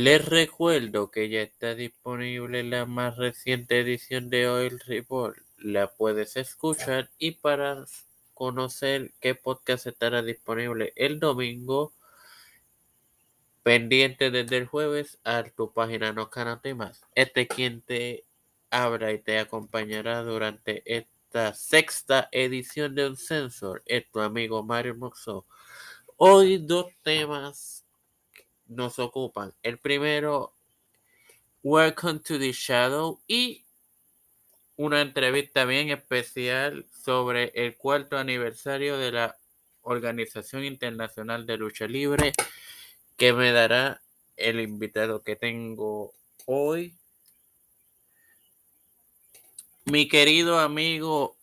Les 0.00 0.24
recuerdo 0.24 1.10
que 1.10 1.28
ya 1.28 1.42
está 1.42 1.74
disponible 1.74 2.62
la 2.62 2.86
más 2.86 3.16
reciente 3.16 3.80
edición 3.80 4.30
de 4.30 4.48
Oil 4.48 4.78
Report. 4.86 5.36
La 5.56 5.88
puedes 5.88 6.36
escuchar 6.36 7.10
y 7.18 7.32
para 7.32 7.84
conocer 8.32 9.12
qué 9.18 9.34
podcast 9.34 9.88
estará 9.88 10.22
disponible 10.22 10.92
el 10.94 11.18
domingo, 11.18 11.94
pendiente 13.64 14.30
desde 14.30 14.58
el 14.58 14.66
jueves 14.66 15.18
a 15.24 15.42
tu 15.42 15.72
página 15.72 16.12
No 16.12 16.30
Canate 16.30 16.76
Más. 16.76 17.04
Este 17.16 17.48
quien 17.48 17.82
te 17.82 18.24
habla 18.70 19.10
y 19.10 19.18
te 19.18 19.40
acompañará 19.40 20.22
durante 20.22 20.84
esta 20.86 21.54
sexta 21.54 22.28
edición 22.30 22.94
de 22.94 23.08
Un 23.08 23.16
Sensor 23.16 23.82
es 23.84 24.08
tu 24.12 24.20
amigo 24.20 24.62
Mario 24.62 24.94
Moxo. 24.94 25.44
Hoy 26.16 26.58
dos 26.58 26.86
temas 27.02 27.77
nos 28.68 28.98
ocupan. 28.98 29.52
El 29.62 29.78
primero, 29.78 30.54
Welcome 31.62 32.20
to 32.20 32.38
the 32.38 32.52
Shadow 32.52 33.20
y 33.26 33.64
una 34.76 35.00
entrevista 35.02 35.64
bien 35.64 35.90
especial 35.90 36.86
sobre 37.04 37.50
el 37.54 37.76
cuarto 37.76 38.16
aniversario 38.16 38.96
de 38.96 39.10
la 39.10 39.36
Organización 39.82 40.64
Internacional 40.64 41.46
de 41.46 41.56
Lucha 41.56 41.86
Libre 41.86 42.32
que 43.16 43.32
me 43.32 43.50
dará 43.50 44.00
el 44.36 44.60
invitado 44.60 45.22
que 45.22 45.34
tengo 45.34 46.12
hoy. 46.46 46.94
Mi 49.84 50.06
querido 50.06 50.60
amigo 50.60 51.36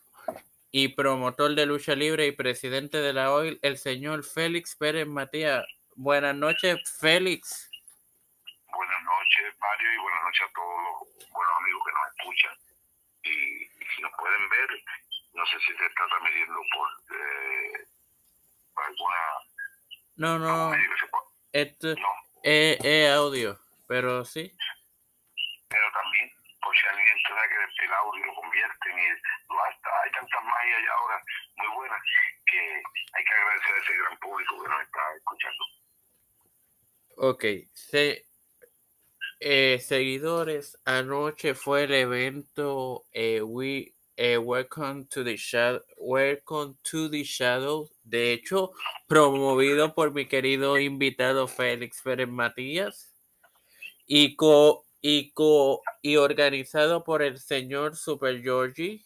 y 0.72 0.90
promotor 0.90 1.56
de 1.56 1.66
lucha 1.66 1.96
libre 1.96 2.28
y 2.28 2.32
presidente 2.32 2.98
de 2.98 3.14
la 3.14 3.34
OIL, 3.34 3.60
el 3.62 3.78
señor 3.78 4.24
Félix 4.24 4.76
Pérez 4.76 5.08
Matías. 5.08 5.66
Buenas 5.98 6.36
noches, 6.36 6.78
Félix. 7.00 7.72
Buenas 8.68 9.04
noches, 9.04 9.56
Mario, 9.58 9.94
y 9.94 9.98
buenas 9.98 10.24
noches 10.24 10.42
a 10.42 10.54
todos 10.54 10.84
los 10.84 11.30
buenos 11.32 11.54
amigos 11.58 11.82
que 11.86 11.92
nos 11.94 12.08
escuchan. 12.18 12.58
Y, 13.24 13.86
si 13.96 14.02
nos 14.02 14.12
pueden 14.20 14.50
ver, 14.50 14.70
no 15.36 15.46
sé 15.46 15.58
si 15.60 15.74
se 15.74 15.86
está 15.86 16.06
transmitiendo 16.10 16.60
por, 16.74 17.18
eh, 17.18 17.88
alguna... 18.76 19.18
No, 20.18 20.38
no. 20.38 20.76
Esto 21.54 21.96
es, 22.44 23.12
audio, 23.12 23.58
pero 23.88 24.26
sí. 24.26 24.52
Pero 25.70 25.92
también, 25.94 26.30
por 26.62 26.76
si 26.76 26.88
alguien 26.88 27.18
sabe 27.26 27.42
que 27.48 27.86
el 27.86 27.94
audio 27.94 28.26
lo 28.26 28.36
convierten 28.36 29.00
y 29.00 29.08
lo 29.48 29.64
hasta, 29.64 29.90
hay 30.04 30.12
tantas 30.12 30.44
magias 30.44 30.82
y 30.84 30.88
ahora 30.88 31.22
muy 31.56 31.68
buenas 31.68 32.02
que 32.48 32.84
hay 33.14 33.24
que 33.24 33.34
agradecer 33.34 33.76
a 33.76 33.80
ese 33.80 33.98
gran 33.98 34.18
público 34.18 34.62
que 34.62 34.70
nos 34.70 34.82
está 34.82 35.00
escuchando. 35.16 35.85
Ok, 37.18 37.46
eh, 39.40 39.80
seguidores, 39.80 40.78
anoche 40.84 41.56
fue 41.56 41.86
el 41.86 41.94
evento 41.94 43.06
eh, 43.14 43.42
we, 43.42 43.96
eh, 44.18 44.38
Welcome 44.38 45.06
to 45.06 45.24
the 45.24 45.38
Shadow, 45.38 45.82
Welcome 45.98 46.76
to 46.84 47.10
the 47.10 47.24
Shadow, 47.24 47.90
de 48.04 48.34
hecho, 48.34 48.74
promovido 49.08 49.96
por 49.96 50.12
mi 50.14 50.26
querido 50.26 50.78
invitado 50.78 51.48
Félix 51.48 52.02
Pérez 52.02 52.28
Matías 52.28 53.14
y 54.06 54.36
co, 54.36 54.86
y 55.02 55.32
co, 55.32 55.84
y 56.02 56.18
organizado 56.18 57.06
por 57.06 57.22
el 57.22 57.40
señor 57.40 57.96
Super 57.96 58.42
Georgie. 58.42 59.06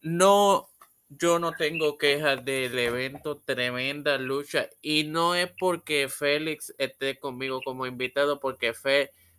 No 0.00 0.68
yo 1.18 1.38
no 1.38 1.52
tengo 1.52 1.98
quejas 1.98 2.44
del 2.44 2.78
evento, 2.78 3.38
tremenda 3.38 4.18
lucha. 4.18 4.68
Y 4.82 5.04
no 5.04 5.34
es 5.34 5.50
porque 5.58 6.08
Félix 6.08 6.74
esté 6.78 7.18
conmigo 7.18 7.60
como 7.62 7.86
invitado, 7.86 8.40
porque 8.40 8.74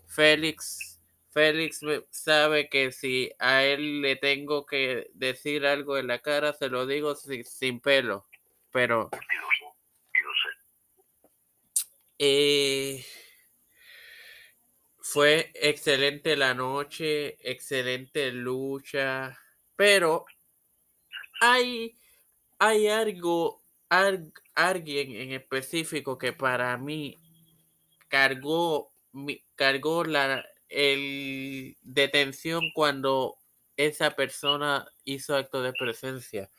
Félix, 0.06 1.02
Félix 1.32 1.82
sabe 2.10 2.70
que 2.70 2.92
si 2.92 3.32
a 3.40 3.64
él 3.64 4.02
le 4.02 4.16
tengo 4.16 4.66
que 4.66 5.10
decir 5.14 5.66
algo 5.66 5.98
en 5.98 6.08
la 6.08 6.20
cara, 6.20 6.54
se 6.54 6.70
lo 6.70 6.86
digo 6.86 7.16
sin, 7.16 7.80
pelo. 7.80 8.26
Pero... 8.72 9.10
Eh, 12.18 13.06
fue 15.00 15.52
excelente 15.56 16.36
la 16.36 16.54
noche, 16.54 17.38
excelente 17.42 18.32
lucha, 18.32 19.38
pero 19.76 20.26
hay, 21.42 21.98
hay 22.60 22.88
algo, 22.88 23.62
alguien 24.56 25.16
en 25.16 25.32
específico 25.34 26.18
que 26.18 26.34
para 26.34 26.78
mí 26.78 27.18
cargó, 28.08 28.92
cargó 29.56 30.04
la 30.04 30.46
el 30.70 31.78
detención 31.82 32.72
cuando 32.74 33.38
esa 33.78 34.12
persona 34.12 34.88
hizo 35.04 35.36
acto 35.36 35.62
de 35.62 35.74
presencia. 35.74 36.50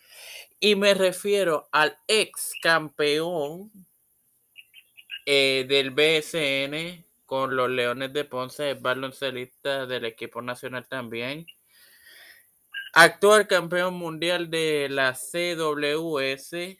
Y 0.61 0.75
me 0.77 0.95
refiero 0.95 1.69
al 1.73 1.97
ex 2.09 2.53
campeón 2.63 3.71
eh, 5.25 5.67
del 5.69 5.91
BSN 5.91 7.05
con 7.27 7.57
los 7.57 7.69
Leones 7.71 8.13
de 8.13 8.25
Ponce, 8.25 8.75
baloncelista 8.75 9.87
del 9.87 10.05
equipo 10.05 10.41
nacional 10.41 10.87
también, 10.87 11.47
Actual 12.99 13.47
campeón 13.47 13.93
mundial 13.93 14.49
de 14.49 14.89
la 14.89 15.13
CWS 15.13 16.79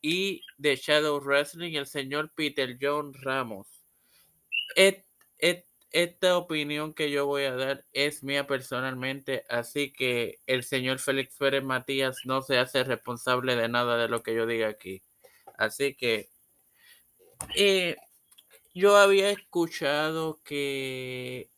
y 0.00 0.42
de 0.58 0.76
Shadow 0.76 1.18
Wrestling, 1.18 1.74
el 1.74 1.88
señor 1.88 2.30
Peter 2.36 2.78
John 2.80 3.12
Ramos. 3.12 3.66
esta 5.90 6.36
opinión 6.38 6.94
que 6.94 7.10
yo 7.10 7.26
voy 7.26 7.42
a 7.46 7.56
dar 7.56 7.84
es 7.92 8.22
mía 8.22 8.46
personalmente, 8.46 9.44
así 9.48 9.92
que 9.92 10.38
el 10.46 10.62
señor 10.62 11.00
Félix 11.00 11.36
Pérez 11.36 11.64
Matías 11.64 12.18
no 12.26 12.42
se 12.42 12.56
hace 12.56 12.84
responsable 12.84 13.56
de 13.56 13.68
nada 13.68 13.96
de 13.96 14.06
lo 14.06 14.22
que 14.22 14.36
yo 14.36 14.46
diga 14.46 14.68
aquí. 14.68 15.02
Así 15.58 15.96
que 15.96 16.30
eh, 17.56 17.96
yo 18.72 18.96
había 18.96 19.30
escuchado 19.30 20.40
que 20.44 21.50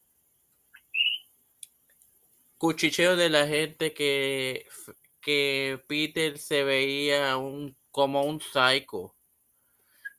cuchicheo 2.62 3.16
de 3.16 3.28
la 3.28 3.48
gente 3.48 3.92
que, 3.92 4.68
que 5.20 5.82
Peter 5.88 6.38
se 6.38 6.62
veía 6.62 7.36
un, 7.36 7.76
como 7.90 8.22
un 8.22 8.40
psycho. 8.40 9.16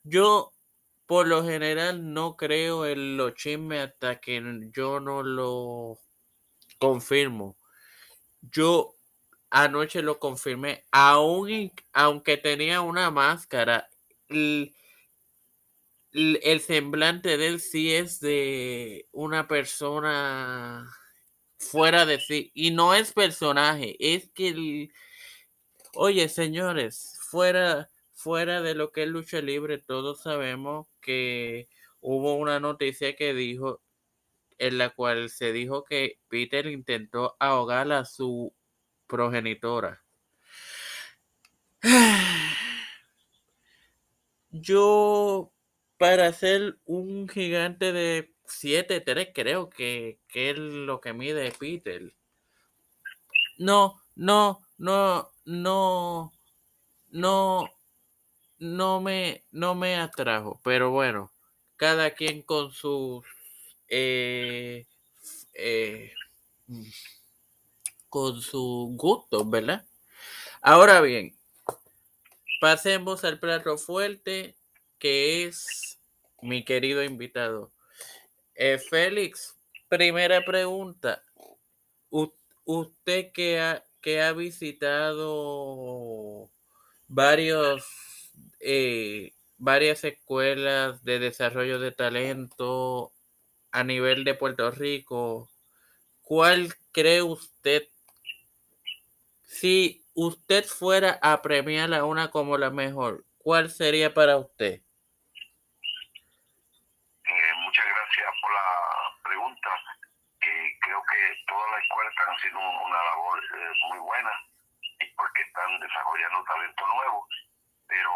Yo, 0.04 0.52
por 1.06 1.26
lo 1.26 1.46
general, 1.46 2.14
no 2.14 2.36
creo 2.36 2.86
en 2.86 3.16
los 3.16 3.34
chismes 3.36 3.88
hasta 3.88 4.20
que 4.20 4.44
yo 4.76 5.00
no 5.00 5.24
lo 5.24 5.98
confirmo. 6.80 7.56
Yo 8.42 8.94
anoche 9.50 10.02
lo 10.02 10.20
confirmé, 10.20 10.84
aún 10.92 11.72
aunque 11.94 12.36
tenía 12.36 12.81
una 12.81 13.10
máscara, 13.10 13.88
el, 14.28 14.75
el 16.12 16.60
semblante 16.60 17.38
de 17.38 17.48
él 17.48 17.62
sí 17.62 17.94
es 17.94 18.20
de 18.20 19.08
una 19.14 19.48
persona 19.48 20.94
fuera 21.72 22.06
de 22.06 22.19
sí. 22.19 22.51
Y 22.53 22.72
no 22.72 22.94
es 22.94 23.13
personaje, 23.13 23.96
es 24.00 24.29
que, 24.31 24.90
oye, 25.96 26.29
señores, 26.29 27.18
fuera, 27.29 27.90
fuera 28.13 28.62
de 28.62 28.75
lo 28.75 28.91
que 28.91 29.03
es 29.03 29.09
lucha 29.09 29.41
libre, 29.41 29.78
todos 29.79 30.22
sabemos 30.24 30.88
que 31.01 31.68
hubo 32.01 32.35
una 32.35 32.59
noticia 32.59 33.16
que 33.16 33.34
dijo, 33.34 33.81
en 34.57 34.78
la 34.78 34.90
cual 34.91 35.29
se 35.29 35.51
dijo 35.53 35.84
que 35.84 36.19
Peter 36.29 36.68
intentó 36.68 37.35
ahogar 37.40 37.91
a 37.91 38.06
su 38.06 38.53
progenitora. 39.07 40.03
Yo, 44.51 45.51
para 45.97 46.31
ser 46.34 46.78
un 46.85 47.28
gigante 47.28 47.92
de 47.92 48.32
7-3 48.62 49.32
creo 49.34 49.70
que, 49.70 50.20
es 50.34 50.58
lo 50.58 51.02
que 51.02 51.14
mide 51.14 51.52
Peter. 51.52 52.14
No, 53.58 54.02
no, 54.16 54.62
no, 54.78 55.32
no, 55.46 56.34
no, 57.10 57.70
no 58.60 59.02
me, 59.02 59.44
no 59.52 59.76
me 59.76 59.96
atrajo. 59.96 60.60
Pero 60.64 60.92
bueno, 60.92 61.32
cada 61.76 62.12
quien 62.12 62.42
con 62.42 62.72
sus 62.72 63.26
eh, 63.88 64.86
eh, 65.54 66.14
con 68.10 68.42
sus 68.42 68.96
gustos, 68.96 69.50
¿verdad? 69.50 69.86
Ahora 70.62 71.02
bien, 71.02 71.36
pasemos 72.62 73.24
al 73.24 73.40
plato 73.40 73.78
fuerte 73.78 74.56
que 75.00 75.44
es 75.46 76.00
mi 76.42 76.64
querido 76.64 77.04
invitado. 77.04 77.73
Eh, 78.56 78.78
Félix, 78.78 79.58
primera 79.90 80.44
pregunta. 80.46 81.24
usted 82.66 83.32
que 83.34 83.60
ha, 83.60 83.84
que 84.02 84.22
ha 84.22 84.32
visitado 84.32 86.50
varios 87.08 87.86
eh, 88.60 89.34
varias 89.58 90.04
escuelas 90.04 91.04
de 91.04 91.20
desarrollo 91.20 91.80
de 91.80 91.92
talento 91.92 93.12
a 93.72 93.84
nivel 93.84 94.24
de 94.24 94.36
Puerto 94.36 94.72
Rico. 94.72 95.50
¿Cuál 96.22 96.74
cree 96.92 97.22
usted 97.22 97.84
si 99.44 100.06
usted 100.14 100.66
fuera 100.66 101.20
a 101.22 101.42
premiar 101.42 101.94
a 101.94 102.06
una 102.06 102.32
como 102.32 102.58
la 102.58 102.70
mejor? 102.70 103.26
¿Cuál 103.38 103.72
sería 103.72 104.14
para 104.14 104.38
usted? 104.38 104.82
Eh, 107.26 107.54
muchas 107.64 107.86
por 108.42 108.54
la 108.54 109.24
pregunta. 109.24 109.70
Eh, 110.42 110.78
creo 110.81 111.04
que 111.04 111.44
todas 111.48 111.72
las 111.72 111.84
escuelas 111.84 112.14
están 112.14 112.36
haciendo 112.36 112.60
una 112.60 113.04
labor 113.04 113.44
eh, 113.44 113.72
muy 113.90 114.00
buena 114.00 114.31
porque 115.16 115.42
están 115.44 115.80
desarrollando 115.80 116.44
talento 116.44 116.88
nuevo, 116.88 117.28
pero 117.88 118.12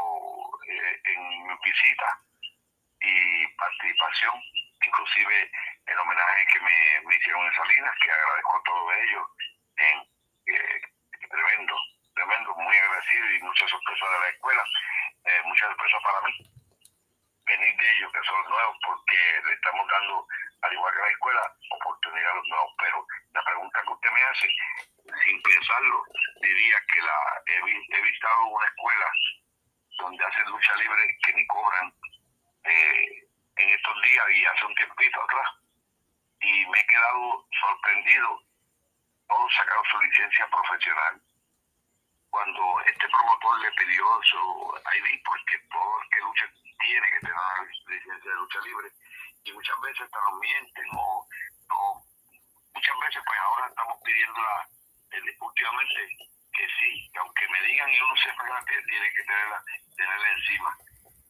en 0.68 1.48
mi 1.48 1.54
visita 1.64 2.20
y 3.02 3.48
participación, 3.56 4.34
inclusive 4.86 5.52
el 5.86 6.00
homenaje 6.00 6.46
que 6.52 6.60
me, 6.60 7.16
hicieron 7.16 7.46
en 7.46 7.54
Salinas, 7.54 7.96
que 8.04 8.12
agradezco 8.12 8.58
a 8.58 8.64
todos 8.64 8.94
ellos, 9.04 9.28
en, 9.78 11.30
tremendo, 11.30 11.76
tremendo, 12.16 12.56
muy 12.56 12.76
agradecido 12.76 13.32
y 13.32 13.40
muchas 13.44 13.70
sorpresas 13.70 14.10
de 14.10 14.20
la 14.20 14.30
escuela, 14.30 14.64
muchas 15.46 15.68
sorpresas 15.70 16.04
para 16.04 16.22
mí 16.22 16.57
de 17.78 17.92
ellos, 17.92 18.12
que 18.12 18.24
son 18.24 18.50
nuevos, 18.50 18.78
porque 18.86 19.18
le 19.46 19.54
estamos 19.54 19.88
dando, 19.88 20.28
al 20.62 20.74
igual 20.74 20.94
que 20.94 21.00
la 21.00 21.10
escuela, 21.10 21.54
oportunidad 21.72 22.32
a 22.32 22.36
los 22.36 22.48
nuevos. 22.48 22.74
Pero 22.80 23.08
la 23.34 23.44
pregunta 23.44 23.82
que 23.82 23.94
usted 23.94 24.12
me 24.12 24.24
hace, 24.24 24.50
sin 25.24 25.42
pensarlo, 25.42 26.04
diría 26.42 26.78
que 26.94 27.02
la 27.02 27.18
he, 27.46 27.98
he 27.98 28.02
visitado 28.02 28.46
una 28.48 28.66
escuela 28.66 29.12
donde 30.00 30.26
hacen 30.26 30.46
lucha 30.46 30.76
libre 30.76 31.18
que 31.24 31.34
ni 31.34 31.48
cobran 31.48 31.94
eh, 32.64 33.28
en 33.58 33.70
estos 33.70 34.02
días 34.04 34.26
y 34.32 34.46
hace 34.46 34.66
un 34.66 34.76
tiempito 34.76 35.22
atrás. 35.22 35.50
Y 36.42 36.66
me 36.68 36.80
he 36.80 36.88
quedado 36.88 37.46
sorprendido. 37.62 38.42
Todos 39.28 39.54
sacaron 39.56 39.84
su 39.86 40.02
licencia 40.02 40.48
profesional 40.48 41.22
cuando 42.30 42.82
este 42.86 43.08
promotor 43.10 43.60
le 43.62 43.72
pidió 43.72 44.06
su 44.24 44.74
ID, 44.96 45.24
porque 45.26 45.58
todo 45.72 46.02
el 46.02 46.10
que 46.10 46.20
lucha 46.20 46.46
tiene 46.88 47.08
que 47.12 47.20
tener 47.20 47.36
una 47.36 47.68
licencia 47.68 48.32
de 48.32 48.38
lucha 48.38 48.60
libre, 48.62 48.88
y 49.44 49.52
muchas 49.52 49.82
veces 49.82 50.02
hasta 50.02 50.22
nos 50.22 50.40
mienten, 50.40 50.88
o, 50.96 51.28
muchas 52.74 53.00
veces 53.00 53.22
pues 53.26 53.40
ahora 53.40 53.68
estamos 53.68 53.98
pidiendo 54.06 54.40
la, 54.42 54.70
últimamente 55.42 56.00
que 56.54 56.68
sí, 56.80 57.10
que 57.12 57.20
aunque 57.20 57.48
me 57.50 57.62
digan 57.68 57.90
y 57.90 58.02
uno 58.02 58.16
sepa 58.18 58.66
que 58.66 58.82
tiene 58.84 59.12
que 59.12 59.24
tenerla, 59.24 59.64
tenerla 59.96 60.32
encima. 60.32 60.78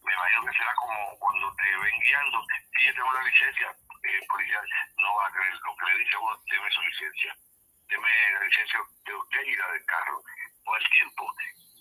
Me 0.03 0.13
imagino 0.13 0.45
que 0.45 0.57
será 0.57 0.73
como 0.75 1.19
cuando 1.19 1.55
te 1.55 1.77
ven 1.77 1.99
guiando, 1.99 2.45
si 2.77 2.85
yo 2.85 2.93
tengo 2.93 3.13
la 3.13 3.23
licencia 3.23 3.67
eh, 3.71 4.27
policial, 4.29 4.65
no 5.01 5.15
va 5.15 5.27
a 5.27 5.31
creer 5.31 5.53
lo 5.65 5.75
que 5.75 5.85
le 5.85 5.97
dice 5.97 6.17
uno, 6.17 6.39
deme 6.51 6.71
su 6.71 6.81
licencia, 6.81 7.35
deme 7.89 8.31
la 8.33 8.43
licencia 8.45 8.79
de 9.05 9.15
usted 9.15 9.43
y 9.43 9.55
la 9.55 9.67
del 9.71 9.85
carro 9.85 10.21
con 10.63 10.77
el 10.77 10.89
tiempo, 10.89 11.33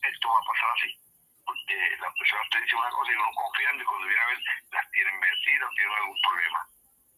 esto 0.03 0.29
va 0.29 0.39
a 0.39 0.49
pasar 0.49 0.71
así. 0.77 1.06
Porque 1.47 1.97
las 2.01 2.13
personas 2.15 2.51
te 2.51 2.61
dicen 2.61 2.79
una 2.79 2.91
cosa 2.91 3.13
y 3.13 3.15
uno 3.15 3.31
confiando 3.35 3.83
y 3.83 3.87
cuando 3.87 4.07
viene 4.09 4.23
a 4.23 4.27
ver 4.27 4.41
las 4.73 4.91
tienen 4.91 5.21
vencidas 5.21 5.71
tienen 5.77 5.97
algún 5.97 6.21
problema. 6.21 6.69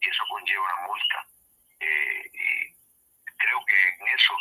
Y 0.01 0.09
eso 0.09 0.23
conlleva 0.29 0.63
una 0.63 0.87
multa. 0.87 1.27
Eh, 1.79 2.29
y 2.33 2.73
creo 3.37 3.65
que 3.65 3.87
en 3.89 4.07
eso 4.07 4.33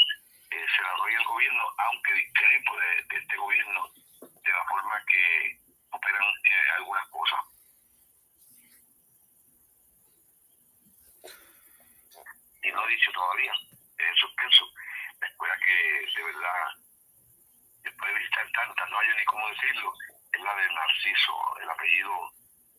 eh, 0.51 0.67
se 0.77 0.83
la 0.83 0.93
doy 0.93 1.15
al 1.15 1.25
gobierno, 1.25 1.65
aunque 1.79 2.15
discrepo 2.15 2.79
de, 2.79 3.03
de, 3.09 3.17
este 3.17 3.37
gobierno, 3.37 3.91
de 4.21 4.53
la 4.53 4.65
forma 4.65 5.03
que 5.07 5.59
operan 5.91 6.25
eh, 6.45 6.71
algunas 6.77 7.09
cosas. 7.09 7.41
Y 12.63 12.71
no 12.73 12.85
he 12.85 12.91
dicho 12.93 13.11
todavía, 13.13 13.53
eso 13.97 14.27
pienso, 14.37 14.65
la 15.21 15.27
escuela 15.27 15.57
que 15.65 16.07
de 16.15 16.25
verdad 16.25 16.88
puede 17.99 18.15
visitar 18.15 18.47
tantas, 18.53 18.91
no 18.91 18.99
hay 18.99 19.09
ni 19.09 19.25
cómo 19.25 19.49
decirlo, 19.49 19.93
es 20.33 20.41
la 20.41 20.55
de 20.55 20.73
Narciso, 20.73 21.59
el 21.61 21.71
apellido 21.71 22.33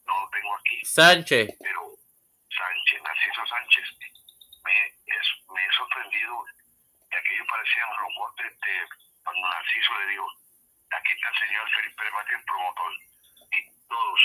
no 0.07 0.21
lo 0.21 0.29
tengo 0.29 0.55
aquí. 0.55 0.85
Sánchez. 0.85 1.49
Pero 1.59 1.81
Sánchez, 2.49 3.01
Narciso 3.03 3.45
Sánchez, 3.45 3.85
me, 4.63 4.87
es, 5.05 5.27
me 5.53 5.65
he 5.65 5.71
sorprendido 5.73 6.45
de 7.09 7.17
aquello 7.17 7.45
parecían 7.47 7.89
los 7.89 8.35
de 8.37 8.87
cuando 9.23 9.47
Narciso 9.47 9.99
le 9.99 10.07
dijo, 10.07 10.27
aquí 10.91 11.11
está 11.13 11.29
el 11.29 11.47
señor 11.47 11.69
Felipe 11.69 12.03
el 12.05 12.43
promotor, 12.45 12.93
y 13.51 13.87
todos 13.87 14.21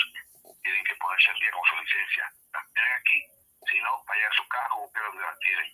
tienen 0.61 0.83
que 0.85 0.95
ponerse 0.95 1.31
al 1.31 1.39
día 1.39 1.51
con 1.51 1.63
su 1.65 1.75
licencia. 1.83 2.31
Las 2.53 2.73
tienen 2.73 2.93
aquí, 2.93 3.19
si 3.69 3.79
no, 3.81 4.03
vayan 4.05 4.31
a 4.31 4.35
su 4.35 4.47
carro 4.47 4.75
o 4.77 4.93
que 4.93 4.99
donde 4.99 5.21
las 5.21 5.39
tienen. 5.39 5.73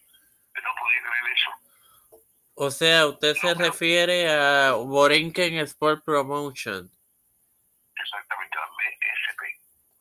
Pero 0.53 0.67
no 0.67 0.75
podía 0.75 1.01
creer 1.01 1.27
eso 1.35 1.51
o 2.55 2.69
sea, 2.69 3.07
usted 3.07 3.35
se 3.35 3.53
refiere 3.53 4.29
a 4.29 4.73
Borinquen 4.73 5.57
Sport 5.59 6.03
Promotion. 6.03 6.89
Exactamente, 7.95 8.57
la 8.57 8.67
BSP. 8.67 9.41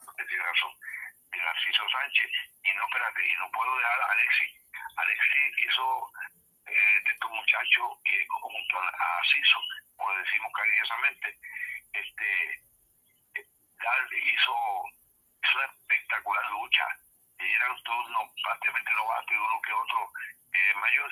Usted 0.09 0.27
tiene 0.27 0.45
razón. 0.45 0.73
De 1.31 1.39
Narciso 1.39 1.83
Sánchez. 1.89 2.31
Y 2.65 2.73
no, 2.75 2.85
espérate, 2.87 3.21
y 3.27 3.33
no 3.39 3.51
puedo 3.53 3.77
dejar 3.77 4.01
a 4.01 4.13
Alexi. 4.13 4.47
Alexi 4.97 5.43
hizo 5.69 6.13
eh, 6.67 7.01
de 7.05 7.11
estos 7.11 7.31
muchachos 7.31 7.87
y 8.05 8.27
junto 8.29 8.79
a 8.79 9.23
Ciso, 9.31 9.61
como 9.97 10.13
le 10.15 10.23
decimos 10.23 10.53
cariñosamente, 10.53 11.39
este, 11.93 12.29
eh, 13.35 13.47
hizo, 14.35 14.55
una 15.55 15.65
espectacular 15.67 16.51
lucha. 16.51 16.87
Y 17.39 17.45
eran 17.45 17.83
todos 17.85 18.07
unos, 18.07 18.31
prácticamente 18.43 18.93
novatos 18.93 19.33
y 19.33 19.37
uno 19.37 19.63
que 19.63 19.73
otro 19.73 20.13
eh, 20.53 20.75
mayor 20.77 21.11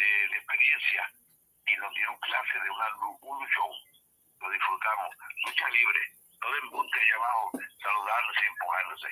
de, 0.00 0.36
experiencia 0.36 1.10
y 1.66 1.76
nos 1.76 1.94
dieron 1.94 2.16
clase 2.20 2.58
de 2.60 2.70
una, 2.70 2.86
un 3.20 3.46
show. 3.48 3.72
Lo 4.40 4.50
disfrutamos. 4.50 5.14
Lucha 5.44 5.68
libre. 5.68 6.00
Todo 6.40 6.56
el 6.56 6.64
mundo 6.70 6.92
allá 6.94 7.16
abajo 7.16 7.52
saludándose, 7.82 8.46
empujándose. 8.46 9.08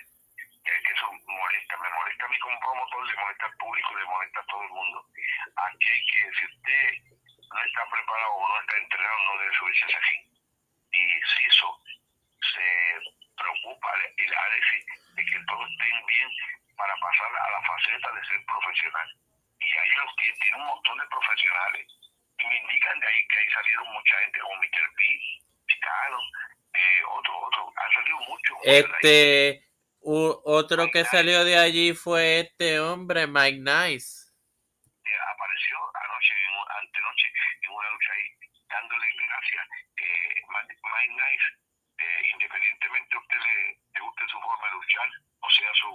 Es 0.65 0.83
que 0.85 0.93
eso 0.93 1.13
molesta. 1.13 1.77
Me 1.77 1.91
molesta 1.91 2.25
a 2.25 2.29
mí 2.29 2.39
como 2.39 2.61
promotor, 2.61 3.07
le 3.07 3.17
molesta 3.17 3.47
al 3.47 3.57
público, 3.57 3.97
le 3.97 4.05
molesta 4.05 4.41
a 4.41 4.47
todo 4.47 4.63
el 4.63 4.71
mundo. 4.71 5.07
Aquí 5.57 5.89
hay 5.89 6.07
que, 6.07 6.33
si 6.33 6.45
usted 6.45 7.19
no 7.53 7.61
está 7.65 7.83
preparado 7.91 8.33
o 8.33 8.49
no 8.49 8.61
está 8.61 8.77
entrenado, 8.77 9.19
no 9.25 9.39
debe 9.39 9.55
subirse 9.55 9.85
a 9.85 9.89
ese 9.89 10.01
fin. 10.01 10.23
Y 10.93 11.05
si 11.37 11.45
eso 11.45 11.69
se 12.55 12.67
preocupa 13.37 13.89
y 14.17 14.23
le 14.27 14.37
de 15.15 15.25
que 15.25 15.45
todos 15.47 15.71
estén 15.71 16.07
bien 16.07 16.31
para 16.77 16.97
pasar 16.97 17.31
a 17.37 17.51
la 17.51 17.63
faceta 17.63 18.13
de 18.13 18.25
ser 18.25 18.45
profesional 18.47 19.28
y 19.79 19.81
ahí 19.81 19.91
los 20.05 20.17
tiene 20.17 20.57
un 20.57 20.67
montón 20.67 20.99
de 20.99 21.07
profesionales 21.07 21.87
y 22.39 22.47
me 22.47 22.57
indican 22.57 23.01
de 23.01 23.07
ahí 23.07 23.27
que 23.29 23.39
ahí 23.39 23.51
salieron 23.51 23.93
mucha 23.93 24.19
gente 24.19 24.41
como 24.41 24.57
Mr. 24.57 24.95
B, 24.97 25.03
Chicano, 25.67 26.19
eh, 26.75 27.03
otro, 27.11 27.39
otro, 27.41 27.73
han 27.77 27.93
salido 27.93 28.19
muchos. 28.29 28.59
Este, 28.65 29.69
otro 30.01 30.91
que 30.91 31.05
salió 31.05 31.45
de 31.45 31.59
allí 31.59 31.95
fue 31.95 32.41
este 32.41 32.81
hombre, 32.81 33.27
Mike 33.27 33.59
Nice. 33.59 34.31
Eh, 35.05 35.19
apareció 35.35 35.77
anoche, 35.95 36.35
en, 36.35 36.55
antenoche, 36.79 37.27
en 37.63 37.71
una 37.71 37.91
lucha 37.91 38.13
ahí, 38.13 38.51
dándole 38.69 39.07
gracias. 39.27 39.69
Eh, 39.97 40.43
Mike 40.49 41.15
Nice, 41.15 41.45
eh, 41.99 42.31
independientemente 42.33 43.17
a 43.17 43.19
usted 43.19 43.39
le, 43.39 43.79
le 43.95 44.01
guste 44.01 44.25
su 44.29 44.41
forma 44.41 44.69
de 44.69 44.75
luchar, 44.75 45.09
o 45.41 45.51
sea, 45.51 45.75
su, 45.75 45.91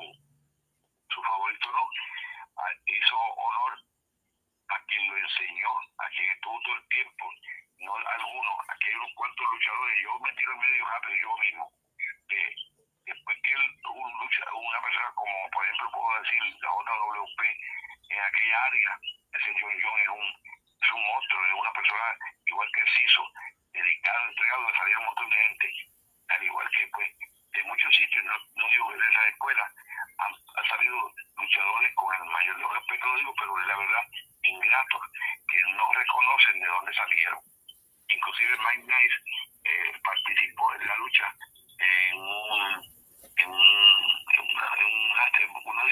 su 1.09 1.23
favorito 1.23 1.71
no, 1.71 1.89
hizo 2.85 3.17
honor 3.17 3.79
a 4.69 4.79
quien 4.85 5.07
lo 5.07 5.17
enseñó, 5.17 5.69
a 5.97 6.09
quien 6.09 6.29
estuvo 6.31 6.59
todo 6.61 6.75
el 6.75 6.87
tiempo, 6.89 7.31
no 7.79 7.95
algunos, 7.95 8.57
aquí 8.69 8.89
hay 8.89 8.95
unos 8.95 9.13
cuantos 9.15 9.47
luchadores, 9.51 10.01
yo 10.03 10.19
me 10.19 10.33
tiro 10.33 10.51
en 10.53 10.59
medio 10.59 10.85
rápido 10.85 11.15
yo 11.21 11.37
mismo, 11.37 11.71
que 12.29 12.55
después 13.05 13.37
que 13.43 13.55
un 13.55 14.19
lucha, 14.19 14.43
una 14.53 14.81
persona 14.81 15.11
como 15.15 15.49
por 15.51 15.65
ejemplo 15.65 15.91
puedo 15.91 16.21
decir 16.21 16.41
la 16.61 16.69
JWP 16.71 17.41
en 18.09 18.19
aquella 18.19 18.63
área, 18.65 18.99
ese 19.33 19.53
John 19.59 19.73
John 19.81 19.99
es 19.99 20.09
un, 20.09 20.27
es 20.81 20.91
un 20.91 21.03
monstruo, 21.07 21.45
es 21.45 21.53
una 21.53 21.73
persona 21.73 22.17
igual 22.45 22.69
que 22.73 22.91
Ciso, 22.91 23.27
dedicado, 23.73 24.29
entregado, 24.29 24.75
salía 24.75 24.99
un 24.99 25.05
montón 25.05 25.29
de 25.29 25.35
gente, 25.35 25.73
al 26.29 26.43
igual 26.43 26.69
que 26.71 26.87
pues 26.87 27.09
de 27.53 27.63
muchos 27.63 27.95
sitios, 27.95 28.23
no, 28.25 28.33
no 28.55 28.69
digo 28.69 28.91
de 28.91 28.97
esa 28.97 29.27
escuela, 29.27 29.71
han, 30.17 30.67
salido 30.67 30.95
luchadores 31.37 31.93
con 31.95 32.15
el 32.15 32.25
mayor 32.31 32.57
de 32.57 32.67
respeto, 32.73 33.05
lo 33.05 33.17
digo, 33.17 33.33
pero 33.37 33.57
la 33.57 33.77
verdad, 33.77 34.07
ingratos, 34.43 35.01
que 35.47 35.61
no 35.71 35.93
reconocen 35.93 36.59
de 36.59 36.67
dónde 36.67 36.93
salieron. 36.93 37.39
Inclusive 38.09 38.57
Mike 38.57 38.87
Nice 38.87 39.15
eh, 39.65 39.99
participó 40.03 40.73
en 40.73 40.87
la 40.87 40.97
lucha 40.97 41.35
en 41.79 42.17
un 42.17 42.92
en 43.43 43.49
un, 43.49 43.59
en 43.59 44.45
una, 44.55 44.67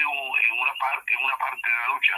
un, 0.08 0.38
en 0.38 0.52
una 0.58 0.74
parte, 0.74 1.12
en 1.12 1.24
una 1.24 1.36
parte 1.36 1.70
de 1.70 1.76
la 1.76 1.86
lucha 1.88 2.16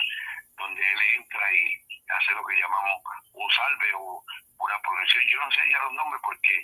donde 0.57 0.81
él 0.81 1.01
entra 1.19 1.55
y 1.55 1.85
hace 2.09 2.33
lo 2.33 2.45
que 2.47 2.57
llamamos 2.57 3.03
un 3.33 3.51
salve 3.51 3.95
o 3.95 4.23
una 4.59 4.79
progresión. 4.81 5.25
Yo 5.29 5.39
no 5.41 5.51
sé 5.51 5.61
ya 5.71 5.79
los 5.83 5.93
nombres 5.93 6.23
porque 6.23 6.55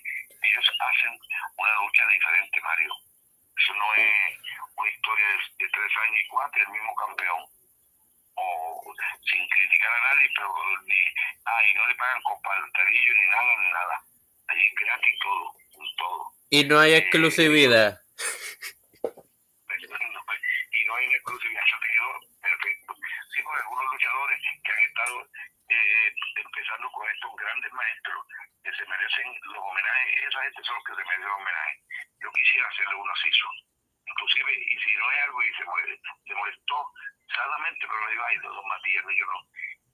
ellos 0.43 0.67
hacen 0.79 1.19
una 1.57 1.75
lucha 1.83 2.07
diferente, 2.07 2.61
Mario. 2.61 2.93
Eso 3.59 3.75
no 3.75 3.95
es 3.95 4.39
una 4.77 4.91
historia 4.91 5.27
de, 5.27 5.69
tres 5.69 5.93
años 6.07 6.21
y 6.25 6.29
cuatro, 6.29 6.63
el 6.63 6.69
mismo 6.71 6.95
campeón. 6.95 7.43
O 8.37 8.95
sin 9.29 9.49
criticar 9.49 9.93
a 9.93 10.15
nadie, 10.15 10.29
pero 10.35 10.49
ni, 10.87 11.01
ah, 11.45 11.61
y 11.69 11.75
no 11.75 11.87
le 11.87 11.95
pagan 11.97 12.23
con 12.23 12.41
pantalillo 12.41 13.15
ni 13.15 13.27
nada, 13.29 13.57
ni 13.59 13.73
nada. 13.73 13.97
Allí 14.49 14.67
es 14.67 14.75
gratis 14.75 15.19
todo, 15.21 15.55
todo. 15.99 16.33
Y 16.49 16.65
no 16.65 16.79
hay 16.79 16.93
eh, 16.93 16.97
exclusividad 16.99 18.01
no 20.91 20.97
hay 20.97 21.07
una 21.07 21.15
exclusividad, 21.15 21.63
eso 21.63 21.79
te 21.79 22.41
perfecto. 22.43 22.95
Sí, 23.31 23.43
con 23.43 23.57
algunos 23.57 23.93
luchadores 23.93 24.39
que 24.65 24.73
han 24.73 24.85
estado 24.91 25.17
eh, 25.71 26.15
empezando 26.35 26.91
con 26.91 27.09
estos 27.09 27.31
grandes 27.37 27.73
maestros 27.73 28.27
que 28.65 28.73
se 28.75 28.87
merecen 28.87 29.27
los 29.55 29.63
homenajes, 29.63 30.27
esa 30.27 30.43
gente 30.43 30.65
son 30.65 30.75
los 30.75 30.85
que 30.85 30.95
se 30.99 31.05
merecen 31.07 31.29
los 31.31 31.39
homenajes. 31.39 31.79
Yo 32.19 32.33
quisiera 32.33 32.69
hacerle 32.69 32.95
uno 32.97 33.13
así, 33.13 33.31
inclusive, 34.07 34.51
y 34.51 34.79
si 34.83 34.97
no 34.97 35.13
es 35.13 35.23
algo 35.23 35.43
y 35.43 35.55
se 35.55 35.65
le 36.27 36.35
molestó 36.35 36.93
sadamente, 37.35 37.87
pero 37.87 38.01
me 38.05 38.11
digo, 38.11 38.25
ay, 38.27 38.37
don 38.39 38.69
Matías, 38.69 39.05
yo 39.15 39.27
no. 39.27 39.39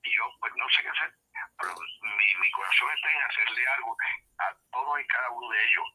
Y 0.01 0.15
yo, 0.15 0.25
pues 0.39 0.53
no 0.55 0.69
sé 0.69 0.81
qué 0.81 0.89
hacer, 0.89 1.13
pero 1.59 1.73
mi, 2.01 2.35
mi 2.41 2.51
corazón 2.51 2.89
está 2.95 3.11
en 3.11 3.21
hacerle 3.21 3.67
algo 3.67 3.97
a 4.39 4.53
todos 4.71 5.01
y 5.01 5.07
cada 5.07 5.29
uno 5.29 5.49
de 5.49 5.63
ellos, 5.63 5.87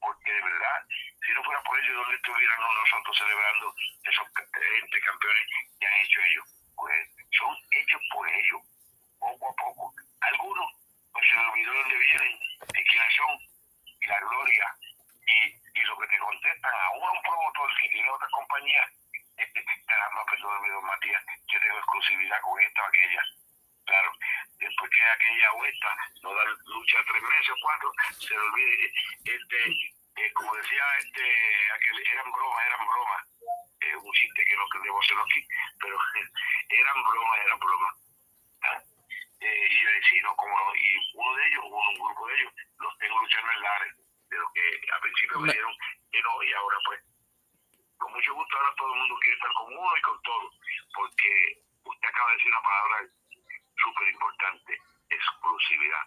porque 0.00 0.32
de 0.32 0.42
verdad, 0.42 0.78
si 1.24 1.32
no 1.32 1.42
fuera 1.44 1.62
por 1.62 1.78
ellos, 1.78 1.96
¿dónde 1.96 2.16
estuviéramos 2.16 2.74
nosotros 2.74 3.18
celebrando 3.18 3.74
esos 4.04 4.26
gente 4.26 5.00
campeones 5.00 5.44
que 5.80 5.86
han 5.86 6.04
hecho 6.04 6.20
ellos? 6.20 6.44
Pues 6.76 7.08
son 7.38 7.56
hechos 7.70 8.02
por 8.12 8.28
ellos, 8.28 8.62
poco 9.18 9.50
a 9.50 9.54
poco. 9.56 9.94
Algunos, 10.20 10.72
pues 11.12 11.24
se 11.28 11.38
olvidó 11.38 11.72
de 11.72 11.78
dónde 11.78 11.96
vienen, 11.96 12.38
de 12.72 12.84
quiénes 12.84 13.14
son, 13.16 13.38
y 14.00 14.06
la 14.06 14.20
gloria, 14.20 14.66
y 15.26 15.66
y 15.76 15.82
lo 15.82 15.96
que 15.98 16.06
te 16.08 16.18
contestan 16.18 16.72
a 16.72 16.90
un 16.96 17.22
promotor 17.22 17.70
que 17.80 17.88
tiene 17.90 18.10
otra 18.10 18.28
compañía, 18.32 18.82
caramba, 19.86 20.24
perdóname, 20.24 20.68
don 20.70 20.84
Matías, 20.86 21.22
yo 21.48 21.60
tengo 21.60 21.76
exclusividad 21.76 22.40
con 22.40 22.60
esta 22.60 22.82
o 22.82 22.86
aquella. 22.86 23.22
Claro, 23.86 24.12
después 24.58 24.90
que 24.90 25.02
aquella 25.04 25.52
o 25.52 25.64
esta 25.64 25.90
no 26.22 26.34
da 26.34 26.44
lucha 26.66 26.98
tres 27.06 27.22
meses 27.22 27.50
o 27.50 27.56
cuatro, 27.62 27.92
se 28.18 28.34
le 28.34 28.40
olvide, 28.40 28.92
este, 29.24 29.58
eh, 30.16 30.32
como 30.34 30.54
decía, 30.56 30.84
este, 30.98 31.22
aquel, 31.72 32.06
eran 32.12 32.32
bromas, 32.32 32.66
eran 32.66 32.86
bromas. 32.86 33.22
Eh, 33.80 33.96
un 33.96 34.12
chiste 34.12 34.44
que 34.44 34.56
no 34.56 34.64
debo 34.82 35.00
hacerlo 35.00 35.22
aquí, 35.22 35.46
pero 35.80 35.98
eran 36.68 37.02
bromas, 37.04 37.38
eran 37.44 37.58
bromas. 37.58 37.94
¿Ah? 38.62 38.82
Eh, 39.40 39.68
y 39.70 39.82
yo 39.84 39.90
decía, 39.92 40.22
no, 40.22 40.34
como 40.36 40.58
no, 40.58 40.74
y 40.74 40.88
uno 41.14 41.34
de 41.36 41.46
ellos, 41.46 41.64
uno, 41.66 41.90
un 41.90 41.98
grupo 41.98 42.26
de 42.26 42.34
ellos, 42.34 42.52
los 42.78 42.98
tengo 42.98 43.18
luchando 43.20 43.52
en 43.52 43.60
Lares 43.60 43.94
de 44.30 44.38
lo 44.38 44.52
que 44.52 44.62
a 44.90 45.00
principio 45.00 45.40
me 45.40 45.52
dijeron 45.52 45.74
que 46.10 46.22
no 46.22 46.42
y 46.42 46.52
ahora 46.52 46.78
pues 46.84 47.00
con 47.98 48.12
mucho 48.12 48.34
gusto 48.34 48.56
ahora 48.56 48.74
todo 48.76 48.92
el 48.92 49.00
mundo 49.00 49.18
quiere 49.22 49.36
estar 49.36 49.52
con 49.52 49.76
uno 49.76 49.96
y 49.96 50.02
con 50.02 50.22
todo 50.22 50.50
porque 50.94 51.62
usted 51.84 52.08
acaba 52.08 52.30
de 52.30 52.36
decir 52.36 52.50
una 52.50 52.62
palabra 52.62 52.96
súper 53.82 54.08
importante 54.08 54.80
exclusividad 55.10 56.06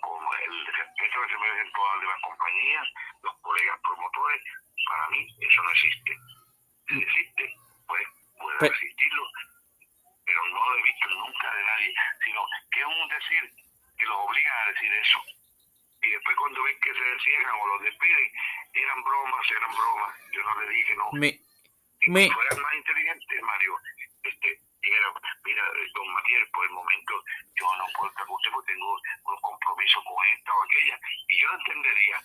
como 0.00 0.34
el 0.34 0.66
respeto 0.66 1.22
que 1.22 1.32
se 1.32 1.38
merecen 1.38 1.72
todas 1.72 1.94
las 1.94 2.02
demás 2.02 2.20
compañías 2.22 2.88
los 3.22 3.34
colegas 3.40 3.80
promotores 3.82 4.42
para 4.86 5.08
mí 5.08 5.26
eso 5.40 5.62
no 5.62 5.70
existe 5.70 6.12
si 6.88 7.02
existe 7.02 7.54
pues 7.86 8.06
puede 8.38 8.66
existirlo 8.66 9.24
pero 10.24 10.46
no 10.46 10.70
lo 10.70 10.76
he 10.76 10.82
visto 10.82 11.08
nunca 11.08 11.54
de 11.54 11.64
nadie 11.64 11.94
sino 12.24 12.46
que 12.70 12.80
es 12.80 12.86
un 12.86 13.08
decir 13.08 13.42
que 13.96 14.04
los 14.04 14.16
obliga 14.16 14.62
a 14.62 14.72
decir 14.72 14.92
eso 14.92 15.22
y 16.02 16.10
después 16.10 16.36
cuando 16.36 16.62
ven 16.62 16.80
que 16.80 16.92
se 16.94 17.12
encierran 17.12 17.54
o 17.60 17.66
los 17.66 17.82
despiden, 17.82 18.32
eran 18.74 19.02
bromas, 19.02 19.50
eran 19.50 19.74
bromas. 19.74 20.14
Yo 20.32 20.42
no 20.44 20.60
le 20.60 20.68
dije 20.68 20.94
no. 20.94 21.10
Me, 21.12 21.28
y 22.00 22.10
me... 22.10 22.30
fueran 22.30 22.62
más 22.62 22.74
inteligentes, 22.74 23.42
Mario, 23.42 23.76
este, 24.22 24.60
dijeron, 24.80 25.14
mira, 25.44 25.62
don 25.94 26.12
Matías, 26.12 26.48
por 26.52 26.64
el 26.66 26.72
momento 26.72 27.24
yo 27.54 27.66
no 27.76 27.84
puedo 27.96 28.10
estar 28.10 28.26
con 28.26 28.36
usted 28.36 28.50
porque 28.52 28.72
tengo 28.72 28.92
un 28.94 29.40
compromiso 29.40 30.02
con 30.04 30.26
esta 30.26 30.52
o 30.52 30.62
aquella. 30.64 31.00
Y 31.28 31.40
yo 31.40 31.48
lo 31.48 31.54
entendería. 31.58 32.18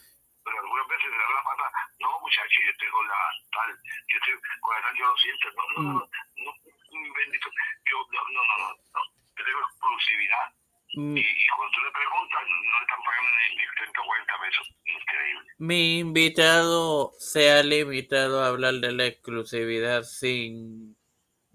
Pero 0.44 0.60
algunas 0.60 0.88
veces 0.88 1.10
le 1.10 1.18
da 1.18 1.30
la 1.36 1.44
pata, 1.44 1.72
no 2.00 2.20
muchacho, 2.20 2.62
yo 2.66 2.72
estoy 2.72 2.90
con 2.90 3.08
la 3.08 3.16
tal, 3.54 3.70
yo 4.10 4.18
estoy 4.18 4.34
con 4.60 4.76
la 4.76 4.82
tal, 4.82 4.96
yo 4.98 5.06
lo 5.08 5.18
siento. 5.18 5.48
No, 5.56 5.64
no, 5.72 5.82
no, 5.82 5.94
no, 6.04 6.52
no 6.52 7.14
bendito. 7.16 7.50
Yo, 7.86 7.98
no, 8.12 8.22
no, 8.28 8.42
no, 8.44 8.58
no, 8.58 8.70
no. 8.76 9.02
Yo 9.38 9.46
tengo 9.46 9.60
exclusividad 9.62 10.52
Mm. 10.96 11.18
Y, 11.18 11.24
cuando 11.58 11.74
tú 11.74 11.82
le 11.82 11.92
preguntas, 11.92 12.42
no 12.48 12.78
le 12.78 12.86
están 12.86 13.02
pagando 13.04 13.30
ni 13.50 13.66
140 13.78 14.34
pesos. 14.46 14.76
Increíble. 14.86 15.52
Mi 15.58 16.00
invitado 16.00 17.14
se 17.18 17.52
ha 17.52 17.64
limitado 17.64 18.44
a 18.44 18.48
hablar 18.48 18.76
de 18.76 18.92
la 18.92 19.06
exclusividad 19.08 20.04
sin 20.04 20.96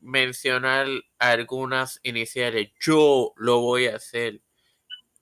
mencionar 0.08 0.86
algunas 1.18 2.00
iniciales. 2.02 2.72
Yo 2.80 3.34
lo 3.36 3.60
voy 3.60 3.86
a 3.86 3.96
hacer. 3.96 4.40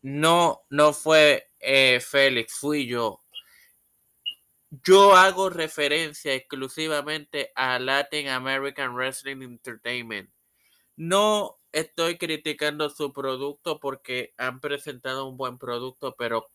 No, 0.02 0.62
no 0.70 0.92
fue 0.92 1.50
eh, 1.58 2.00
Félix, 2.00 2.54
fui 2.60 2.86
yo. 2.86 3.24
Yo 4.84 5.14
hago 5.14 5.50
referencia 5.50 6.34
exclusivamente 6.34 7.52
a 7.56 7.78
Latin 7.78 8.28
American 8.28 8.94
Wrestling 8.94 9.42
Entertainment. 9.42 10.30
No 10.96 11.58
estoy 11.72 12.18
criticando 12.18 12.88
su 12.88 13.12
producto 13.12 13.80
porque 13.80 14.34
han 14.36 14.60
presentado 14.60 15.26
un 15.28 15.36
buen 15.36 15.58
producto, 15.58 16.14
pero 16.16 16.48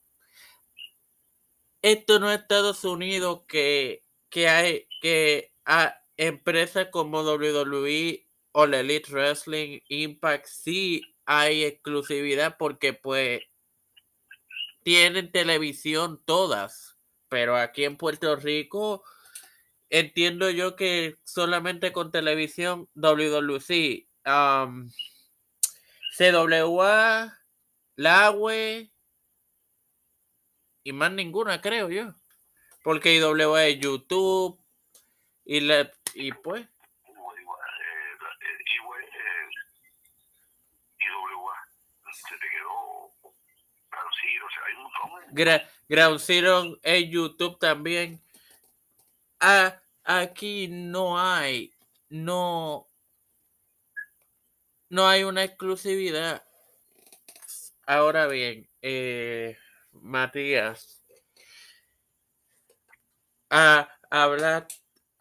esto 1.81 2.19
no 2.19 2.31
es 2.31 2.39
Estados 2.39 2.85
Unidos 2.85 3.43
que, 3.47 4.05
que 4.29 4.47
hay 4.47 4.87
que 5.01 5.51
a 5.65 6.00
empresas 6.21 6.89
como 6.91 7.23
WWE 7.23 8.27
o 8.51 8.67
la 8.67 8.81
Elite 8.81 9.11
Wrestling 9.11 9.79
Impact 9.89 10.45
sí 10.45 11.01
hay 11.25 11.63
exclusividad 11.63 12.57
porque 12.59 12.93
pues 12.93 13.41
tienen 14.83 15.31
televisión 15.31 16.21
todas, 16.23 16.99
pero 17.27 17.57
aquí 17.57 17.85
en 17.85 17.97
Puerto 17.97 18.35
Rico 18.35 19.03
entiendo 19.89 20.51
yo 20.51 20.75
que 20.75 21.17
solamente 21.23 21.91
con 21.91 22.11
televisión 22.11 22.87
WWC 22.93 24.07
um, 24.27 24.91
CWA, 26.15 27.35
LAWE 27.95 28.91
y 30.83 30.93
más 30.93 31.11
ninguna, 31.13 31.61
creo 31.61 31.89
yo. 31.89 32.13
Porque 32.83 33.15
IWA 33.15 33.65
es 33.65 33.79
YouTube 33.79 34.60
y, 35.45 35.59
la, 35.61 35.91
y 36.13 36.31
pues. 36.31 36.67
Ground 45.87 46.19
Zero 46.19 46.77
es 46.83 47.09
YouTube 47.09 47.57
también. 47.59 48.21
Ah, 49.39 49.81
aquí 50.03 50.67
no 50.67 51.19
hay, 51.19 51.73
no, 52.09 52.87
no 54.89 55.07
hay 55.07 55.23
una 55.23 55.43
exclusividad. 55.43 56.43
Ahora 57.85 58.27
bien, 58.27 58.69
eh, 58.81 59.57
Matías, 59.91 61.03
a 63.49 63.89
hablar, 64.09 64.67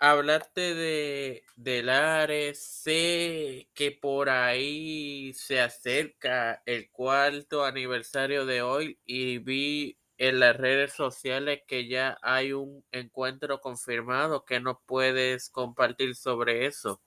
hablaste 0.01 0.75
de, 0.75 1.45
del 1.57 1.91
Ares, 1.91 2.83
sé 2.83 3.69
que 3.75 3.93
por 3.93 4.31
ahí 4.31 5.33
se 5.35 5.61
acerca 5.61 6.63
el 6.65 6.91
cuarto 6.91 7.67
aniversario 7.67 8.47
de 8.47 8.63
hoy 8.63 8.99
y 9.05 9.39
vi 9.39 9.99
en 10.17 10.41
las 10.41 10.57
redes 10.57 10.95
sociales 10.95 11.63
que 11.69 11.87
ya 11.87 12.19
hay 12.23 12.53
un 12.53 12.83
encuentro 12.93 13.61
confirmado 13.61 14.45
que 14.45 14.59
no 14.59 14.81
puedes 14.87 15.51
compartir 15.51 16.15
sobre 16.15 16.67
eso. 16.67 17.01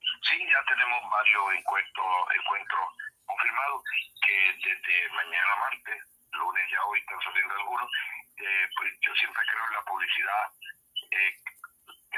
Sí, 0.00 0.38
ya 0.38 0.60
tenemos 0.68 1.00
varios 1.10 1.58
encuentros, 1.58 2.06
encuentros 2.36 2.84
confirmados 3.24 3.82
que 4.24 4.36
desde 4.56 5.08
mañana 5.14 5.56
martes, 5.60 6.00
lunes 6.32 6.64
ya 6.70 6.84
hoy 6.84 6.98
están 7.00 7.20
saliendo 7.24 7.54
algunos, 7.54 7.90
eh, 8.36 8.68
pues 8.76 8.92
yo 9.00 9.14
siempre 9.14 9.42
creo 9.50 9.64
en 9.68 9.74
la 9.74 9.84
publicidad, 9.84 10.44
eh, 11.10 11.32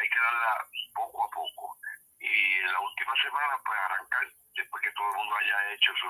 hay 0.01 0.09
que 0.09 0.19
darla 0.19 0.67
poco 0.95 1.25
a 1.25 1.31
poco. 1.31 1.77
Y 2.19 2.59
en 2.59 2.73
la 2.73 2.81
última 2.81 3.15
semana, 3.23 3.55
pues 3.65 3.79
arrancar, 3.79 4.29
después 4.55 4.83
que 4.83 4.93
todo 4.93 5.11
el 5.11 5.17
mundo 5.17 5.37
haya 5.37 5.73
hecho 5.73 5.93
su, 5.97 6.09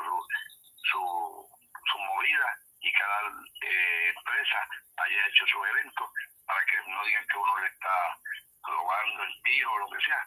su, 0.90 1.48
su 1.92 1.98
movida 1.98 2.58
y 2.80 2.92
cada 2.92 3.20
eh, 3.62 4.12
empresa 4.14 4.68
haya 4.98 5.26
hecho 5.26 5.46
su 5.46 5.64
evento, 5.64 6.10
para 6.46 6.64
que 6.66 6.76
no 6.86 7.04
digan 7.04 7.26
que 7.26 7.38
uno 7.38 7.58
le 7.58 7.66
está 7.66 8.18
robando 8.62 9.22
el 9.24 9.42
tiro 9.42 9.72
o 9.72 9.78
lo 9.78 9.88
que 9.90 10.04
sea, 10.04 10.26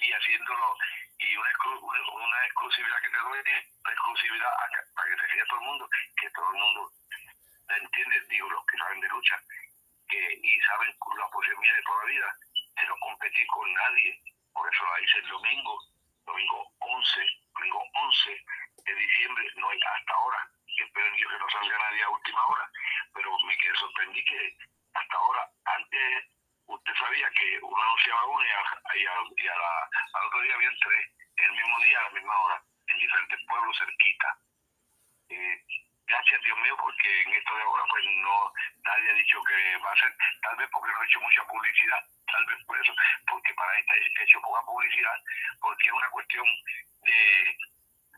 y 0.00 0.12
haciéndolo 0.12 0.76
y 1.18 1.36
una, 1.36 1.50
una 2.12 2.44
exclusividad 2.44 3.00
que 3.00 3.08
te 3.08 3.18
doy, 3.18 3.38
una 3.38 3.92
exclusividad 3.92 4.50
para 4.94 5.08
que 5.08 5.20
se 5.20 5.28
quede 5.28 5.46
todo 5.46 5.60
el 5.60 5.66
mundo, 5.66 5.88
que 6.16 6.30
todo 6.30 6.50
el 6.52 6.58
mundo 6.58 6.90
la 7.68 7.76
entiende, 7.78 8.20
digo, 8.28 8.50
los 8.50 8.66
que 8.66 8.78
saben 8.78 9.00
de 9.00 9.08
lucha 9.08 9.40
que, 10.08 10.40
y 10.42 10.60
saben 10.60 10.94
la 11.18 11.28
posibilidad 11.30 11.76
de 11.76 11.82
toda 11.82 12.04
la 12.04 12.10
vida 12.10 12.36
de 12.76 12.86
no 12.86 12.96
competir 12.98 13.46
con 13.48 13.72
nadie, 13.72 14.20
por 14.52 14.72
eso 14.72 14.84
la 14.84 15.00
hice 15.00 15.18
el 15.18 15.28
domingo, 15.28 15.78
domingo 16.26 16.72
11, 16.78 17.26
domingo 17.54 17.84
11 17.94 18.44
de 18.84 18.94
diciembre, 18.94 19.50
no 19.56 19.68
hay 19.70 19.78
hasta 19.78 20.14
ahora, 20.14 20.50
que 20.76 20.84
espero 20.84 21.16
Dios 21.16 21.32
que 21.32 21.38
no 21.38 21.50
salga 21.50 21.78
nadie 21.78 22.02
a 22.02 22.10
última 22.10 22.46
hora, 22.46 22.70
pero 23.12 23.38
me 23.40 23.56
quedé 23.58 23.74
sorprendido 23.76 24.26
que 24.28 24.56
hasta 24.94 25.16
ahora, 25.16 25.50
antes 25.64 26.24
usted 26.66 26.94
sabía 26.94 27.30
que 27.30 27.58
uno 27.62 27.82
anunciaba 27.82 28.26
uno 28.26 28.44
y, 28.44 29.06
a, 29.06 29.54
la, 29.56 29.90
al 30.14 30.26
otro 30.26 30.40
día 30.42 30.54
había 30.54 30.70
tres, 30.80 31.06
el 31.36 31.52
mismo 31.52 31.78
día, 31.80 32.00
a 32.00 32.02
la 32.02 32.10
misma 32.10 32.38
hora, 32.38 32.62
en 32.86 32.98
diferentes 32.98 33.40
pueblos 33.46 33.78
cerquita. 33.78 34.38
Eh, 35.28 35.64
gracias 36.06 36.42
Dios 36.42 36.58
mío, 36.60 36.76
porque 36.76 37.22
en 37.22 37.34
esto 37.34 37.56
de 37.56 37.62
ahora 37.62 37.84
pues 37.88 38.04
no, 38.04 38.52
nadie 38.84 39.10
ha 39.10 39.14
dicho 39.14 39.42
que 39.44 39.76
va 39.78 39.92
a 39.92 40.00
ser, 40.00 40.14
tal 40.42 40.56
vez 40.56 40.68
porque 40.72 40.92
no 40.92 41.02
he 41.02 41.06
hecho 41.06 41.20
mucha 41.20 41.44
publicidad, 41.46 42.00
tal 42.26 42.46
vez 42.46 42.64
por 42.64 42.80
eso, 42.80 42.94
porque 43.28 43.54
para 43.54 43.78
esta 43.78 43.94
he 43.94 44.24
hecho 44.24 44.40
poca 44.40 44.62
publicidad, 44.66 45.18
porque 45.60 45.88
es 45.88 45.92
una 45.92 46.10
cuestión 46.10 46.46
de, 47.02 47.56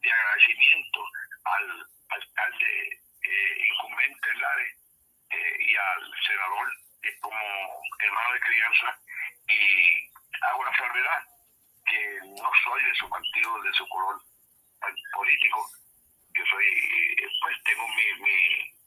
de 0.03 0.13
agradecimiento 0.13 1.05
al 1.45 1.87
alcalde 2.11 3.01
eh, 3.23 3.67
incumbente 3.71 4.35
Lares 4.35 4.75
eh, 5.31 5.57
y 5.59 5.77
al 5.77 6.15
senador 6.27 6.69
eh, 7.03 7.19
como 7.21 7.39
hermano 7.99 8.33
de 8.33 8.41
crianza 8.41 8.99
y 9.49 10.11
hago 10.43 10.65
la 10.65 10.77
salvedad 10.77 11.25
que 11.87 12.19
no 12.23 12.51
soy 12.65 12.85
de 12.85 12.95
su 12.95 13.09
partido, 13.09 13.63
de 13.63 13.73
su 13.73 13.89
color 13.89 14.21
político, 15.13 15.67
yo 16.37 16.45
soy, 16.47 16.67
eh, 16.67 17.29
pues 17.41 17.57
tengo 17.65 17.89
mi, 17.89 18.07
mi, 18.21 18.37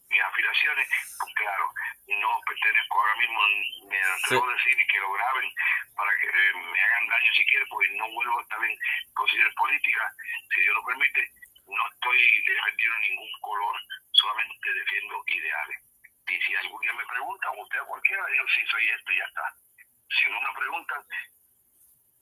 mis 0.10 0.22
afiliaciones, 0.22 0.88
pues 1.20 1.34
claro, 1.36 1.72
no 2.08 2.42
pertenezco 2.46 3.00
ahora 3.00 3.16
mismo, 3.16 3.40
me 3.90 4.02
atrevo 4.02 4.50
a 4.50 4.54
decir 4.54 4.80
y 4.80 4.88
que 4.88 5.00
lo 5.00 5.12
graben 5.12 5.52
para 5.96 6.12
que 6.20 6.28
eh, 6.28 6.54
me 6.54 6.82
hagan 6.82 7.08
daño 7.08 7.34
si 7.34 7.46
quieren, 7.46 7.68
porque 7.70 7.92
no 7.98 8.10
vuelvo 8.12 8.40
a 8.40 8.42
estar 8.44 8.64
en 8.64 8.78
posiciones 9.16 9.56
políticas, 9.56 10.14
si 10.54 10.62
Dios 10.62 10.76
lo 10.76 10.86
permite, 10.86 11.22
no 11.68 11.84
estoy 11.94 12.42
defendiendo 12.42 12.98
ningún 13.00 13.32
color, 13.42 13.76
solamente 14.12 14.74
defiendo 14.74 15.24
ideales. 15.28 15.78
Y 16.30 16.42
si 16.42 16.56
algún 16.56 16.82
día 16.82 16.94
me 16.94 17.06
preguntan, 17.06 17.52
usted 17.58 17.80
a 17.80 17.86
cualquiera, 17.86 18.26
digo, 18.28 18.46
sí, 18.54 18.62
soy 18.70 18.90
esto 18.90 19.12
y 19.12 19.18
ya 19.18 19.26
está. 19.26 19.54
Si 20.10 20.30
no 20.30 20.42
me 20.42 20.54
preguntan, 20.54 21.02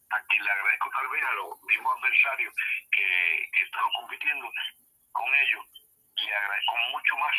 a 0.09 0.21
quien 0.27 0.43
le 0.43 0.51
agradezco 0.51 0.89
tal 0.91 1.07
vez 1.09 1.23
a 1.23 1.31
los 1.33 1.63
mismos 1.63 1.97
adversarios 1.97 2.53
que, 2.91 3.49
que 3.51 3.59
he 3.59 3.63
estado 3.63 3.89
compitiendo 3.99 4.51
con 5.17 5.33
ellos, 5.33 5.65
le 6.15 6.35
agradezco 6.35 6.75
mucho 6.91 7.17
más 7.17 7.35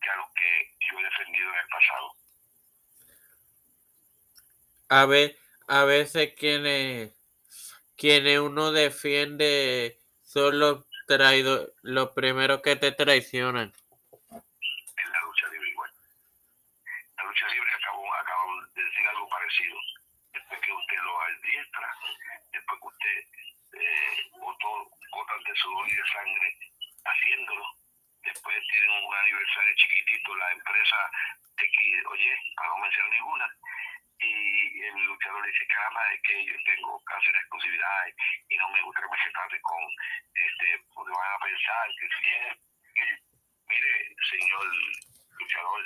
que 0.00 0.10
a 0.10 0.16
los 0.16 0.26
que 0.34 0.74
yo 0.80 0.98
he 0.98 1.04
defendido 1.04 1.48
en 1.50 1.58
el 1.58 1.68
pasado. 1.68 2.14
A 4.88 5.06
ver, 5.06 5.38
a 5.68 5.84
veces 5.84 6.34
quienes, 6.34 7.14
quienes 7.96 8.38
uno 8.40 8.72
defiende 8.72 9.98
son 10.22 10.58
los 10.58 10.84
traído, 11.06 11.72
los 11.82 12.10
primeros 12.10 12.60
que 12.62 12.76
te 12.76 12.92
traicionan. 12.92 13.72
En 14.30 15.12
la 15.12 15.20
lucha 15.22 15.48
libre 15.48 15.70
igual. 15.70 15.90
La 17.16 17.24
lucha 17.24 17.48
libre 17.48 17.70
acabo, 17.74 18.14
acabo 18.14 18.66
de 18.74 18.82
decir 18.82 19.06
algo 19.08 19.28
parecido. 19.28 19.76
Después 20.32 20.60
que 20.60 20.72
usted 20.72 20.96
lo 20.96 21.20
adiestra, 21.20 21.94
después 22.52 22.80
que 22.80 22.86
usted 22.88 23.80
eh, 23.80 24.30
botó 24.32 24.90
gotas 25.10 25.44
de 25.46 25.56
sudor 25.56 25.88
y 25.88 25.94
de 25.94 26.06
sangre 26.12 26.73
haciéndolo, 27.04 27.64
después 28.22 28.66
tienen 28.70 28.90
un 28.90 29.14
aniversario 29.14 29.74
chiquitito, 29.76 30.36
la 30.36 30.52
empresa 30.52 30.96
X, 31.56 32.06
oye, 32.10 32.38
para 32.56 32.68
no 32.68 32.78
mencionar 32.78 33.10
ninguna, 33.10 33.48
y 34.20 34.80
el 34.80 35.04
luchador 35.04 35.44
dice, 35.46 35.66
caramba, 35.66 36.00
es 36.12 36.20
que 36.22 36.44
yo 36.46 36.54
tengo 36.64 37.02
casi 37.04 37.30
una 37.30 37.40
exclusividad 37.40 38.06
y 38.48 38.56
no 38.56 38.70
me 38.70 38.82
gusta 38.82 39.02
que 39.02 39.08
me 39.08 39.32
trate 39.32 39.60
con, 39.60 39.82
este, 40.34 40.84
porque 40.94 41.12
van 41.12 41.32
a 41.32 41.44
pensar 41.44 41.88
que 41.98 42.08
si 42.08 42.28
es, 42.30 43.20
mire, 43.66 44.16
señor 44.30 44.66
luchador, 45.38 45.84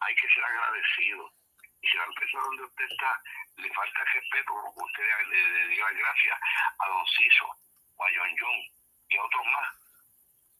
hay 0.00 0.14
que 0.14 0.28
ser 0.28 0.44
agradecido. 0.44 1.32
Y 1.80 1.86
si 1.86 1.96
la 1.96 2.04
empresa 2.04 2.38
donde 2.38 2.64
usted 2.64 2.84
está 2.90 3.22
le 3.56 3.72
falta 3.72 4.04
respeto, 4.14 4.52
usted 4.74 5.04
le, 5.28 5.66
le, 5.68 5.76
las 5.76 5.94
gracias 5.94 6.40
a 6.78 6.88
Don 6.88 7.06
Ciso, 7.06 7.46
o 7.96 8.04
a 8.04 8.08
John 8.16 8.34
John 8.38 8.58
y 9.08 9.16
a 9.16 9.22
otros 9.22 9.46
más, 9.46 9.87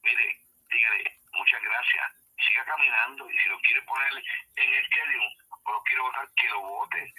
mire, 0.08 0.40
dígale, 0.70 1.04
muchas 1.32 1.62
gracias, 1.62 2.12
siga 2.46 2.64
caminando, 2.64 3.30
y 3.30 3.38
si 3.38 3.48
lo 3.48 3.60
quiere 3.60 3.82
poner 3.82 4.12
en 4.56 4.72
el 4.72 4.84
stadium, 4.84 5.28
o 5.64 5.72
lo 5.72 5.82
quiere 5.82 6.02
votar, 6.02 6.28
que 6.36 6.48
lo 6.48 6.60
vote. 6.60 7.12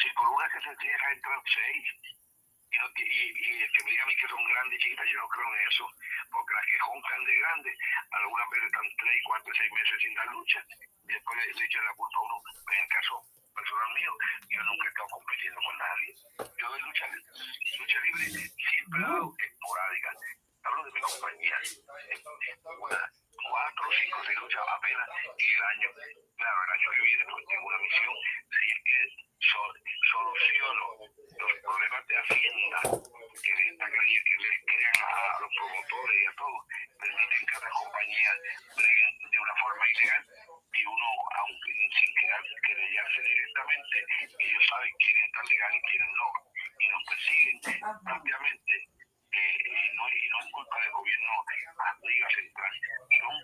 Si 0.00 0.08
por 0.10 0.28
una 0.28 0.48
que 0.48 0.60
se 0.62 0.76
cierra 0.76 1.12
entran 1.12 1.42
seis, 1.52 1.84
y, 2.70 2.76
no, 2.78 2.86
y, 2.96 3.02
y, 3.02 3.62
el 3.62 3.72
que 3.72 3.84
me 3.84 3.90
diga 3.90 4.04
a 4.04 4.06
mí 4.06 4.16
que 4.16 4.28
son 4.28 4.44
grandes 4.44 4.78
y 4.78 4.82
chiquitas, 4.82 5.08
yo 5.08 5.18
no 5.18 5.28
creo 5.28 5.54
en 5.54 5.68
eso, 5.68 5.90
porque 6.30 6.54
las 6.54 6.66
que 6.66 6.78
joncan 6.78 7.24
de 7.24 7.38
grandes, 7.38 7.78
algunas 8.12 8.50
veces 8.50 8.66
están 8.66 8.88
tres, 8.98 9.22
cuatro, 9.24 9.54
seis 9.56 9.72
meses 9.72 9.98
sin 10.00 10.14
dar 10.14 10.26
lucha, 10.28 10.64
y 11.04 11.12
después 11.12 11.38
le, 11.38 11.52
le 11.54 11.64
echan 11.64 11.84
la 11.84 11.94
culpa 11.94 12.18
a 12.18 12.22
uno. 12.22 12.42
En 12.72 12.82
el 12.84 12.88
caso 12.88 13.24
personal 13.56 13.94
mío, 13.94 14.12
yo 14.50 14.62
nunca 14.62 14.84
he 14.84 14.88
estado 14.88 15.08
compitiendo 15.08 15.60
con 15.64 15.78
nadie. 15.78 16.14
Yo 16.60 16.72
de 16.72 16.80
lucha, 16.80 17.06
lucha 17.78 18.00
libre 18.00 18.24
siempre 18.24 19.00
he 19.00 19.02
dado 19.02 19.34
esporádica. 19.38 20.10
Hablo 20.68 20.84
de 20.84 20.92
mi 20.92 21.00
compañía, 21.00 21.56
una, 22.76 23.12
cuatro, 23.48 23.84
cinco, 23.88 24.18
seis 24.26 24.38
luchas 24.38 24.62
apenas, 24.68 25.08
y 25.38 25.48
el 25.48 25.62
año, 25.64 25.88
claro, 26.36 26.58
el 26.64 26.70
año 26.76 26.90
que 26.92 27.02
viene 27.08 27.24
pues 27.24 27.46
tengo 27.48 27.66
una 27.68 27.78
misión, 27.78 28.14
si 28.52 28.68
es 28.68 28.80
que 28.84 29.00
sol, 29.48 29.72
soluciono 30.12 30.84
los 31.40 31.52
problemas 31.64 32.06
de 32.06 32.16
Hacienda 32.20 32.80
que 32.84 33.52
le, 33.56 33.76
crean 34.68 35.00
a 35.08 35.40
los 35.40 35.50
promotores 35.56 36.20
y 36.20 36.26
a 36.26 36.32
todos, 36.36 36.62
permiten 37.00 37.46
que 37.48 37.64
las 37.64 37.72
compañías 37.72 38.36
de 38.76 39.38
una 39.40 39.54
forma 39.64 39.88
ilegal 39.88 40.26
y 40.74 40.84
uno, 40.84 41.08
aunque 41.32 41.72
sin 41.96 42.12
querer 42.12 42.44
querellarse 42.60 43.22
directamente, 43.22 43.96
ellos 44.36 44.64
saben 44.68 44.92
quiénes 45.00 45.24
están 45.32 45.46
legal 45.48 45.72
y 45.72 45.80
quiénes 45.80 46.10
no, 46.12 46.28
y 46.76 46.88
nos 46.88 47.04
persiguen 47.08 47.56
ampliamente. 48.04 48.97
Eh, 49.38 49.54
y, 49.70 49.96
no, 49.96 50.02
y 50.08 50.28
no 50.30 50.40
es 50.40 50.50
culpa 50.50 50.80
del 50.80 50.90
gobierno 50.92 51.30
a 51.78 51.96
Liga 52.02 52.28
Central, 52.34 52.72
son 53.22 53.36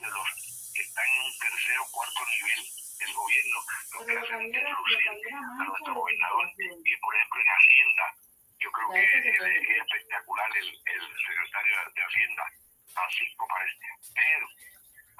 de 0.00 0.08
los 0.08 0.28
que 0.72 0.80
están 0.80 1.04
en 1.04 1.20
un 1.28 1.38
tercer 1.38 1.78
o 1.78 1.86
cuarto 1.92 2.20
nivel 2.24 2.60
del 2.98 3.12
gobierno, 3.12 3.58
los 3.92 4.06
que 4.06 4.16
hacen 4.16 4.52
deslucir 4.52 5.08
a 5.08 5.64
nuestro 5.64 5.94
gobernador. 5.94 6.46
Y 6.56 6.96
por 6.96 7.14
ejemplo 7.16 7.40
en 7.40 7.48
Hacienda, 7.52 8.06
yo 8.60 8.70
creo 8.72 8.88
que 8.92 9.02
es, 9.04 9.24
es 9.26 9.76
espectacular 9.76 10.50
el, 10.56 10.68
el 10.72 11.02
secretario 11.20 11.74
de 11.94 12.02
Hacienda, 12.02 12.44
Francisco 12.92 13.46
parece, 13.48 13.86
pero 14.14 14.46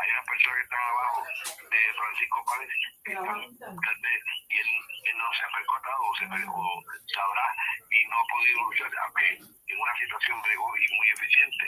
hay 0.02 0.10
una 0.10 0.22
persona 0.24 0.56
que 0.56 0.62
está 0.62 0.76
abajo 0.90 1.22
de 1.70 1.94
Francisco 1.94 2.44
Páez 2.44 2.70
que 3.04 3.12
están, 3.12 3.78
tal 3.78 3.98
vez, 4.02 4.22
y 4.48 4.56
él, 4.58 4.68
él, 5.06 5.16
no 5.18 5.28
se 5.32 5.44
ha 5.44 5.50
percatado 5.54 6.02
o, 6.02 6.14
se, 6.16 6.24
o 6.26 6.82
sabrá 7.14 7.46
y 7.90 8.06
no 8.08 8.18
ha 8.18 8.26
podido 8.26 8.62
luchar, 8.62 8.90
aunque 8.98 9.28
en 9.38 9.78
una 9.78 9.96
situación 9.96 10.42
bregó 10.42 10.76
y 10.76 10.96
muy 10.96 11.08
eficiente, 11.10 11.66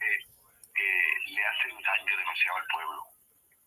eh, 0.00 0.18
eh, 0.76 1.14
le 1.26 1.46
hacen 1.46 1.82
daño 1.82 2.16
demasiado 2.16 2.56
al 2.56 2.66
pueblo. 2.66 3.02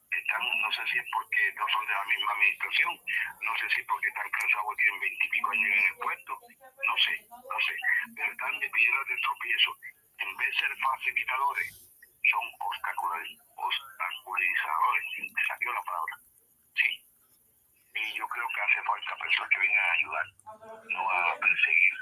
Están, 0.10 0.41
no 0.41 0.72
sé 0.74 0.82
si 0.89 0.98
es 0.98 1.06
porque 1.13 1.54
no 1.54 1.65
son 1.69 1.86
de 1.86 1.93
la 1.93 2.06
misma 2.06 2.34
administración, 2.34 2.98
no 3.41 3.58
sé 3.58 3.69
si 3.69 3.82
es 3.82 3.88
porque 3.88 4.08
están 4.08 4.30
cansados, 4.32 4.78
tienen 4.78 5.00
veintipico 5.00 5.52
años 5.52 5.69
en 5.69 5.86
el 5.86 5.95
puesto, 6.02 6.34
no 6.58 6.95
sé, 6.98 7.13
no 7.30 7.60
sé, 7.62 7.76
pero 8.17 8.32
están 8.32 8.60
de 8.60 8.69
piedras 8.69 9.06
de 9.06 9.17
tropiezo. 9.22 9.72
En 10.17 10.36
vez 10.36 10.50
de 10.50 10.60
ser 10.60 10.78
facilitadores, 10.78 11.88
son 12.24 12.52
obstaculizadores, 12.60 15.06
me 15.34 15.44
salió 15.48 15.74
la 15.74 15.82
palabra, 15.84 16.16
sí. 16.76 17.06
Y 17.96 18.14
yo 18.18 18.28
creo 18.28 18.48
que 18.48 18.62
hace 18.62 18.84
falta 18.84 19.16
personas 19.18 19.50
que 19.50 19.60
vengan 19.60 19.86
a 19.86 19.92
ayudar, 19.92 20.26
no 20.90 21.10
a 21.10 21.38
perseguir. 21.40 21.94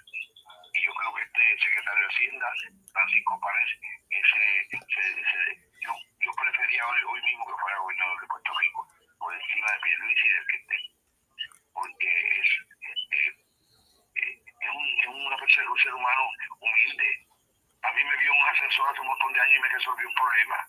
Y 0.74 0.84
yo 0.86 0.94
creo 0.94 1.14
que 1.16 1.24
este 1.24 1.58
secretario 1.64 2.06
de 2.06 2.14
Hacienda, 2.14 2.54
Francisco 2.92 3.40
Párez, 3.40 3.70
ese, 4.10 4.68
ese, 4.72 5.58
yo, 5.82 5.96
yo 6.22 6.32
prefería 6.34 6.88
hoy, 6.88 7.02
hoy 7.08 7.22
mismo 7.24 7.48
que 7.48 7.58
fuera 7.62 7.80
gobernador 7.80 8.22
de 8.22 8.28
Puerto 8.28 8.54
Rico, 8.60 8.88
por 9.18 9.34
encima 9.34 9.72
de 9.72 9.80
Pierluisi 9.80 10.28
y 10.28 10.32
del 10.32 10.48
que 10.48 10.58
esté. 10.58 10.78
Porque 11.74 12.40
es, 12.40 12.50
es, 14.16 14.70
un, 14.74 14.88
es 15.00 15.08
una 15.08 15.36
un 15.36 15.80
ser 15.80 15.94
humano 15.94 16.30
humilde, 16.60 17.27
a 17.88 17.92
mí 17.94 18.04
me 18.04 18.18
vio 18.18 18.34
un 18.34 18.50
asesor 18.50 18.90
hace 18.90 19.00
un 19.00 19.08
montón 19.08 19.34
de 19.34 19.40
años 19.40 19.56
y 19.56 19.62
me 19.62 19.70
resolvió 19.70 20.08
un 20.08 20.16
problema 20.16 20.68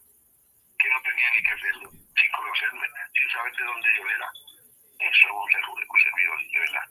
que 0.78 0.90
no 0.90 1.02
tenía 1.02 1.30
ni 1.34 1.42
que 1.42 1.52
hacerlo, 1.52 1.90
sin 1.90 2.30
conocerme, 2.30 2.86
sin 3.12 3.28
saber 3.30 3.52
de 3.56 3.64
dónde 3.64 3.88
yo 3.96 4.02
era. 4.08 4.30
Eso 4.98 5.26
es 5.26 5.34
un, 5.34 5.50
servidor, 5.50 6.38
de 6.38 6.58
verdad. 6.60 6.86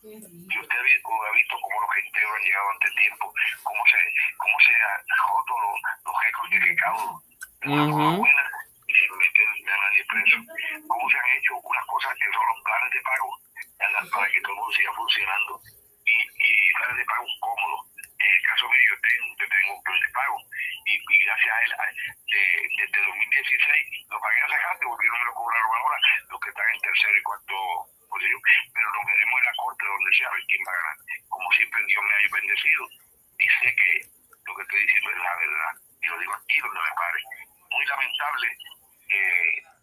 Y 0.00 0.58
usted 0.58 0.78
ha 0.78 0.82
visto, 0.82 1.08
ha 1.12 1.32
visto 1.32 1.60
cómo 1.60 1.80
los 1.80 1.90
genteros 1.92 2.32
han 2.36 2.42
llegado 2.42 2.70
ante 2.70 2.90
tiempo, 2.92 3.34
cómo 3.64 3.82
se, 3.84 3.98
cómo 4.36 4.56
se 4.64 4.72
han 4.72 5.02
roto 5.28 5.52
los, 5.60 5.76
los 6.04 6.14
récords 6.24 6.50
de 6.50 6.58
recaudo 6.60 7.22
de 7.60 7.68
una 7.68 7.84
forma 7.92 8.16
buena 8.16 8.44
y 8.88 8.94
sin 8.94 9.12
meter 9.18 9.48
a 9.68 9.76
nadie 9.76 10.04
preso. 10.08 10.36
Cómo 10.88 11.10
se 11.10 11.18
han 11.18 11.30
hecho 11.36 11.52
unas 11.60 11.86
cosas 11.86 12.14
que 12.16 12.32
son 12.32 12.46
los 12.48 12.64
planes 12.64 12.90
de 12.92 13.00
pago 13.02 13.30
para 14.08 14.32
que 14.32 14.40
todo 14.40 14.52
el 14.52 14.58
mundo 14.58 14.72
siga 14.72 14.92
funcionando. 14.94 15.60
Y 16.06 16.72
planes 16.72 16.96
de 16.96 17.04
pago 17.04 17.26
cómodos. 17.40 17.87
En 18.18 18.30
el 18.30 18.42
caso 18.42 18.66
mío, 18.68 18.80
yo 18.90 18.96
tengo, 19.00 19.26
yo 19.38 19.46
tengo 19.48 19.74
un 19.74 19.82
plan 19.82 20.00
de 20.00 20.08
pago 20.10 20.38
y, 20.86 20.92
y 20.98 21.16
gracias 21.24 21.54
a 21.54 21.62
él, 21.62 21.72
de, 22.26 22.42
desde 22.82 23.06
2016, 23.06 24.10
lo 24.10 24.20
pagué 24.20 24.42
hace 24.42 24.58
rato, 24.58 24.88
volvieron 24.88 25.18
me 25.18 25.24
lo 25.26 25.34
cobraron 25.34 25.76
ahora, 25.78 25.96
los 26.28 26.40
que 26.40 26.50
están 26.50 26.68
en 26.74 26.80
tercero 26.80 27.16
y 27.16 27.22
cuarto 27.22 27.54
posición, 28.08 28.40
pero 28.74 28.86
nos 28.90 29.04
veremos 29.06 29.38
en 29.38 29.44
la 29.44 29.54
corte 29.54 29.84
donde 29.86 30.10
sea 30.16 30.28
a 30.28 30.34
ver 30.34 30.44
quién 30.48 30.62
va 30.66 30.72
a 30.72 30.80
ganar. 30.82 30.96
Como 31.28 31.48
siempre, 31.52 31.86
Dios 31.86 32.02
me 32.02 32.14
ha 32.14 32.34
bendecido 32.34 32.82
y 33.38 33.46
sé 33.60 33.68
que 33.76 33.90
lo 34.48 34.54
que 34.56 34.62
estoy 34.62 34.80
diciendo 34.80 35.10
es 35.10 35.18
la 35.18 35.36
verdad. 35.36 35.72
Y 36.02 36.06
lo 36.08 36.18
digo 36.18 36.34
aquí 36.34 36.58
donde 36.58 36.80
me 36.80 36.94
pare. 36.96 37.20
Muy 37.70 37.84
lamentable 37.86 38.46
que 39.08 39.22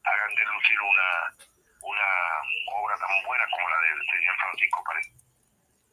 hagan 0.03 0.35
de 0.35 0.45
lucir 0.45 0.79
una, 0.81 1.09
una 1.81 2.09
obra 2.73 2.95
tan 2.97 3.23
buena 3.25 3.45
como 3.51 3.69
la 3.69 3.79
del 3.81 3.99
señor 4.09 4.35
Francisco 4.37 4.83
Pared. 4.83 5.07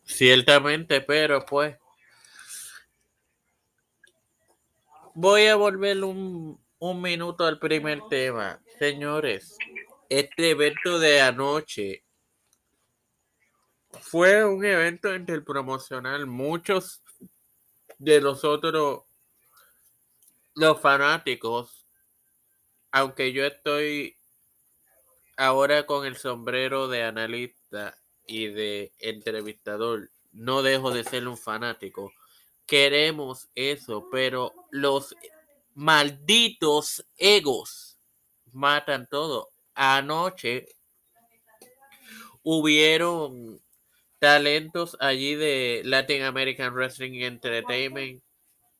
Ciertamente, 0.05 1.01
pero 1.01 1.45
pues 1.45 1.77
voy 5.15 5.47
a 5.47 5.57
volver 5.57 6.03
un, 6.05 6.61
un 6.79 7.03
minuto 7.03 7.45
al 7.45 7.59
primer 7.59 8.01
tema. 8.09 8.61
Señores, 8.79 9.57
este 10.09 10.51
evento 10.51 10.99
de 10.99 11.21
anoche 11.21 12.05
fue 14.01 14.45
un 14.45 14.65
evento 14.65 15.15
interpromocional. 15.15 16.27
Muchos 16.27 17.03
de 17.99 18.21
nosotros, 18.21 19.03
los 20.55 20.81
fanáticos, 20.81 21.87
aunque 22.91 23.33
yo 23.33 23.45
estoy 23.45 24.19
ahora 25.37 25.87
con 25.87 26.05
el 26.07 26.17
sombrero 26.17 26.89
de 26.89 27.05
analista 27.05 27.97
y 28.27 28.49
de 28.49 28.93
entrevistador, 28.99 30.11
no 30.33 30.63
dejo 30.63 30.91
de 30.91 31.05
ser 31.05 31.29
un 31.29 31.37
fanático. 31.37 32.13
Queremos 32.67 33.49
eso, 33.55 34.09
pero 34.11 34.53
los 34.71 35.15
malditos 35.75 37.05
egos 37.17 37.99
matan 38.53 39.07
todo. 39.09 39.51
Anoche 39.75 40.67
hubieron 42.43 43.61
talentos 44.19 44.97
allí 45.01 45.35
de 45.35 45.83
Latin 45.85 46.23
American 46.23 46.73
Wrestling 46.75 47.23
Entertainment, 47.23 48.23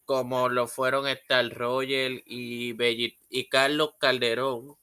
como 0.05 0.49
lo 0.49 0.69
fueron 0.69 1.09
Star 1.09 1.49
Royal 1.51 2.23
y, 2.27 2.77
y 3.31 3.49
Carlos 3.49 3.95
Calderón, 3.99 4.77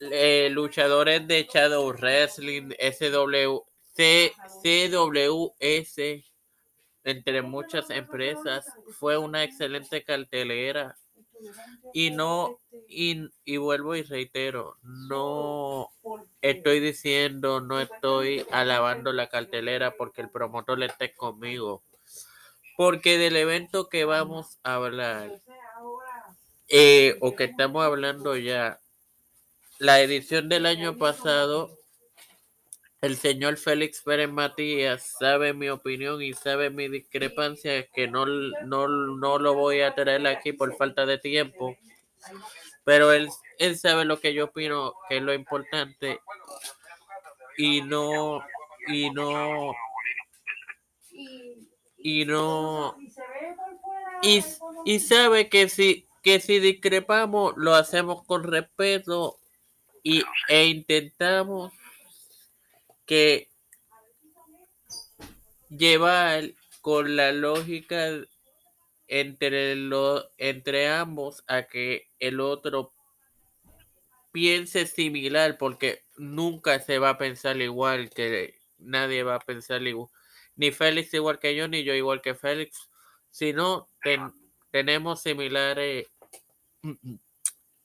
eh, 0.00 0.48
luchadores 0.50 1.26
de 1.26 1.48
Shadow 1.52 1.92
Wrestling, 1.92 2.70
SW, 2.78 3.64
CWS, 4.62 6.24
entre 7.04 7.42
muchas 7.42 7.90
empresas. 7.90 8.66
Fue 8.98 9.18
una 9.18 9.44
excelente 9.44 10.02
cartelera. 10.02 10.96
Y 11.94 12.10
no, 12.10 12.58
y, 12.86 13.30
y, 13.44 13.56
vuelvo 13.56 13.96
y 13.96 14.02
reitero, 14.02 14.76
no 14.82 15.88
estoy 16.42 16.80
diciendo, 16.80 17.62
no 17.62 17.80
estoy 17.80 18.44
alabando 18.50 19.12
la 19.12 19.28
cartelera 19.28 19.92
porque 19.96 20.20
el 20.20 20.28
promotor 20.28 20.82
esté 20.82 21.14
conmigo. 21.14 21.82
Porque 22.76 23.16
del 23.16 23.36
evento 23.36 23.88
que 23.88 24.04
vamos 24.04 24.58
a 24.62 24.74
hablar, 24.74 25.40
eh, 26.68 27.16
o 27.20 27.34
que 27.34 27.44
estamos 27.44 27.84
hablando 27.84 28.36
ya, 28.36 28.80
la 29.78 30.00
edición 30.02 30.50
del 30.50 30.66
año 30.66 30.98
pasado, 30.98 31.79
el 33.00 33.16
señor 33.16 33.56
Félix 33.56 34.02
Pérez 34.02 34.30
Matías 34.30 35.14
sabe 35.18 35.54
mi 35.54 35.70
opinión 35.70 36.20
y 36.20 36.34
sabe 36.34 36.68
mi 36.68 36.88
discrepancia, 36.88 37.86
que 37.88 38.08
no, 38.08 38.26
no, 38.26 38.88
no 38.88 39.38
lo 39.38 39.54
voy 39.54 39.80
a 39.80 39.94
traer 39.94 40.26
aquí 40.26 40.52
por 40.52 40.76
falta 40.76 41.06
de 41.06 41.18
tiempo, 41.18 41.76
pero 42.84 43.12
él, 43.12 43.28
él 43.58 43.78
sabe 43.78 44.04
lo 44.04 44.20
que 44.20 44.34
yo 44.34 44.46
opino, 44.46 44.94
que 45.08 45.16
es 45.16 45.22
lo 45.22 45.32
importante, 45.32 46.20
y 47.56 47.80
no, 47.80 48.42
y 48.86 49.10
no, 49.10 49.72
y 51.96 52.24
no, 52.26 52.96
y, 54.22 54.44
y 54.84 55.00
sabe 55.00 55.48
que 55.48 55.70
si, 55.70 56.06
que 56.22 56.38
si 56.40 56.58
discrepamos, 56.58 57.54
lo 57.56 57.74
hacemos 57.74 58.24
con 58.26 58.44
respeto 58.44 59.38
y, 60.02 60.22
e 60.48 60.66
intentamos 60.66 61.72
que 63.10 63.48
llevar 65.68 66.44
con 66.80 67.16
la 67.16 67.32
lógica 67.32 68.20
entre, 69.08 69.72
entre 70.38 70.88
ambos 70.88 71.42
a 71.48 71.64
que 71.64 72.06
el 72.20 72.38
otro 72.38 72.92
piense 74.30 74.86
similar 74.86 75.58
porque 75.58 76.04
nunca 76.18 76.78
se 76.78 77.00
va 77.00 77.10
a 77.10 77.18
pensar 77.18 77.60
igual 77.60 78.10
que 78.10 78.60
nadie 78.78 79.24
va 79.24 79.34
a 79.34 79.40
pensar 79.40 79.82
igual 79.82 80.08
ni 80.54 80.70
Félix 80.70 81.12
igual 81.12 81.40
que 81.40 81.56
yo 81.56 81.66
ni 81.66 81.82
yo 81.82 81.94
igual 81.94 82.22
que 82.22 82.36
Félix 82.36 82.88
sino 83.32 83.88
ten, 84.04 84.32
tenemos 84.70 85.20
similares 85.20 86.06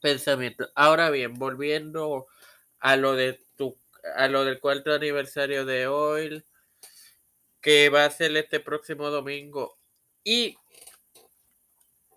pensamiento. 0.00 0.68
Ahora 0.76 1.10
bien, 1.10 1.34
volviendo 1.34 2.28
a 2.78 2.94
lo 2.94 3.16
de 3.16 3.40
tu 3.56 3.76
a 4.14 4.28
lo 4.28 4.44
del 4.44 4.60
cuarto 4.60 4.92
aniversario 4.92 5.64
de 5.64 5.86
hoy, 5.86 6.44
que 7.60 7.88
va 7.88 8.04
a 8.04 8.10
ser 8.10 8.36
este 8.36 8.60
próximo 8.60 9.10
domingo. 9.10 9.78
Y 10.22 10.56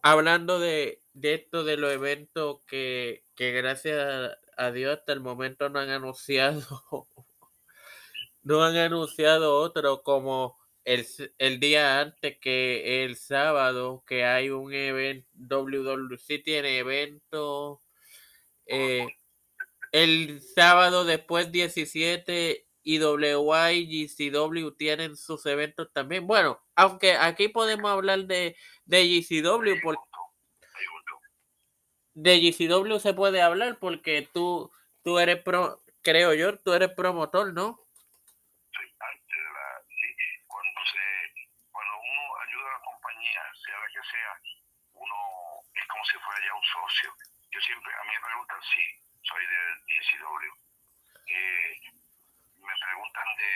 hablando 0.02 0.60
de, 0.60 1.02
de 1.14 1.34
esto 1.36 1.64
de 1.64 1.78
los 1.78 1.92
eventos 1.92 2.62
que, 2.68 3.26
que 3.36 3.52
gracias 3.52 4.38
a 4.58 4.72
Dios 4.72 4.98
hasta 4.98 5.14
el 5.14 5.22
momento 5.22 5.70
no 5.70 5.80
han 5.80 5.90
anunciado, 5.90 6.62
no 8.44 8.64
han 8.64 8.78
anunciado 8.78 9.58
otro 9.60 10.04
como 10.04 10.58
el, 10.86 11.06
el, 11.38 11.60
día 11.60 12.00
antes 12.00 12.38
que 12.40 13.04
el 13.06 13.16
sábado, 13.16 14.04
que 14.08 14.26
hay 14.26 14.50
un 14.50 14.74
evento, 14.74 15.28
WWC 15.34 16.44
tiene 16.44 16.80
evento. 16.80 17.82
Eh, 18.66 19.08
el 19.92 20.42
sábado 20.42 21.06
después 21.06 21.52
17 21.52 22.66
y 22.84 22.98
GCW 22.98 24.72
tienen 24.78 25.16
sus 25.16 25.46
eventos 25.46 25.92
también. 25.94 26.26
Bueno, 26.26 26.60
aunque 26.76 27.16
aquí 27.16 27.50
podemos 27.50 27.92
hablar 27.92 28.26
de, 28.26 28.56
de 28.86 29.04
GCW, 29.08 29.82
porque 29.84 30.02
de 32.14 32.40
GCW 32.40 33.00
se 33.00 33.14
puede 33.14 33.42
hablar 33.42 33.78
porque 33.80 34.28
tú, 34.34 34.72
tú 35.04 35.20
eres 35.20 35.42
pro, 35.44 35.84
creo 36.02 36.34
yo, 36.34 36.58
tú 36.58 36.74
eres 36.74 36.90
promotor, 36.90 37.54
¿no? 37.54 37.80
sea, 44.10 44.32
uno 44.94 45.16
es 45.74 45.86
como 45.88 46.06
si 46.06 46.18
fuera 46.18 46.40
ya 46.46 46.54
un 46.54 46.64
socio. 46.64 47.10
Yo 47.52 47.62
siempre, 47.62 47.94
a 47.94 48.04
mí 48.04 48.12
me 48.14 48.26
preguntan 48.26 48.62
si 48.64 49.09
soy 49.30 49.46
del 49.46 49.74
DSW. 49.86 50.54
Eh, 51.30 51.82
me 52.58 52.74
preguntan 52.82 53.28
de, 53.38 53.54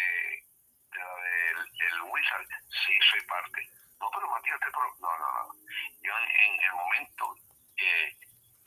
de 0.93 0.99
la 0.99 1.15
del, 1.15 1.59
del 1.73 2.01
Wizard, 2.03 2.47
sí 2.86 2.93
soy 3.09 3.21
parte. 3.25 3.67
No, 3.99 4.09
pero 4.13 4.29
Matías, 4.29 4.59
te 4.59 4.69
pro 4.69 4.86
no, 4.99 5.09
no, 5.17 5.27
no. 5.33 5.53
Yo 6.01 6.13
en, 6.17 6.29
en 6.29 6.62
el 6.62 6.73
momento 6.73 7.36
que 7.75 8.17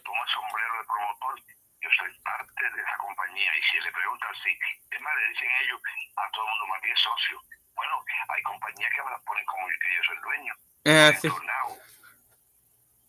tomo 0.02 0.22
el 0.22 0.30
sombrero 0.30 0.78
de 0.78 0.84
promotor, 0.84 1.34
yo 1.80 1.90
soy 1.98 2.10
parte 2.20 2.62
de 2.70 2.80
esa 2.82 2.96
compañía. 2.98 3.56
Y 3.56 3.62
si 3.62 3.80
le 3.80 3.92
preguntan, 3.92 4.34
sí, 4.42 4.58
es 4.90 5.00
más, 5.00 5.14
le 5.14 5.28
dicen 5.28 5.50
ellos 5.62 5.80
a 6.16 6.30
todo 6.30 6.44
el 6.44 6.50
mundo, 6.50 6.66
Matías 6.66 6.98
es 6.98 7.04
socio. 7.04 7.40
Bueno, 7.74 8.02
hay 8.28 8.42
compañías 8.42 8.90
que 8.92 9.02
me 9.02 9.10
las 9.10 9.22
ponen 9.22 9.46
como 9.46 9.70
yo, 9.70 9.78
que 9.78 9.94
yo 9.94 10.02
soy 10.02 10.16
el 10.16 10.22
dueño. 10.22 10.54
Ah, 10.86 11.12
sí. 11.20 11.28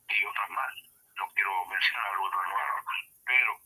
Y 0.09 0.25
otras 0.25 0.49
más. 0.49 0.73
No 1.15 1.27
quiero 1.33 1.65
mencionar 1.65 2.17
otras 2.17 2.47
pero, 3.27 3.59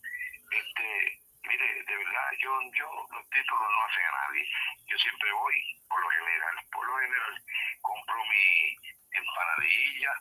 este, 0.51 1.19
mire, 1.43 1.83
de 1.83 1.97
verdad, 1.97 2.31
yo, 2.39 2.59
yo 2.73 3.07
los 3.11 3.29
títulos 3.29 3.69
no 3.71 3.83
hacen 3.83 4.05
a 4.05 4.27
nadie. 4.27 4.47
Yo 4.87 4.97
siempre 4.97 5.31
voy, 5.31 5.55
por 5.87 6.01
lo 6.01 6.09
general, 6.09 6.55
por 6.71 6.85
lo 6.87 6.97
general, 6.99 7.43
compro 7.81 8.25
mi 8.25 8.77
empanadilla, 9.11 10.13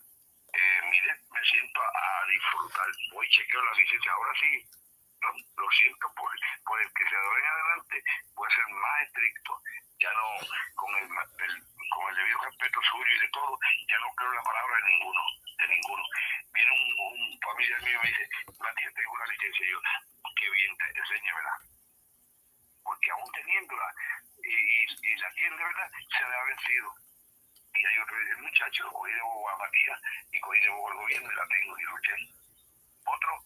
eh, 0.53 0.81
mire, 0.90 1.14
me 1.31 1.43
siento 1.45 1.81
a, 1.81 2.23
a 2.23 2.27
disfrutar. 2.27 2.87
Voy, 3.12 3.29
chequeo 3.29 3.62
la 3.62 3.75
licencia. 3.75 4.12
Ahora 4.12 4.33
sí, 4.40 4.64
lo, 5.23 5.71
siento 5.71 6.12
por, 6.14 6.31
por 6.64 6.81
el 6.81 6.93
que 6.93 7.05
se 7.09 7.16
adore 7.16 7.40
en 7.40 7.47
adelante, 7.47 8.03
puede 8.35 8.55
ser 8.55 8.66
más 8.69 9.03
estricto. 9.03 9.61
Ya 10.01 10.12
no, 10.14 10.27
con 10.77 10.97
el, 10.97 11.05
el 11.05 11.55
con 11.90 12.09
el 12.09 12.16
debido 12.16 12.38
respeto 12.38 12.81
suyo 12.83 13.14
y 13.16 13.21
de 13.21 13.29
todo, 13.29 13.59
ya 13.88 13.99
no 13.99 14.09
creo 14.16 14.33
la 14.33 14.43
palabra 14.43 14.77
de 14.77 14.93
ninguno, 14.93 15.21
de 15.59 15.69
ninguno. 15.69 16.03
Viene 16.55 16.71
un, 16.71 17.21
un 17.21 17.40
familiar 17.40 17.83
mío 17.83 17.99
y 17.99 18.03
me 18.03 18.09
dice, 18.09 18.29
Matías, 18.59 18.95
tengo 18.95 19.12
una 19.12 19.27
licencia. 19.27 19.66
Y 19.66 19.71
yo, 19.71 19.81
qué 20.40 20.50
bien, 20.50 20.72
enséñamela. 20.96 21.55
Porque 22.83 23.11
aún 23.11 23.31
teniéndola, 23.33 23.94
y, 24.40 24.48
y, 24.48 25.12
y 25.12 25.16
la 25.16 25.29
de 25.37 25.50
verdad 25.50 25.90
se 25.92 26.24
le 26.24 26.35
ha 26.35 26.44
vencido. 26.44 26.94
Y 27.74 27.87
hay 27.87 27.98
otro 28.00 28.16
el 28.16 28.38
muchacho, 28.38 28.85
lo 28.85 28.92
cogí 28.92 29.12
de 29.12 29.20
bobo 29.20 29.50
a 29.50 29.59
Matías 29.59 30.00
y 30.33 30.40
cogí 30.40 30.61
de 30.61 30.70
bobo 30.70 30.90
al 30.90 30.96
gobierno 30.96 31.31
y 31.31 31.37
la 31.37 31.46
tengo 31.46 31.79
y 31.79 31.83
luché. 31.85 32.16
Otro, 33.05 33.44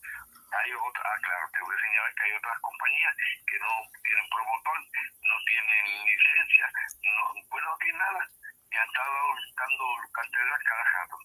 hay 0.54 0.72
otra, 0.72 1.02
ah, 1.10 1.18
claro, 1.20 1.50
tengo 1.52 1.68
que 1.68 1.78
señalar 1.82 2.14
que 2.14 2.24
hay 2.24 2.32
otras 2.32 2.58
compañías 2.60 3.14
que 3.46 3.58
no 3.58 3.72
tienen 4.02 4.28
promotor, 4.30 4.78
no 4.78 5.36
tienen 5.46 6.04
licencia, 6.06 6.72
no, 7.02 7.22
pues 7.50 7.64
no 7.64 7.76
tienen 7.78 7.98
nada, 7.98 8.30
y 8.70 8.76
han 8.76 8.86
estado 8.86 9.18
dando 9.56 9.84
carteras 10.12 10.62
cada 10.62 10.84
rato. 10.84 11.18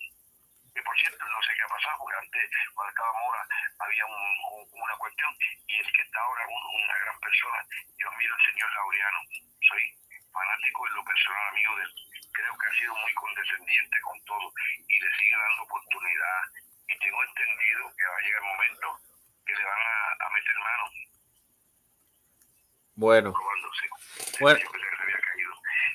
Por 0.83 0.97
cierto, 0.97 1.25
no 1.25 1.41
sé 1.43 1.53
qué 1.55 1.63
ha 1.63 1.67
pasado, 1.67 1.97
porque 1.99 2.17
antes, 2.17 2.49
cuando 2.73 2.89
estaba 2.89 3.19
Mora, 3.19 3.47
había 3.79 4.05
un, 4.05 4.67
una 4.71 4.95
cuestión, 4.97 5.35
y 5.67 5.75
el 5.79 5.91
que 5.91 6.01
está 6.01 6.19
ahora 6.21 6.43
una 6.47 6.97
gran 6.99 7.19
persona, 7.19 7.65
yo 7.97 8.11
miro 8.17 8.35
al 8.35 8.45
señor 8.45 8.71
Laureano, 8.73 9.19
soy 9.67 9.83
fanático 10.31 10.85
de 10.85 10.91
lo 10.91 11.03
personal, 11.03 11.47
amigo 11.49 11.75
de 11.77 11.83
él. 11.83 11.93
Creo 12.31 12.57
que 12.57 12.67
ha 12.67 12.79
sido 12.79 12.95
muy 12.95 13.13
condescendiente 13.13 14.01
con 14.01 14.25
todo 14.25 14.53
y 14.87 14.99
le 14.99 15.17
sigue 15.17 15.35
dando 15.37 15.63
oportunidad. 15.63 16.41
Y 16.87 16.97
tengo 16.97 17.23
entendido 17.23 17.93
que 17.97 18.07
va 18.07 18.17
a 18.17 18.21
llegar 18.21 18.41
el 18.41 18.49
momento 18.49 18.99
que 19.45 19.55
le 19.55 19.63
van 19.63 19.81
a, 19.81 20.25
a 20.25 20.29
meter 20.29 20.55
mano. 20.59 20.85
Bueno. 22.99 23.31
Probándose. 23.31 23.87
Bueno. 24.43 24.59
Yo 24.59 24.71
que 24.75 24.79
se 24.79 25.03
había 25.03 25.19
caído. 25.23 25.51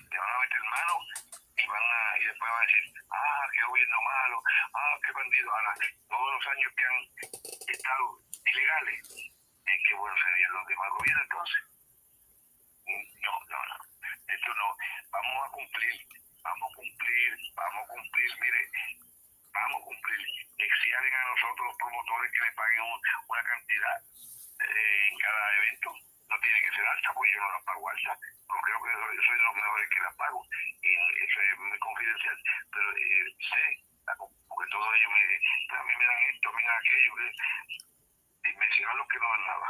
Le 0.08 0.16
van 0.16 0.30
a 0.32 0.40
meter 0.40 0.62
mano 0.72 0.94
y 1.52 1.66
van 1.68 1.84
a, 1.84 2.00
y 2.16 2.24
después 2.24 2.48
van 2.48 2.56
a 2.56 2.64
decir, 2.64 2.84
ah, 3.12 3.44
qué 3.52 3.60
gobierno 3.68 3.98
malo, 4.00 4.36
ah, 4.72 4.96
qué 5.04 5.12
bandido. 5.12 5.52
Ahora, 5.52 5.74
todos 6.08 6.32
los 6.32 6.46
años 6.48 6.72
que 6.72 6.84
han 6.88 7.00
estado 7.68 8.04
ilegales, 8.40 9.00
es 9.68 9.78
que 9.84 9.94
bueno 10.00 10.16
serían 10.16 10.52
los 10.54 10.66
demás 10.66 10.88
gobiernos 10.96 11.24
entonces. 11.28 11.60
No, 13.20 13.34
no, 13.52 13.58
no. 13.68 13.76
Esto 14.24 14.50
no. 14.56 14.68
Vamos 15.12 15.36
a 15.44 15.50
cumplir, 15.52 15.94
vamos 16.40 16.72
a 16.72 16.74
cumplir, 16.74 17.30
vamos 17.52 17.84
a 17.84 17.88
cumplir, 17.92 18.30
mire, 18.40 18.62
vamos 19.52 19.76
a 19.76 19.84
cumplir. 19.84 20.24
Exigen 20.56 21.14
a 21.20 21.28
nosotros 21.36 21.68
los 21.68 21.76
promotores 21.76 22.32
que 22.32 22.44
le 22.48 22.52
paguen 22.56 22.80
un, 22.80 23.00
una 23.28 23.42
cantidad 23.44 23.96
eh, 24.00 25.08
en 25.12 25.18
cada 25.20 25.56
evento. 25.60 26.13
No 26.35 26.40
tiene 26.40 26.61
que 26.66 26.75
ser 26.75 26.83
alta, 26.83 27.14
pues 27.14 27.31
yo 27.31 27.40
no 27.40 27.53
la 27.53 27.62
pago 27.62 27.88
alta, 27.88 28.18
porque 28.51 28.73
creo 28.75 28.83
que 28.83 29.23
soy 29.23 29.38
de 29.38 29.44
los 29.44 29.55
mejores 29.55 29.88
que 29.88 30.01
la 30.03 30.12
pago. 30.18 30.42
Y 30.83 30.90
eso 31.23 31.40
es 31.40 31.59
muy 31.62 31.79
confidencial. 31.79 32.38
Pero 32.75 32.90
eh, 32.90 33.31
sé, 33.38 33.64
porque 34.51 34.70
todos 34.70 34.90
ellos 34.99 35.12
me 35.14 35.23
dicen, 35.31 35.79
a 35.79 35.85
mí 35.85 35.92
me 35.94 36.07
dan 36.11 36.23
esto, 36.35 36.49
a 36.49 36.53
mí 36.53 36.59
me 36.59 36.66
dan 36.66 36.81
aquello, 36.83 37.12
que, 37.14 38.51
y 38.51 38.57
mencionan 38.59 38.99
los 38.99 39.07
que 39.07 39.18
no 39.23 39.29
dan 39.31 39.47
nada. 39.47 39.68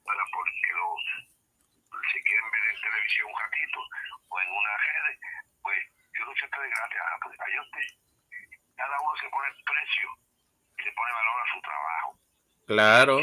Para 0.00 0.24
porque 0.32 0.72
los 0.80 1.00
si 2.08 2.22
quieren 2.24 2.50
ver 2.50 2.64
en 2.72 2.80
televisión 2.80 3.28
un 3.28 3.38
ratito 3.38 3.80
o 4.32 4.40
en 4.40 4.48
una 4.48 4.76
red, 4.80 5.16
pues 5.60 5.78
yo 6.16 6.24
no 6.24 6.32
sé 6.40 6.48
de 6.48 6.68
gratis, 6.72 7.00
ah, 7.04 7.18
pues 7.20 7.36
usted. 7.36 7.86
Cada 8.80 8.96
uno 8.96 9.12
se 9.20 9.28
pone 9.28 9.48
el 9.48 9.64
precio 9.64 10.08
y 10.78 10.82
le 10.84 10.92
pone 10.92 11.12
valor 11.12 11.36
a 11.36 11.52
su 11.52 11.60
trabajo. 11.60 12.18
Claro. 12.66 13.20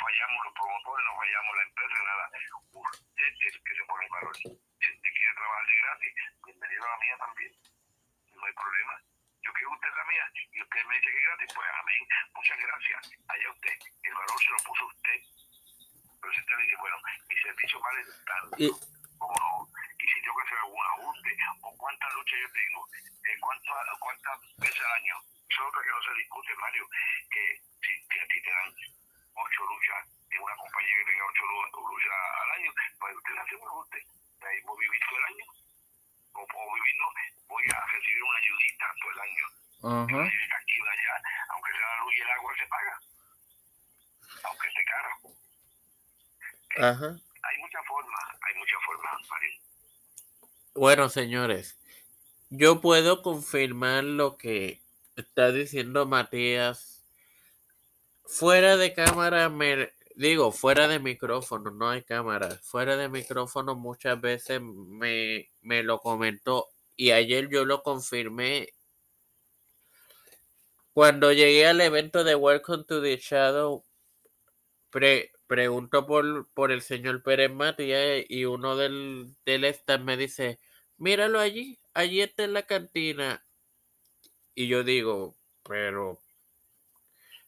Fallamos 0.00 0.44
los 0.44 0.54
promotores, 0.54 1.04
no 1.06 1.16
fallamos 1.16 1.56
la 1.56 1.62
empresa, 1.62 1.96
nada. 2.02 2.26
Usted 2.72 3.28
es 3.28 3.54
el 3.54 3.62
que 3.64 3.74
se 3.76 3.84
pone 3.84 4.04
el 4.04 4.10
valor. 4.10 4.36
Si 4.36 4.48
usted 4.48 5.10
quiere 5.12 5.34
trabajar 5.34 5.66
de 5.66 5.76
gratis, 5.76 6.14
bienvenido 6.44 6.84
a 6.84 6.90
la 6.90 6.98
mía 6.98 7.16
también. 7.20 7.52
No 8.32 8.44
hay 8.46 8.54
problema. 8.54 8.94
Yo 9.40 9.52
quiero 9.52 9.72
usted 9.72 9.92
la 9.96 10.04
mía 10.04 10.24
y 10.52 10.62
usted 10.62 10.84
me 10.84 10.96
dice 10.96 11.10
que 11.10 11.18
es 11.20 11.26
gratis, 11.26 11.48
pues 11.54 11.68
amén. 11.80 12.02
Muchas 12.34 12.58
gracias. 12.58 13.00
Allá 13.28 13.50
usted. 13.50 13.76
El 14.02 14.14
valor 14.14 14.38
se 14.40 14.50
lo 14.50 14.60
puso 14.64 14.86
usted. 14.86 15.20
Pero 16.20 16.32
si 16.32 16.40
usted 16.40 16.56
dice, 16.56 16.76
bueno, 16.76 16.96
mi 17.28 17.36
servicio 17.36 17.80
vale 17.80 18.04
tanto, 18.24 18.56
¿cómo 19.18 19.36
no? 19.36 19.68
Y 19.96 20.04
si 20.08 20.20
tengo 20.20 20.36
que 20.36 20.44
hacer 20.48 20.58
algún 20.58 20.86
ajuste, 20.96 21.30
o 21.62 21.76
cuántas 21.76 22.12
luchas 22.12 22.38
yo 22.40 22.50
tengo, 22.52 22.80
eh, 23.24 23.36
cuántas, 23.40 23.98
cuántas 23.98 24.36
veces 24.56 24.80
al 24.80 24.92
año. 25.00 25.16
Eso 25.48 25.62
es 25.62 25.68
otra 25.68 25.82
que 25.82 25.90
no 25.90 26.02
se 26.02 26.14
discute, 26.14 26.54
Mario, 26.56 26.88
que 27.30 27.42
si 27.80 28.08
que 28.08 28.20
a 28.20 28.26
ti 28.28 28.42
te 28.42 28.50
dan 28.50 28.74
ocho 29.34 29.60
luchas 29.66 30.02
en 30.30 30.40
una 30.42 30.56
compañía 30.56 30.94
que 30.96 31.04
tenga 31.10 31.24
ocho 31.26 31.44
lu- 31.46 31.88
luchas 31.90 32.12
al 32.42 32.50
año, 32.60 32.70
pues 33.00 33.16
usted 33.16 33.32
le 33.34 33.40
hace 33.40 33.56
un 33.56 33.66
ajuste. 33.68 33.98
Ahí 34.42 34.60
voy 34.62 34.76
a 34.76 34.80
vivir 34.80 35.00
todo 35.08 35.18
el 35.18 35.24
año. 35.24 35.44
O 36.32 36.46
puedo 36.46 36.74
vivir, 36.74 36.94
no, 36.96 37.06
voy 37.48 37.64
a 37.74 37.86
recibir 37.92 38.22
una 38.22 38.38
ayudita 38.38 38.86
todo 39.00 39.10
el 39.10 39.20
año. 39.20 39.46
ajá. 39.80 40.14
Una 40.14 40.24
aquí 40.56 40.76
allá, 40.80 41.14
aunque 41.50 41.70
sea 41.72 41.88
la 41.88 41.98
luz 42.04 42.14
y 42.16 42.20
el 42.20 42.30
agua 42.30 42.52
se 42.56 42.66
paga. 42.66 42.94
Aunque 44.44 44.68
esté 44.68 44.84
caro. 44.84 45.10
Ajá. 46.78 47.20
Hay 47.42 47.58
muchas 47.58 47.86
formas, 47.86 48.24
hay 48.42 48.54
muchas 48.54 48.82
formas. 48.84 49.20
Bueno, 50.74 51.08
señores, 51.08 51.78
yo 52.48 52.80
puedo 52.80 53.22
confirmar 53.22 54.04
lo 54.04 54.36
que 54.38 54.80
está 55.16 55.50
diciendo 55.52 56.06
Matías. 56.06 56.99
Fuera 58.30 58.76
de 58.76 58.94
cámara, 58.94 59.48
me 59.48 59.92
digo, 60.14 60.52
fuera 60.52 60.86
de 60.86 61.00
micrófono, 61.00 61.72
no 61.72 61.90
hay 61.90 62.02
cámara. 62.04 62.48
Fuera 62.62 62.96
de 62.96 63.08
micrófono 63.08 63.74
muchas 63.74 64.20
veces 64.20 64.62
me, 64.62 65.50
me 65.60 65.82
lo 65.82 65.98
comentó 65.98 66.68
y 66.96 67.10
ayer 67.10 67.48
yo 67.50 67.64
lo 67.64 67.82
confirmé. 67.82 68.68
Cuando 70.92 71.32
llegué 71.32 71.66
al 71.66 71.80
evento 71.80 72.22
de 72.22 72.36
Welcome 72.36 72.84
to 72.84 73.02
the 73.02 73.16
Shadow, 73.18 73.84
pre, 74.90 75.32
pregunto 75.48 76.06
por, 76.06 76.48
por 76.52 76.70
el 76.70 76.82
señor 76.82 77.24
Pérez 77.24 77.52
Matías 77.52 78.24
y 78.28 78.44
uno 78.44 78.76
del, 78.76 79.34
del 79.44 79.64
staff 79.64 80.00
me 80.02 80.16
dice, 80.16 80.60
míralo 80.98 81.40
allí, 81.40 81.80
allí 81.94 82.20
está 82.20 82.44
en 82.44 82.52
la 82.54 82.62
cantina. 82.62 83.44
Y 84.54 84.68
yo 84.68 84.84
digo, 84.84 85.36
pero 85.64 86.20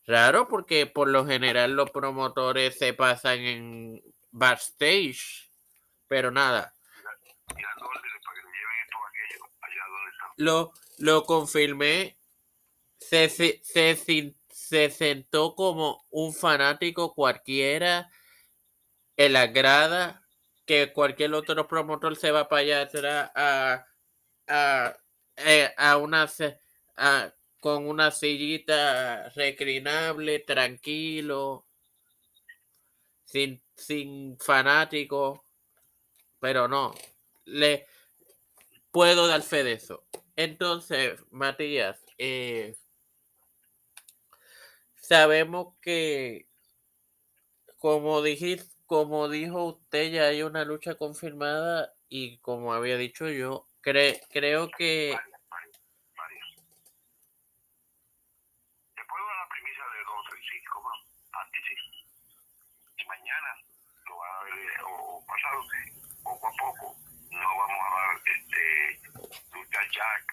raro 0.06 0.48
porque 0.48 0.86
por 0.86 1.08
lo 1.08 1.26
general 1.26 1.72
los 1.72 1.90
promotores 1.90 2.78
se 2.78 2.94
pasan 2.94 3.38
en 3.40 4.02
backstage. 4.30 5.50
Pero 6.08 6.30
nada, 6.30 6.74
lo, 10.36 10.72
lo 10.98 11.24
confirmé. 11.24 12.18
Se, 12.98 13.28
se, 13.28 13.60
se, 13.64 14.90
sentó 14.90 15.54
como 15.54 16.06
un 16.10 16.32
fanático 16.32 17.14
cualquiera 17.14 18.10
en 19.16 19.32
la 19.32 19.48
grada 19.48 20.22
que 20.66 20.92
cualquier 20.92 21.34
otro 21.34 21.66
promotor 21.66 22.16
se 22.16 22.30
va 22.30 22.48
para 22.48 22.60
allá 22.62 22.80
atrás 22.82 23.30
a, 23.34 23.86
a, 24.48 24.96
eh, 25.36 25.74
a 25.76 25.96
una 25.96 26.28
a- 26.96 27.32
con 27.62 27.86
una 27.88 28.10
sillita 28.10 29.28
reclinable, 29.36 30.40
tranquilo, 30.40 31.64
sin, 33.24 33.62
sin 33.76 34.36
fanático, 34.40 35.44
pero 36.40 36.66
no, 36.66 36.92
le 37.44 37.86
puedo 38.90 39.28
dar 39.28 39.42
fe 39.42 39.62
de 39.62 39.74
eso. 39.74 40.04
Entonces, 40.34 41.20
Matías, 41.30 42.04
eh, 42.18 42.74
sabemos 44.96 45.76
que, 45.80 46.48
como 47.78 48.22
dijiste, 48.22 48.74
como 48.86 49.28
dijo 49.28 49.64
usted, 49.66 50.10
ya 50.10 50.24
hay 50.24 50.42
una 50.42 50.64
lucha 50.64 50.96
confirmada 50.96 51.94
y 52.08 52.38
como 52.38 52.74
había 52.74 52.96
dicho 52.96 53.28
yo, 53.28 53.68
cre- 53.82 54.20
creo 54.30 54.68
que 54.76 55.12
Mario, 55.14 55.38
Mario, 55.48 55.72
Mario. 56.16 56.44
Te 58.94 59.02
puedo 59.08 59.24
dar 59.26 59.36
la 59.38 59.48
premisa 59.48 59.82
de 59.96 60.00
dos 60.04 60.14
o 60.20 60.22
tres, 60.28 60.40
sí, 60.44 60.58
cómo 60.72 60.88
no. 60.90 61.40
Antes 61.40 61.60
sí. 61.66 61.74
Y 63.02 63.06
mañana 63.08 63.48
lo 64.08 64.16
van 64.18 64.30
a 64.30 64.44
ver, 64.44 64.54
eh, 64.60 64.84
poco 66.22 66.46
a 66.48 66.52
poco, 66.52 66.96
no 67.30 67.56
vamos 67.56 67.78
a 67.80 67.94
dar 67.96 68.10
este 68.24 69.00
lucha 69.52 69.80
jack, 69.90 70.24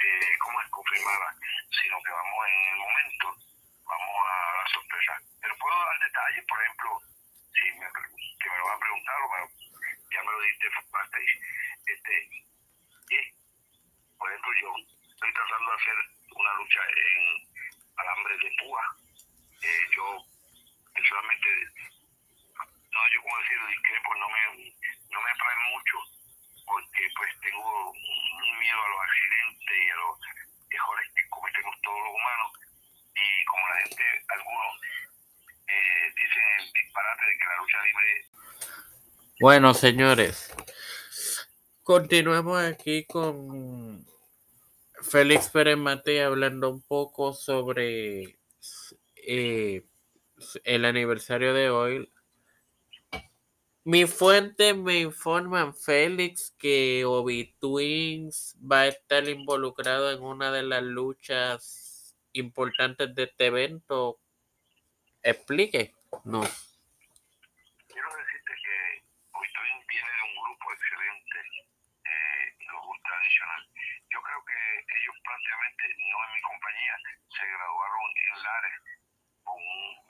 eh, 0.00 0.38
como 0.40 0.60
es 0.60 0.68
confirmada, 0.70 1.36
sino 1.82 2.02
que 2.02 2.10
vamos 2.12 2.46
en 2.48 2.72
el 2.72 2.78
momento, 2.78 3.36
vamos 3.84 4.16
a 4.26 4.52
dar 4.56 4.68
sorpresa. 4.72 5.14
Pero 5.40 5.56
puedo 5.58 5.78
dar 5.84 5.98
detalles, 6.00 6.44
por 6.48 6.62
ejemplo, 6.62 7.00
si 7.52 7.64
me, 7.78 7.86
que 8.40 8.50
me 8.50 8.58
lo 8.58 8.64
van 8.66 8.76
a 8.76 8.80
preguntar 8.80 9.16
o 9.22 9.28
me- 9.30 9.62
ya 10.12 10.22
me 10.22 10.32
lo 10.32 10.40
diste. 10.40 10.66
Este, 11.86 13.34
por 14.18 14.30
ejemplo, 14.30 14.50
yo 14.60 14.74
estoy 15.12 15.32
tratando 15.34 15.70
de 15.70 15.76
hacer 15.76 15.96
una 16.36 16.54
lucha 16.54 16.80
en 16.88 17.48
alambre 17.96 18.38
de 18.38 18.50
púa. 18.62 18.96
Eh, 19.62 19.80
yo 19.94 20.24
personalmente, 20.94 21.48
como 23.32 23.42
decir, 23.42 23.56
discrepo, 23.68 24.14
no 24.16 24.28
me, 24.28 24.40
no 25.08 25.18
me 25.22 25.30
atrae 25.32 25.56
mucho, 25.72 25.96
porque 26.66 27.02
pues 27.16 27.30
tengo 27.40 27.90
un 27.90 28.58
miedo 28.60 28.76
a 28.76 28.88
los 28.88 29.00
accidentes 29.00 29.72
y 29.72 29.90
a 29.90 29.96
los 29.96 30.12
errores 30.68 31.08
que 31.16 31.28
cometemos 31.30 31.74
todos 31.82 31.98
los 31.98 32.12
humanos. 32.12 32.52
Y 33.16 33.44
como 33.44 33.68
la 33.68 33.76
gente, 33.80 34.04
algunos 34.28 34.72
eh, 35.68 36.12
dicen 36.14 36.42
el 36.58 36.72
disparate 36.72 37.24
de 37.24 37.38
que 37.38 37.44
la 37.44 37.56
lucha 37.56 37.82
libre 37.82 38.26
Bueno, 39.40 39.74
señores, 39.74 40.54
continuemos 41.82 42.62
aquí 42.62 43.06
con 43.06 44.04
Félix 45.00 45.48
Pérez 45.48 45.78
Mate 45.78 46.22
hablando 46.22 46.70
un 46.70 46.82
poco 46.82 47.32
sobre 47.32 48.38
eh, 49.16 49.86
el 50.64 50.84
aniversario 50.84 51.54
de 51.54 51.70
hoy. 51.70 52.11
Mi 53.84 54.06
fuente 54.06 54.74
me 54.74 55.00
informa, 55.00 55.72
Félix, 55.72 56.54
que 56.56 57.04
Obi 57.04 57.52
Twins 57.58 58.56
va 58.62 58.82
a 58.82 58.86
estar 58.86 59.28
involucrado 59.28 60.12
en 60.12 60.22
una 60.22 60.52
de 60.52 60.62
las 60.62 60.84
luchas 60.84 62.14
importantes 62.32 63.12
de 63.12 63.24
este 63.24 63.46
evento. 63.46 64.20
Explique. 65.20 65.96
No. 66.22 66.42
Quiero 67.88 68.08
decirte 68.22 68.52
que 68.62 69.02
Obi 69.34 69.48
Twins 69.50 69.86
viene 69.90 70.10
de 70.14 70.22
un 70.30 70.34
grupo 70.46 70.72
excelente, 70.78 71.38
eh, 72.06 72.54
Ultra 72.86 73.10
Traditional. 73.18 73.66
Yo 74.14 74.22
creo 74.22 74.44
que 74.46 74.58
ellos 74.94 75.16
prácticamente, 75.26 75.82
no 76.06 76.22
en 76.22 76.30
mi 76.38 76.42
compañía, 76.42 76.94
se 77.34 77.44
graduaron 77.50 78.06
en 78.14 78.42
Lares 78.46 79.01
con 79.44 79.60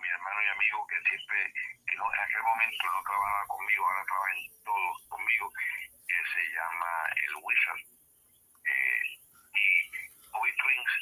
mi 0.01 0.09
hermano 0.09 0.42
y 0.42 0.49
amigo 0.49 0.87
que 0.87 1.01
siempre, 1.09 1.53
que 1.87 1.97
no, 1.97 2.05
en 2.12 2.21
aquel 2.21 2.42
momento 2.42 2.85
no 2.92 3.03
trabajaba 3.03 3.47
conmigo, 3.49 3.87
ahora 3.87 4.05
trabaja 4.05 4.33
en 4.33 4.64
todos 4.64 4.97
conmigo, 5.09 5.53
que 6.09 6.18
se 6.35 6.42
llama 6.55 6.90
el 7.16 7.35
Wizard. 7.42 7.83
Eh, 8.64 9.03
y 9.55 9.66
Obi 10.33 10.53
Twins 10.57 10.92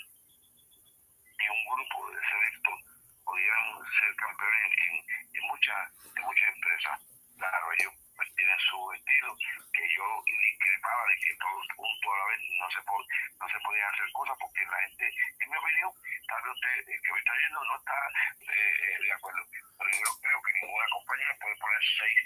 y 1.39 1.49
un 1.49 1.65
grupo 1.77 2.11
de 2.11 2.21
selectos 2.29 2.79
podían 3.25 3.65
ser 3.99 4.15
campeones 4.17 4.73
en, 4.77 4.95
en, 5.37 5.43
muchas 5.49 5.93
en 6.17 6.23
muchas 6.25 6.49
empresas. 6.55 7.01
Claro, 7.37 7.67
ellos 7.79 7.95
pues, 8.21 8.37
tienen 8.37 8.61
su 8.69 8.77
estilo, 8.93 9.33
que 9.73 9.85
yo 9.97 10.05
discrepaba 10.29 11.05
de 11.09 11.17
que 11.25 11.33
todos 11.41 11.65
juntos 11.73 12.13
a 12.13 12.19
la 12.21 12.27
vez 12.29 12.41
no 12.61 12.69
se, 12.69 12.83
pod, 12.85 13.05
no 13.41 13.49
se 13.49 13.61
podían 13.65 13.89
hacer 13.89 14.13
cosas 14.13 14.37
porque 14.37 14.61
la 14.69 14.77
gente, 14.85 15.05
en 15.09 15.49
mi 15.49 15.57
opinión, 15.57 15.89
tal 16.29 16.43
vez 16.45 16.53
usted 16.53 16.77
eh, 16.85 17.01
que 17.01 17.13
me 17.17 17.19
está 17.19 17.33
viendo 17.33 17.65
no 17.65 17.77
está 17.81 17.97
eh, 18.45 18.99
de 19.01 19.13
acuerdo, 19.17 19.41
pero 19.49 19.89
yo 19.89 20.11
creo 20.21 20.39
que 20.45 20.53
ninguna 20.53 20.87
compañía 20.93 21.33
puede 21.41 21.57
poner 21.57 21.81
seis 21.97 22.19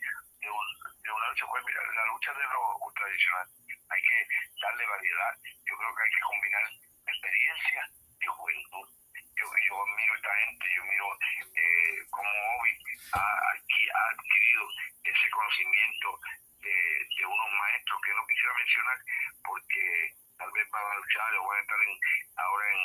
de, 0.42 0.50
un, 0.50 0.66
de 0.98 1.11
una 1.14 1.28
lucha. 1.30 1.46
Pues 1.46 1.62
mira, 1.62 1.80
la 1.94 2.07
lucha 2.11 2.30
de 2.35 2.42
lo 2.42 2.92
tradicional 2.98 3.46
hay 3.94 4.02
que 4.02 4.18
darle 4.66 4.87
variedad, 4.90 5.33
yo 5.62 5.78
creo 5.78 5.94
que 5.94 6.02
hay 6.02 6.11
que 6.11 6.26
combinar 6.26 6.64
experiencia 7.07 7.80
y 8.18 8.26
juventud. 8.26 8.88
Yo, 9.14 9.46
yo 9.46 9.74
miro 9.94 10.14
esta 10.14 10.35
gente, 10.42 10.66
yo 10.74 10.83
miro 10.90 11.07
eh, 11.54 12.02
cómo 12.11 12.30
Obi 12.59 12.70
ha, 13.14 13.22
ha 13.22 14.11
adquirido 14.11 14.66
ese 15.14 15.31
conocimiento 15.31 16.18
de, 16.61 17.27
unos 17.27 17.53
maestros 17.53 18.00
que 18.05 18.14
no 18.14 18.27
quisiera 18.27 18.55
mencionar 18.55 18.98
porque 19.44 20.12
tal 20.38 20.50
vez 20.53 20.70
van 20.70 20.85
a 20.85 20.96
luchar 20.96 21.35
o 21.37 21.46
van 21.46 21.59
a 21.59 21.62
estar 21.62 21.81
en, 21.81 21.94
ahora 22.37 22.64
en 22.72 22.81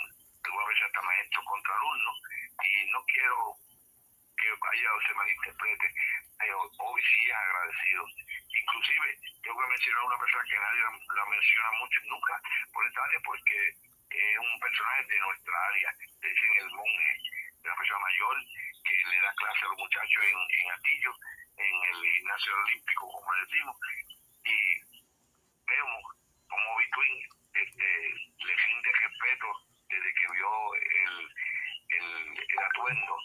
alguna 0.45 0.65
vez 0.67 0.81
hasta 0.81 1.01
maestros 1.01 1.45
contra 1.45 1.75
alumnos 1.75 2.15
y 2.63 2.91
no 2.91 3.03
quiero 3.05 3.55
que 4.39 4.47
haya 4.47 4.93
o 4.95 5.01
se 5.01 5.13
malinterprete, 5.13 5.87
pero 6.39 6.63
Obi 6.79 7.01
sí 7.03 7.27
es 7.27 7.35
agradecido. 7.35 8.07
Inclusive, 8.47 9.19
voy 9.51 9.65
a 9.65 9.67
mencionar 9.67 10.03
una 10.03 10.17
persona 10.17 10.43
que 10.47 10.59
nadie 10.59 10.81
la 11.15 11.25
menciona 11.25 11.71
mucho 11.79 11.99
nunca 12.07 12.41
por 12.71 12.85
esta 12.87 13.03
área 13.03 13.19
porque 13.25 13.57
es 14.09 14.37
un 14.39 14.59
personaje 14.59 15.03
de 15.05 15.19
nuestra 15.19 15.65
área, 15.67 15.89
dicen 15.99 16.51
el 16.59 16.71
monje, 16.71 17.11
una 17.63 17.75
persona 17.75 17.99
mayor 17.99 18.35
que 18.83 18.95
le 19.09 19.21
da 19.21 19.33
clase 19.35 19.65
a 19.65 19.69
los 19.69 19.77
muchachos 19.77 20.23
en, 20.23 20.39
en 20.39 20.71
Atillo, 20.71 21.13
en 21.59 21.75
el 21.91 22.11
gimnasio 22.15 22.53
olímpico, 22.55 23.11
como 23.11 23.35
decimos, 23.45 23.75
y 24.45 24.55
vemos 25.67 26.03
como 26.47 26.77
Bitwin 26.77 27.29
este, 27.53 27.87
le 28.39 28.55
rinde 28.55 28.89
respeto 29.01 29.47
desde 29.89 30.13
que 30.13 30.33
vio 30.33 30.73
el, 30.75 31.29
el, 31.89 32.59
atuendo, 32.59 33.15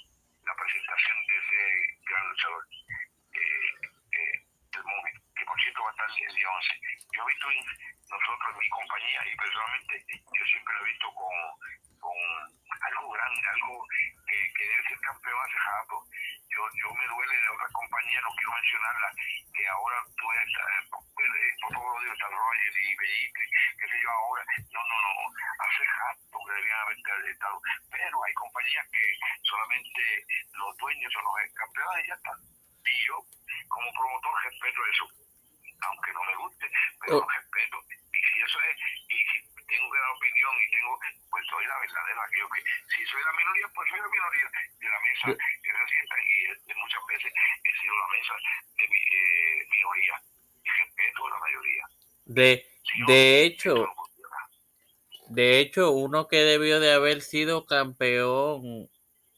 la 0.44 0.54
presentación 0.56 1.16
de 1.26 1.36
ese 1.38 1.62
gran 2.10 2.28
luchador, 2.28 2.64
eh, 3.34 3.70
eh, 4.12 4.46
el 4.74 4.84
monje, 4.84 5.12
que 5.36 5.44
por 5.44 5.60
cierto 5.62 5.82
va 5.82 5.88
a 5.88 5.92
estar 5.92 6.10
el 6.28 6.34
día 6.34 6.50
11. 6.50 6.80
Yo 7.14 7.24
Bitwin 7.26 7.64
nosotros 8.10 8.56
mi 8.58 8.68
compañía 8.68 9.20
y 9.26 9.36
personalmente 9.36 10.04
yo 10.10 10.44
siempre 10.46 10.74
lo 10.74 10.80
he 10.80 10.90
visto 10.90 11.14
con, 11.14 11.36
con 12.00 12.18
algo 12.82 13.10
grande, 13.10 13.48
algo 13.48 13.86
que, 14.26 14.52
que 14.58 14.64
debe 14.66 14.82
ser 14.88 14.98
campeón 15.00 15.38
hace 15.44 15.58
rato. 15.58 15.96
Yo, 16.54 16.62
yo 16.78 16.94
me 16.94 17.06
duele 17.08 17.34
de 17.34 17.48
otras 17.50 17.72
compañías, 17.72 18.22
no 18.22 18.30
quiero 18.36 18.52
mencionarla, 18.54 19.10
que 19.54 19.68
ahora 19.68 19.96
tú 20.16 20.24
eres, 20.30 20.54
por 20.88 21.72
todo 21.74 21.94
lo 21.94 22.00
digo, 22.00 22.12
está 22.12 22.28
Roger 22.30 22.72
y 22.78 22.94
Bellite, 22.94 23.42
qué 23.74 23.86
sé 23.88 23.96
yo 24.00 24.10
ahora, 24.10 24.42
no, 24.70 24.80
no, 24.86 24.96
no, 25.02 25.34
hace 25.58 25.82
rato 25.82 26.38
que 26.46 26.54
debían 26.54 26.78
haber 26.78 26.98
estado, 27.26 27.60
pero 27.90 28.24
hay 28.24 28.34
compañías 28.34 28.86
que 28.92 29.04
solamente 29.42 30.02
los 30.52 30.76
dueños 30.76 31.12
son 31.12 31.24
los 31.24 31.34
campeones 31.54 32.04
y 32.04 32.08
ya 32.08 32.14
está. 32.14 32.32
Y 32.86 33.06
yo, 33.06 33.16
como 33.68 33.92
promotor, 33.92 34.34
respeto 34.44 34.80
eso, 34.92 35.04
aunque 35.90 36.12
no 36.12 36.22
me 36.22 36.36
guste, 36.36 36.70
pero 37.00 37.18
lo 37.18 37.28
respeto 37.28 37.82
si 38.34 38.40
eso 38.40 38.58
es, 38.60 38.76
y 39.08 39.18
si 39.24 39.43
tengo 39.66 39.86
que 39.90 39.98
dar 39.98 40.10
opinión 40.10 40.54
y 40.60 40.70
tengo, 40.70 40.98
pues 41.30 41.44
soy 41.48 41.64
la 41.66 41.78
verdadera, 41.80 42.20
aquello 42.24 42.48
que, 42.50 42.60
si 42.90 43.04
soy 43.06 43.22
la 43.24 43.32
minoría, 43.32 43.66
pues 43.74 43.88
soy 43.88 44.00
la 44.00 44.08
minoría 44.08 44.46
de 44.80 44.88
la 44.88 45.00
mesa 45.00 45.26
que 45.34 45.70
se 45.72 45.84
sienta 45.88 46.14
y 46.20 46.68
de 46.68 46.74
muchas 46.74 47.02
veces 47.08 47.32
he 47.64 47.72
sido 47.80 47.94
la 47.94 48.08
mesa 48.12 48.34
de 48.76 48.84
mi 48.88 49.00
eh, 49.00 49.66
minoría 49.70 50.14
y 50.64 50.68
respeto 50.68 51.26
a 51.26 51.30
la 51.30 51.38
mayoría. 51.38 51.84
De, 52.26 52.66
si 52.82 53.00
no, 53.00 53.06
de 53.06 53.44
hecho, 53.44 53.74
no 53.74 54.04
de 55.28 55.60
hecho, 55.60 55.90
uno 55.92 56.28
que 56.28 56.38
debió 56.38 56.80
de 56.80 56.92
haber 56.92 57.22
sido 57.22 57.64
campeón 57.66 58.90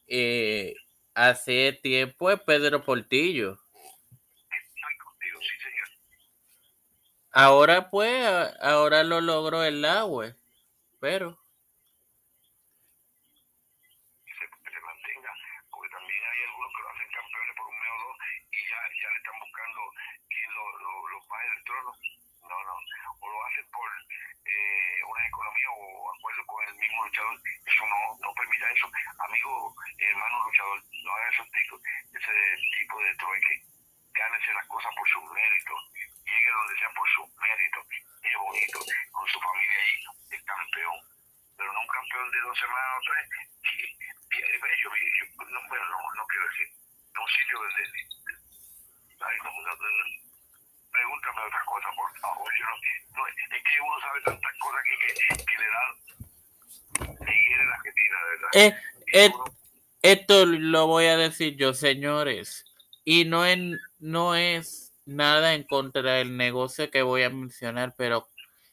eh, 0.08 0.74
hace 1.14 1.72
tiempo 1.82 2.30
es 2.30 2.40
Pedro 2.40 2.82
Portillo. 2.84 3.58
Ahora 7.38 7.90
pues, 7.90 8.24
ahora 8.62 9.04
lo 9.04 9.20
logró 9.20 9.62
el 9.62 9.84
agua, 9.84 10.32
pero... 11.00 11.36
No, 22.48 22.64
no. 22.64 22.74
Eso. 28.72 28.90
Amigo, 29.18 29.74
hermano 29.98 30.44
luchador, 30.44 30.82
no 31.04 31.12
haga 31.12 31.28
ese 31.28 31.44
tipo 32.78 33.00
de 33.00 33.14
trueque. 33.16 33.62
Gánese 34.14 34.54
las 34.54 34.66
cosas 34.68 34.92
por 34.96 35.08
sus 35.08 35.24
méritos 35.32 36.15
llegue 36.26 36.50
donde 36.50 36.78
sea 36.78 36.90
por 36.90 37.08
su 37.14 37.22
mérito, 37.38 37.78
es 38.22 38.36
bonito, 38.36 38.78
con 39.12 39.26
su 39.30 39.38
familia 39.40 39.78
ahí, 39.78 39.96
es 40.34 40.42
campeón, 40.42 40.98
pero 41.56 41.72
no 41.72 41.80
un 41.80 41.86
campeón 41.86 42.30
de 42.30 42.40
dos 42.40 42.58
semanas 42.58 42.92
o 42.98 43.02
tres, 43.06 43.24
y, 43.70 43.82
y, 43.86 44.38
y 44.42 44.76
yo, 44.82 44.90
yo, 44.90 45.24
no, 45.46 45.60
bueno, 45.68 45.84
no, 45.86 45.98
no 46.18 46.26
quiero 46.26 46.46
decir, 46.50 46.68
de 46.68 47.18
un 47.22 47.30
sitio 47.30 47.56
de, 47.62 47.68
de, 47.70 47.84
de 47.86 48.32
ay, 49.22 49.36
no, 49.42 49.50
no, 49.50 49.72
no, 49.72 50.04
pregúntame 50.90 51.40
otra 51.46 51.64
cosa, 51.64 51.88
por 51.94 52.10
favor, 52.18 52.50
yo 52.58 52.64
no, 52.66 52.76
no, 53.16 53.26
es 53.26 53.34
que 53.36 53.80
uno 53.80 54.00
sabe 54.00 54.20
tantas 54.22 54.54
cosas 54.58 54.82
que, 54.84 54.94
que, 54.98 55.44
que 55.44 55.56
le 55.58 55.68
dan, 55.70 55.90
le 57.22 57.32
hiere 57.32 57.64
la 57.64 57.76
retina, 57.84 58.16
de 58.18 58.30
verdad. 58.30 58.50
Eh, 58.54 58.70
eh, 59.12 59.30
uno, 59.32 59.44
esto 60.02 60.46
lo 60.46 60.86
voy 60.86 61.06
a 61.06 61.16
decir 61.16 61.56
yo, 61.56 61.74
señores, 61.74 62.64
y 63.04 63.24
no, 63.24 63.46
en, 63.46 63.78
no 63.98 64.34
es 64.34 64.85
nada 65.06 65.54
en 65.54 65.62
contra 65.62 66.14
del 66.14 66.36
negocio 66.36 66.90
que 66.90 67.02
voy 67.02 67.22
a 67.22 67.30
mencionar, 67.30 67.94
pero 67.96 68.28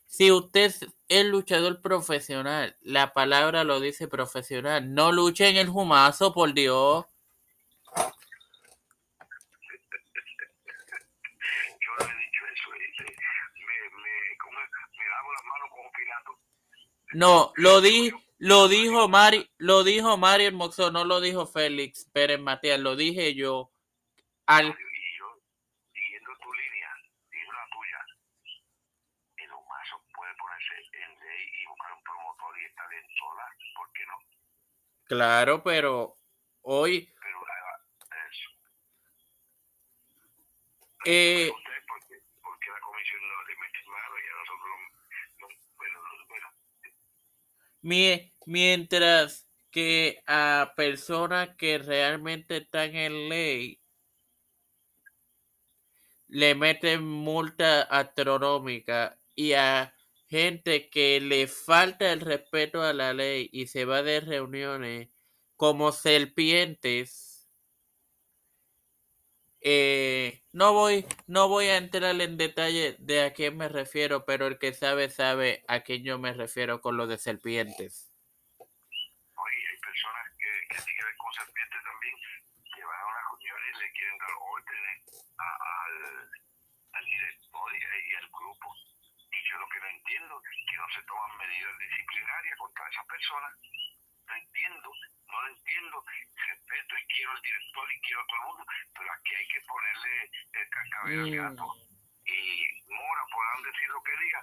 si 0.05 0.31
usted 0.31 0.71
es 1.07 1.25
luchador 1.25 1.81
profesional, 1.81 2.75
la 2.81 3.13
palabra 3.13 3.63
lo 3.63 3.79
dice 3.79 4.07
profesional, 4.07 4.93
no 4.93 5.11
luche 5.11 5.47
en 5.47 5.57
el 5.57 5.69
jumazo, 5.69 6.33
por 6.33 6.53
Dios. 6.53 7.05
Yo 7.95 8.01
no 11.99 12.05
he 12.05 12.15
dicho 12.17 12.43
eso, 12.53 12.69
me, 12.69 12.85
me, 14.03 14.37
como, 14.37 14.59
me 14.59 15.09
lavo 15.09 15.33
las 15.33 15.45
manos 15.45 15.69
como 15.71 15.91
Pilato. 15.91 16.39
No, 17.13 17.53
lo 17.55 17.81
di, 17.81 18.11
lo 18.37 18.67
dijo 18.67 19.07
Mari, 19.07 19.49
lo 19.57 19.83
dijo 19.83 20.17
Mario 20.17 20.47
Hermoso, 20.47 20.91
no 20.91 21.05
lo 21.05 21.21
dijo 21.21 21.47
Félix 21.47 22.05
Pérez 22.11 22.39
Matías, 22.39 22.79
lo 22.79 22.95
dije 22.95 23.33
yo. 23.33 23.71
Al, 24.45 24.75
¿por 33.75 33.91
qué 33.93 34.05
no? 34.05 34.17
Claro, 35.13 35.61
pero 35.61 36.17
hoy... 36.63 37.13
Pero 37.21 37.37
eso. 38.31 38.49
Eh, 41.05 41.51
Usted 41.53 41.71
que 42.59 42.69
la 42.71 42.79
comisión 42.79 43.21
no 43.21 43.43
le 43.43 43.55
mete 43.61 43.77
mano 43.85 44.15
y 44.17 44.25
a 44.25 44.33
nosotros 44.39 44.73
no, 45.39 45.47
bueno, 45.77 45.99
bueno. 46.29 46.47
Mientras 48.47 49.47
que 49.69 50.23
a 50.25 50.73
personas 50.75 51.55
que 51.57 51.77
realmente 51.77 52.57
están 52.57 52.95
en 52.95 53.29
ley 53.29 53.79
le 56.27 56.55
meten 56.55 57.03
multa 57.03 57.83
astronómica 57.83 59.19
y 59.35 59.53
a 59.53 59.93
gente 60.33 60.89
que 60.89 61.21
le 61.21 61.45
falta 61.45 62.11
el 62.11 62.19
respeto 62.19 62.81
a 62.81 62.91
la 62.91 63.13
ley 63.13 63.51
y 63.53 63.67
se 63.67 63.85
va 63.85 64.01
de 64.01 64.19
reuniones 64.19 65.09
como 65.55 65.91
serpientes. 65.91 67.47
Eh, 69.61 70.41
no 70.51 70.73
voy, 70.73 71.05
no 71.27 71.49
voy 71.49 71.67
a 71.67 71.77
entrar 71.77 72.19
en 72.19 72.37
detalle 72.37 72.95
de 72.97 73.25
a 73.25 73.33
quién 73.33 73.57
me 73.57 73.69
refiero, 73.69 74.25
pero 74.25 74.47
el 74.47 74.57
que 74.57 74.73
sabe 74.73 75.11
sabe 75.11 75.63
a 75.67 75.81
quién 75.81 76.03
yo 76.03 76.17
me 76.17 76.33
refiero 76.33 76.81
con 76.81 76.97
lo 76.97 77.05
de 77.05 77.19
serpientes. 77.19 78.11
Hay 78.57 79.77
personas 79.85 80.25
que, 80.39 80.49
que 80.67 80.77
con 81.15 81.33
serpientes 81.33 81.79
también, 81.83 82.15
que 82.75 82.83
van 82.83 82.99
a 82.99 83.05
una 83.05 83.21
reunión 83.29 83.59
y 83.69 83.79
le 83.85 83.91
quieren 83.91 84.17
dar 84.17 84.33
órdenes 84.41 85.29
al, 85.37 86.29
al 86.93 87.05
director 87.05 87.71
y 87.75 88.15
al 88.15 88.29
grupo 88.31 88.92
yo 89.53 89.59
lo 89.59 89.69
que 89.69 89.79
no 89.79 89.87
entiendo 89.87 90.41
es 90.41 90.57
que 90.65 90.77
no 90.77 90.87
se 90.89 91.01
toman 91.03 91.37
medidas 91.37 91.77
disciplinarias 91.77 92.57
contra 92.57 92.89
esas 92.89 93.05
personas. 93.05 93.53
No 94.25 94.35
entiendo, 94.35 94.89
no 95.29 95.41
lo 95.41 95.47
entiendo. 95.47 96.03
Respeto 96.33 96.97
y 96.97 97.05
quiero 97.13 97.31
al 97.31 97.41
director 97.41 97.85
y 97.93 98.01
quiero 98.01 98.21
a 98.21 98.25
todo 98.25 98.37
el 98.41 98.47
mundo, 98.49 98.65
pero 98.97 99.11
aquí 99.13 99.35
hay 99.35 99.47
que 99.47 99.61
ponerle 99.61 100.31
el 100.53 100.69
cascabel 100.69 101.19
al 101.19 101.35
gato. 101.37 101.65
Y 102.25 102.39
Mora, 102.89 103.23
podrán 103.29 103.61
decir 103.61 103.89
lo 103.89 104.01
que 104.01 104.17
diga, 104.17 104.41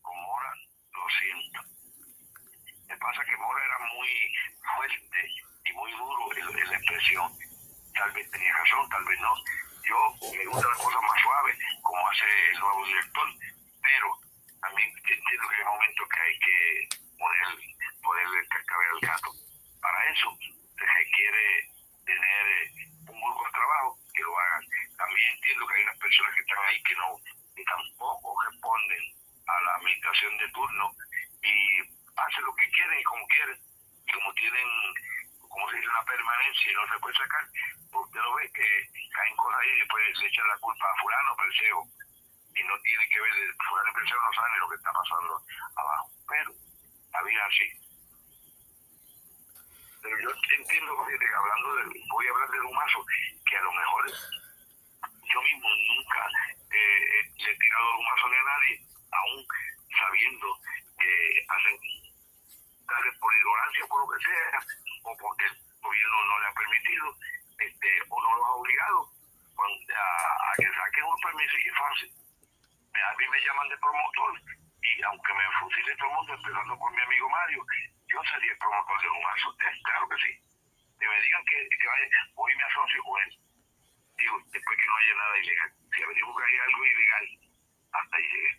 con 0.00 0.16
Mora 0.22 0.52
lo 0.94 1.04
siento. 1.18 1.60
Me 2.86 2.96
pasa 2.98 3.24
que 3.24 3.36
Mora 3.36 3.64
era 3.64 3.78
muy 3.90 4.10
fuerte 4.76 5.18
y 5.64 5.72
muy 5.72 5.90
duro 5.92 6.36
en, 6.36 6.70
la 6.70 6.76
expresión. 6.76 7.32
Tal 7.94 8.12
vez 8.12 8.30
tenía 8.30 8.52
razón, 8.54 8.88
tal 8.90 9.04
vez 9.04 9.18
no. 9.20 9.34
Yo 9.82 9.98
me 10.38 10.46
gusta 10.46 10.68
las 10.68 10.78
cosas 10.78 11.02
más 11.02 11.22
suaves, 11.22 11.58
como 11.82 12.08
hace 12.08 12.50
el 12.50 12.60
nuevo 12.60 12.86
director, 12.86 13.28
pero 13.82 14.22
también 14.62 14.88
entiendo 14.94 15.48
que 15.48 15.56
hay 15.56 15.64
momentos 15.64 16.08
que 16.08 16.20
hay 16.22 16.38
que 16.38 16.88
poner, 17.18 17.46
ponerle 18.00 18.38
el 18.38 18.48
cascabel 18.48 18.88
al 18.94 19.00
gato. 19.00 19.30
Para 19.82 19.98
eso 20.06 20.38
se 20.38 20.86
requiere 20.86 21.68
tener 22.06 22.46
eh, 22.46 22.70
un 23.10 23.20
grupo 23.20 23.44
de 23.44 23.50
trabajo 23.50 23.98
que 24.14 24.22
lo 24.22 24.38
hagan. 24.38 24.64
También 24.96 25.34
entiendo 25.34 25.66
que 25.66 25.74
hay 25.74 25.82
unas 25.82 25.98
personas 25.98 26.34
que 26.34 26.40
están 26.42 26.64
ahí 26.70 26.82
que 26.82 26.94
no 26.94 27.10
que 27.52 27.64
tampoco 27.64 28.34
responden 28.48 29.04
a 29.46 29.60
la 29.60 29.74
administración 29.74 30.38
de 30.38 30.48
turno 30.48 30.94
y 31.42 31.54
hacen 32.16 32.44
lo 32.44 32.54
que 32.54 32.70
quieren 32.70 33.00
y 33.00 33.04
como 33.04 33.26
quieren. 33.26 33.58
Y 34.06 34.12
como 34.12 34.32
tienen, 34.34 34.68
como 35.50 35.68
se 35.70 35.76
dice, 35.76 35.88
una 35.88 36.04
permanencia 36.06 36.70
y 36.70 36.74
no 36.74 36.86
se 36.86 36.98
puede 37.00 37.16
sacar, 37.18 37.44
usted 37.92 38.20
lo 38.22 38.34
ve 38.34 38.50
que 38.54 38.68
caen 39.10 39.36
cosas 39.36 39.60
ahí 39.60 39.70
y 39.74 39.78
después 39.80 40.18
le 40.18 40.26
echan 40.28 40.48
la 40.48 40.58
culpa 40.58 40.86
a 40.86 41.00
fulano, 41.02 41.36
perseo 41.36 41.82
y 42.54 42.62
no 42.64 42.78
tiene 42.80 43.08
que 43.08 43.20
ver, 43.20 43.32
el 43.32 43.54
fulano 43.54 43.92
penseo 43.94 44.20
no 44.20 44.32
sabe 44.32 44.58
lo 44.58 44.68
que 44.68 44.76
está 44.76 44.92
pasando 44.92 45.42
abajo, 45.76 46.10
pero 46.28 46.52
la 47.12 47.22
vida 47.22 47.44
así. 47.46 47.68
Pero 50.02 50.18
yo 50.18 50.30
entiendo, 50.58 50.92
hablando 50.92 51.76
de, 51.76 52.00
voy 52.10 52.26
a 52.26 52.30
hablar 52.30 52.50
de 52.50 52.58
Lumazo, 52.58 53.06
que 53.46 53.56
a 53.56 53.62
lo 53.62 53.72
mejor 53.72 54.10
yo 54.10 55.42
mismo 55.42 55.68
nunca 55.68 56.28
eh, 56.72 57.32
le 57.38 57.50
he 57.50 57.56
tirado 57.56 57.92
Lumazo 57.96 58.28
ni 58.28 58.36
a 58.36 58.42
nadie, 58.42 58.86
aún 59.12 59.46
sabiendo 59.98 60.46
que 60.98 61.46
hacen 61.48 61.78
tal 62.86 63.04
vez 63.04 63.18
por 63.18 63.32
ignorancia 63.32 63.86
por 63.86 64.00
lo 64.00 64.12
que 64.12 64.24
sea, 64.24 64.60
o 65.04 65.16
porque 65.16 65.46
el 65.46 65.56
gobierno 65.80 66.24
no 66.26 66.40
le 66.40 66.46
ha 66.46 66.52
permitido, 66.52 67.16
este, 67.58 67.88
o 68.10 68.20
no 68.20 68.36
lo 68.36 68.44
ha 68.44 68.54
obligado 68.56 69.08
a, 69.62 70.52
a 70.52 70.56
que 70.56 70.66
saquen 70.66 71.04
un 71.04 71.20
permiso 71.20 71.56
y 71.56 71.68
es 71.68 71.78
fácil 71.78 72.21
a 73.00 73.14
mí 73.16 73.24
me 73.28 73.40
llaman 73.40 73.68
de 73.68 73.78
promotor 73.78 74.40
y 74.82 75.02
aunque 75.02 75.32
me 75.32 75.44
fusile 75.60 75.96
todo 75.96 76.08
el 76.08 76.14
mundo, 76.16 76.34
empezando 76.34 76.78
por 76.78 76.92
mi 76.92 77.02
amigo 77.02 77.28
Mario, 77.30 77.64
yo 78.08 78.22
sería 78.24 78.52
el 78.52 78.58
promotor 78.58 79.00
de 79.00 79.08
un 79.08 79.22
es 79.22 79.82
claro 79.84 80.08
que 80.08 80.16
sí. 80.16 80.32
Que 80.98 81.08
me 81.08 81.20
digan 81.22 81.44
que, 81.46 81.68
que 81.68 81.86
vaya, 81.86 82.06
hoy 82.34 82.56
me 82.56 82.64
asocio 82.64 83.02
con 83.02 83.22
él. 83.22 83.38
Digo, 84.18 84.38
después 84.52 84.78
que 84.78 84.86
no 84.86 84.96
haya 84.96 85.14
nada 85.14 85.38
ilegal. 85.38 85.72
Si 85.94 86.02
averiguo 86.02 86.36
que 86.36 86.44
hay 86.44 86.58
algo 86.58 86.84
ilegal, 86.84 87.26
hasta 87.92 88.16
ahí 88.16 88.28
llegué. 88.28 88.52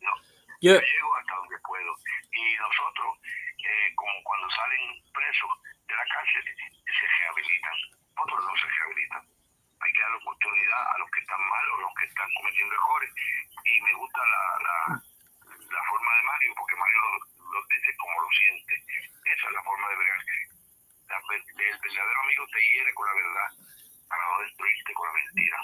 No, 0.00 0.12
yo, 0.60 0.80
llego 0.80 1.16
hasta 1.16 1.34
donde 1.36 1.58
puedo. 1.60 1.94
Y 2.32 2.56
nosotros, 2.56 3.18
eh, 3.24 3.94
como 3.94 4.22
cuando 4.24 4.50
salen 4.50 4.82
presos 5.12 5.50
de 5.86 5.94
la 5.94 6.06
cárcel, 6.06 6.44
se 6.84 7.06
rehabilitan. 7.06 7.76
Otros 8.16 8.44
no 8.44 8.56
se 8.56 8.66
rehabilitan 8.66 9.34
hay 9.84 9.92
que 9.92 10.00
dar 10.00 10.14
oportunidad 10.16 10.82
a 10.94 10.98
los 10.98 11.10
que 11.10 11.20
están 11.20 11.40
mal 11.44 11.66
o 11.70 11.76
los 11.84 11.92
que 12.00 12.06
están 12.06 12.28
cometiendo 12.40 12.74
errores. 12.74 13.10
Y 13.64 13.80
me 13.80 13.92
gusta 14.00 14.20
la, 14.24 14.42
la, 14.64 14.76
la 15.44 15.82
forma 15.92 16.10
de 16.16 16.22
Mario, 16.24 16.52
porque 16.56 16.76
Mario 16.76 17.00
lo, 17.52 17.60
dice 17.68 17.96
como 18.00 18.16
lo 18.20 18.30
siente. 18.32 18.72
Esa 19.28 19.46
es 19.46 19.52
la 19.52 19.62
forma 19.62 19.88
de 19.88 19.96
ver. 19.96 20.08
el 20.08 21.78
verdadero 21.84 22.20
amigo 22.24 22.44
te 22.48 22.60
hiere 22.60 22.94
con 22.94 23.06
la 23.06 23.14
verdad 23.14 23.48
para 24.08 24.24
no 24.24 24.42
destruirte 24.42 24.92
con 24.94 25.08
la 25.08 25.14
mentira. 25.14 25.58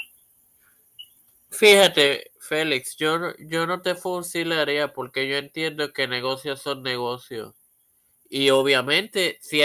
Fíjate, 1.51 2.31
Félix, 2.41 2.97
yo, 2.97 3.35
yo 3.39 3.67
no 3.67 3.83
te 3.83 3.95
fusilaría 3.95 4.93
porque 4.93 5.29
yo 5.29 5.37
entiendo 5.37 5.93
que 5.93 6.07
negocios 6.07 6.63
son 6.63 6.83
negocios. 6.83 7.55
Y 8.29 8.51
obviamente, 8.51 9.39
si, 9.41 9.61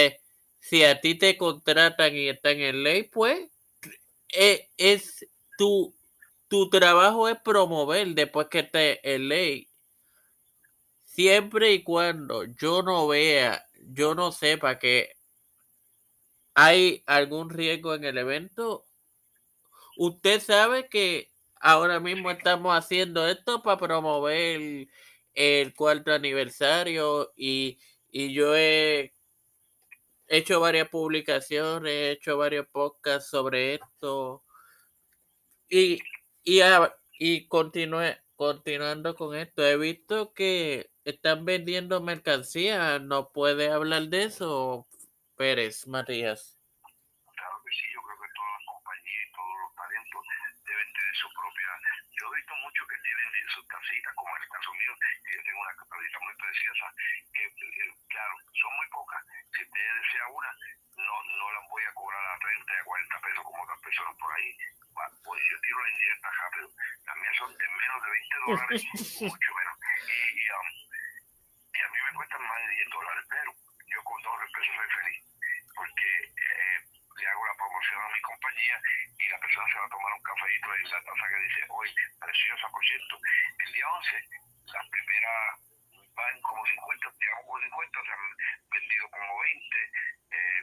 si 0.60 0.84
a 0.84 1.00
ti 1.00 1.16
te 1.16 1.38
contratan 1.38 2.16
y 2.16 2.30
están 2.30 2.60
en 2.60 2.84
ley, 2.84 3.04
pues 3.04 3.55
eh, 4.30 4.70
es, 4.78 5.28
tu, 5.58 5.96
tu 6.48 6.70
trabajo 6.70 7.28
es 7.30 7.40
promover 7.40 8.08
después 8.10 8.48
que 8.48 8.70
en 9.04 9.28
ley. 9.28 9.68
Siempre 11.04 11.74
y 11.74 11.84
cuando 11.84 12.44
yo 12.44 12.82
no 12.82 13.08
vea, 13.08 13.66
yo 13.94 14.16
no 14.16 14.32
sepa 14.32 14.80
que 14.80 15.16
hay 16.54 17.04
algún 17.06 17.50
riesgo 17.50 17.94
en 17.94 18.06
el 18.06 18.18
evento, 18.18 18.86
usted 19.98 20.42
sabe 20.42 20.88
que 20.90 21.32
ahora 21.60 22.00
mismo 22.00 22.32
estamos 22.32 22.78
haciendo 22.78 23.28
esto 23.28 23.62
para 23.64 23.78
promover 23.78 24.88
el, 25.34 25.74
cuarto 25.76 26.14
aniversario 26.14 27.34
y, 27.36 27.80
y 28.12 28.34
yo 28.34 28.56
he 28.56 29.15
he 30.28 30.38
hecho 30.38 30.60
varias 30.60 30.90
publicaciones, 30.90 31.92
he 31.92 32.12
hecho 32.12 32.38
varios 32.38 32.68
podcasts 32.68 33.30
sobre 33.30 33.76
esto. 33.76 34.44
Y, 35.70 36.00
y, 36.44 36.62
y 37.20 37.48
continuando 37.48 39.16
con 39.16 39.36
esto, 39.36 39.66
he 39.66 39.78
visto 39.78 40.34
que 40.34 40.92
están 41.04 41.46
vendiendo 41.46 42.02
mercancía. 42.02 43.00
¿No 43.00 43.32
puede 43.32 43.72
hablar 43.72 44.04
de 44.10 44.24
eso, 44.24 44.88
Pérez 45.36 45.88
Matías? 45.88 46.58
Claro 46.82 47.62
que 47.66 47.72
sí, 47.72 47.86
yo 47.94 48.02
creo 48.02 48.18
que 48.22 48.30
todas 48.36 48.52
las 48.58 48.66
compañías 48.66 49.22
y 49.28 49.32
todos 49.32 49.56
los 49.62 49.76
talentos 49.76 50.22
deben 50.66 50.94
tener 50.94 51.16
su 51.16 51.28
propia. 51.34 51.70
Yo 52.16 52.32
he 52.32 52.36
visto 52.36 52.56
muchos 52.56 52.88
que 52.88 52.98
tienen 53.00 53.50
sus 53.50 53.68
casitas, 53.68 54.14
como 54.16 54.36
en 54.38 54.44
el 54.44 54.50
caso 54.50 54.74
mío, 54.74 54.94
que 55.00 55.36
yo 55.36 55.44
tengo 55.44 55.60
una 55.62 55.76
casita 55.76 56.20
muy 56.20 56.36
preciosa, 56.36 56.86
que, 57.34 57.44
eh, 57.46 57.94
claro, 58.08 58.36
son 58.54 58.76
muy 58.76 58.88
pocas 58.88 59.24
si 59.56 59.64
usted 59.64 59.80
desea 59.80 60.28
una, 60.28 60.52
no, 60.98 61.16
no 61.24 61.52
la 61.52 61.60
voy 61.70 61.84
a 61.84 61.94
cobrar 61.94 62.26
a 62.26 62.40
30, 62.40 62.74
a 62.74 62.84
40 62.84 63.20
pesos 63.22 63.44
como 63.44 63.64
otras 63.64 63.80
personas 63.80 64.16
por 64.16 64.32
ahí. 64.36 64.58
Pues 65.24 65.42
yo 65.52 65.60
tiro 65.60 65.84
la 65.84 65.90
indirecta 65.90 66.30
rápido. 66.32 66.70
También 67.06 67.34
son 67.36 67.58
de 67.58 67.68
menos 67.68 68.04
de 68.04 68.10
20 68.12 68.36
dólares, 68.48 68.84
mucho 69.22 69.52
menos. 69.56 69.76
Y, 70.08 70.44
um, 70.52 70.68
y, 71.74 71.80
a 71.80 71.88
mí 71.90 72.00
me 72.00 72.14
cuestan 72.16 72.42
más 72.44 72.60
de 72.64 72.68
10 72.76 72.90
dólares, 72.90 73.26
pero 73.30 73.52
yo 73.88 74.04
con 74.04 74.22
dos 74.24 74.40
pesos 74.54 74.76
soy 74.76 74.90
feliz. 75.04 75.20
Porque 75.76 76.10
eh, 76.36 76.95
le 77.16 77.28
hago 77.28 77.46
la 77.46 77.56
promoción 77.56 78.02
a 78.02 78.14
mi 78.14 78.22
compañía 78.22 78.82
y 79.20 79.30
la 79.30 79.40
persona 79.40 79.68
se 79.72 79.80
va 79.80 79.86
a 79.86 79.90
tomar 79.90 80.14
un 80.14 80.24
cafecito 80.24 80.76
en 80.76 80.84
la 80.84 81.02
taza 81.04 81.28
que 81.30 81.44
dice 81.44 81.62
hoy, 81.70 81.90
preciosa, 82.20 82.70
por 82.70 82.86
cierto. 82.86 83.20
El 83.66 83.74
día 83.74 83.88
11, 83.90 84.30
la 84.74 84.84
primera 84.90 85.32
van 86.16 86.42
como 86.42 86.66
50, 86.66 87.12
digamos 87.20 87.46
como 87.46 87.60
50, 87.62 88.04
se 88.04 88.12
han 88.12 88.26
vendido 88.72 89.10
como 89.10 89.40
20. 89.40 89.78
Eh, 90.32 90.62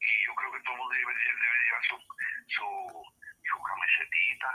y 0.00 0.26
yo 0.26 0.34
creo 0.34 0.52
que 0.52 0.60
todo 0.60 0.72
el 0.72 0.78
mundo 0.78 0.94
debe, 0.94 1.14
debe 1.14 1.64
llevar 1.64 1.84
su, 1.88 1.96
su, 2.48 2.66
su 3.46 3.62
camisetita, 3.62 4.50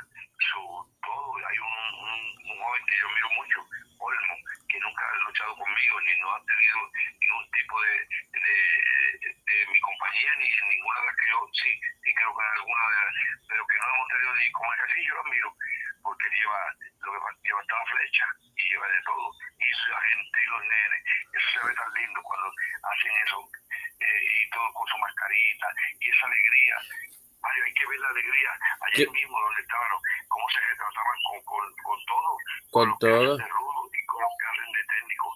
su 0.52 0.62
todo. 1.04 1.36
Hay 1.48 1.58
un, 1.58 1.76
un, 2.02 2.58
joven 2.60 2.86
que 2.86 2.98
yo 3.00 3.10
miro 3.10 3.30
mucho, 3.32 3.60
Olmo, 4.00 4.36
que 4.70 4.80
nunca 4.80 5.04
ha 5.08 5.16
luchado 5.24 5.56
conmigo, 5.56 6.02
ni 6.02 6.20
no 6.20 6.36
ha 6.36 6.42
tenido 6.46 6.80
ningún 7.20 7.52
tipo 7.52 7.82
de, 7.82 7.94
de, 8.32 9.68
mi 9.72 9.80
compañía, 9.80 10.32
ni 10.38 10.46
en 10.46 10.70
ninguna 10.70 11.00
de 11.00 11.06
las 11.06 11.16
que 11.16 11.30
yo, 11.30 11.40
sí, 11.54 11.72
sí 12.04 12.14
creo 12.14 12.36
que 12.36 12.44
en 12.44 12.54
alguna 12.60 12.86
de 12.90 12.96
las, 13.02 13.16
pero 13.48 13.68
que 13.68 13.78
no 13.78 13.86
hemos 13.96 14.08
tenido 14.08 14.36
ni 14.36 14.52
como 14.52 14.72
casi 14.72 15.06
yo 15.06 15.14
lo 15.16 15.22
admiro, 15.22 15.56
porque 16.04 16.28
lleva 16.36 16.60
lo 17.02 17.12
que 17.12 17.48
lleva 17.48 17.64
toda 17.68 17.86
flecha 17.86 18.26
y 18.56 18.70
lleva 18.70 18.88
de 18.88 19.02
todo. 19.04 19.32
Y 19.60 19.68
la 19.90 20.02
gente 20.02 20.38
y 20.42 20.50
los 20.50 20.62
nenes, 20.62 21.02
eso 21.34 21.48
se 21.52 21.68
ve 21.68 21.74
tan 21.76 21.94
lindo 21.94 22.22
cuando 22.24 22.48
hacen 22.48 23.12
eso, 23.26 23.40
eh, 24.00 24.22
y 24.22 24.50
todo 24.50 24.74
con 24.74 24.88
su 24.88 24.98
mascarita, 24.98 25.68
y 26.00 26.10
esa 26.10 26.26
alegría. 26.26 26.76
Mario, 27.42 27.64
hay 27.66 27.74
que 27.74 27.88
ver 27.88 28.00
la 28.00 28.10
alegría 28.10 28.52
ayer 28.88 29.10
mismo 29.10 29.40
donde 29.40 29.62
estaban, 29.62 29.90
cómo 30.28 30.46
se 30.50 30.60
retrataban 30.62 31.18
con, 31.28 31.42
con, 31.44 31.74
con 31.84 32.00
todo. 32.06 32.32
Con, 32.72 32.90
con 32.90 33.00
todo. 33.00 33.38
De 33.38 33.48
rudo 33.48 33.82
y 33.94 34.06
con 34.06 34.22
los 34.22 34.34
que 34.40 34.46
hacen 34.48 34.72
de 34.72 34.84
técnico. 34.86 35.28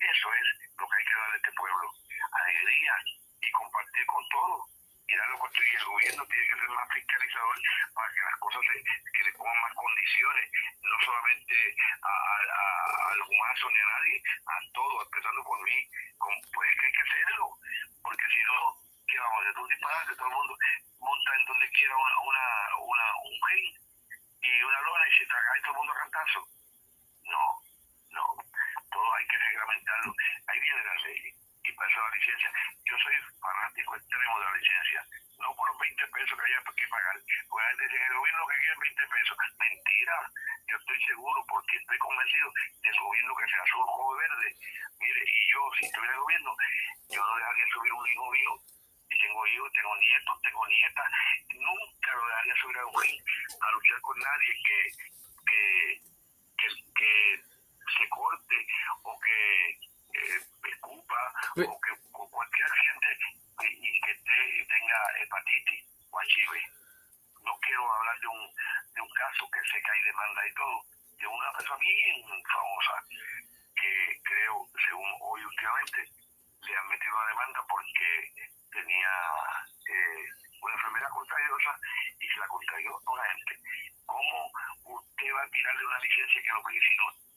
Eso 0.00 0.28
es 0.32 0.46
lo 0.78 0.88
que 0.88 0.96
hay 0.96 1.04
que 1.04 1.14
darle 1.14 1.34
a 1.34 1.36
este 1.36 1.52
pueblo. 1.52 1.86
Alegría 2.32 2.94
y 3.42 3.50
compartir 3.52 4.06
con 4.06 4.28
todo 4.28 4.72
y 5.12 5.16
dar 5.16 5.28
lo 5.28 5.38
que 5.52 5.62
el 5.62 5.84
gobierno 5.84 6.24
tiene 6.24 6.48
que 6.48 6.56
ser 6.56 6.68
más 6.70 6.88
fiscalizador 6.88 7.56
para 7.92 8.08
que 8.12 8.20
las 8.22 8.36
cosas 8.40 8.62
se, 8.64 8.76
que 9.12 9.24
le 9.24 9.32
pongan 9.36 9.60
más 9.60 9.74
condiciones, 9.74 10.44
no 10.80 10.96
solamente 11.04 11.54
a, 12.00 12.12
a, 12.12 13.12
humazo 13.28 13.70
ni 13.70 13.78
a 13.78 13.88
nadie, 13.92 14.22
a 14.46 14.54
todo, 14.72 15.02
empezando 15.04 15.44
por 15.44 15.58
mí, 15.62 15.78
con, 16.18 16.32
pues 16.52 16.70
que 16.80 16.86
hay 16.86 16.92
que 16.92 17.02
hacerlo, 17.02 17.46
porque 18.02 18.26
si 18.32 18.40
no, 18.42 18.60
¿qué 19.12 19.18
vamos 19.20 19.36
a 19.36 19.40
hacer? 19.44 19.60
Un 19.60 19.68
disparate, 19.68 20.16
todo 20.16 20.28
el 20.28 20.34
mundo 20.34 20.56
monta 20.98 21.30
en 21.36 21.44
donde 21.44 21.70
quiera 21.72 21.96
una, 21.96 22.16
una, 22.24 22.46
una 22.80 23.06
un 23.28 23.36
gen 23.44 23.66
y 24.40 24.62
una 24.64 24.80
lona 24.80 25.08
y 25.08 25.12
se 25.12 25.26
traga 25.26 25.58
y 25.58 25.60
todo 25.60 25.72
el 25.72 25.76
mundo 25.76 25.92
a 25.92 26.00
cantazo. 26.00 26.40
No, 27.28 27.44
no, 28.08 28.24
todo 28.90 29.14
hay 29.14 29.26
que 29.28 29.36
reglamentarlo. 29.36 30.14
Ahí 30.48 30.60
viene 30.60 30.84
la 30.84 30.94
ley 31.04 31.36
y 31.62 31.72
para 31.72 31.92
la 31.92 32.16
licencia. 32.16 32.50
Yo 32.88 32.96
soy 33.04 33.14
fanático 33.36 33.96
extremo 33.96 34.38
de 34.40 34.44
la 34.44 34.56
licencia, 34.56 35.00
no 35.38 35.54
por 35.56 35.68
los 35.68 35.78
20 35.78 36.06
pesos 36.08 36.38
que 36.38 36.46
haya 36.48 36.62
que 36.72 36.88
pagar. 36.88 37.16
A 37.16 37.76
veces 37.76 38.00
el 38.00 38.16
gobierno 38.16 38.48
que 38.48 38.56
quiere 38.64 38.80
20 38.80 39.06
pesos. 39.12 39.36
Mentira, 39.60 40.16
yo 40.68 40.76
estoy 40.76 40.98
seguro 41.04 41.44
porque 41.48 41.76
estoy 41.76 41.98
convencido 41.98 42.48
del 42.80 42.98
gobierno 42.98 43.36
que 43.36 43.48
sea 43.48 43.62
azul, 43.62 43.84
o 43.86 44.16
verde. 44.16 44.56
Mire, 44.98 45.20
y 45.20 45.52
yo, 45.52 45.60
si 45.78 45.84
estuviera 45.84 46.12
en 46.12 46.18
el 46.18 46.24
gobierno, 46.24 46.56
yo 47.12 47.20
no 47.20 47.36
dejaría 47.36 47.66
subir 47.76 47.92
un 47.92 48.08
hijo 48.08 48.30
mío. 48.32 48.52
Tengo 49.22 49.46
hijos, 49.46 49.72
tengo 49.72 49.96
nietos, 49.98 50.42
tengo 50.42 50.66
nietas. 50.66 51.06
Nunca 51.54 52.10
lo 52.12 52.26
dejaría 52.26 52.54
subir 52.60 52.78
a 52.78 52.82
a 52.82 53.70
luchar 53.70 54.00
con 54.00 54.18
nadie 54.18 54.52
que, 54.66 54.80
que, 55.46 56.02
que, 56.58 56.68
que 56.98 57.44
se 57.98 58.08
corte 58.08 58.66
o 59.04 59.20
que 59.20 59.68
eh, 59.70 60.40
escupa 60.74 61.32
o 61.54 61.80
que 61.80 61.92
o 62.12 62.30
cualquier 62.30 62.70
gente 62.72 63.08
y 63.62 64.00
que 64.00 64.14
tenga 64.66 64.98
hepatitis 65.22 65.86
o 66.10 66.20
HIV. 66.20 66.52
No 67.44 67.56
quiero 67.62 67.92
hablar 67.92 68.18
de 68.18 68.26
un, 68.26 68.54
de 68.94 69.00
un 69.02 69.10
caso 69.10 69.48
que 69.50 69.60
sé 69.70 69.82
que 69.82 69.90
hay 69.90 70.02
demanda 70.02 70.46
y 70.48 70.54
todo, 70.54 70.82
de 71.14 71.26
una 71.28 71.52
persona 71.52 71.78
bien 71.78 72.42
famosa 72.42 73.04
que 73.76 74.20
creo, 74.24 74.66
según 74.84 75.10
hoy 75.20 75.44
últimamente, 75.44 76.10
le 76.62 76.76
han 76.76 76.88
metido 76.88 77.16
una 77.16 77.26
demanda 77.26 77.60
porque 77.68 78.52
tenía 78.72 79.12
eh, 79.88 80.24
una 80.60 80.74
enfermedad 80.74 81.10
contagiosa 81.10 81.78
y 82.18 82.28
se 82.28 82.40
la 82.40 82.48
contagió 82.48 82.90
a 82.96 83.16
la 83.16 83.34
gente. 83.34 83.54
¿Cómo 84.06 84.52
usted 84.84 85.34
va 85.34 85.42
a 85.42 85.50
tirarle 85.50 85.86
una 85.86 85.98
licencia 86.00 86.42
que 86.42 86.48
lo 86.48 86.62
que 86.64 86.76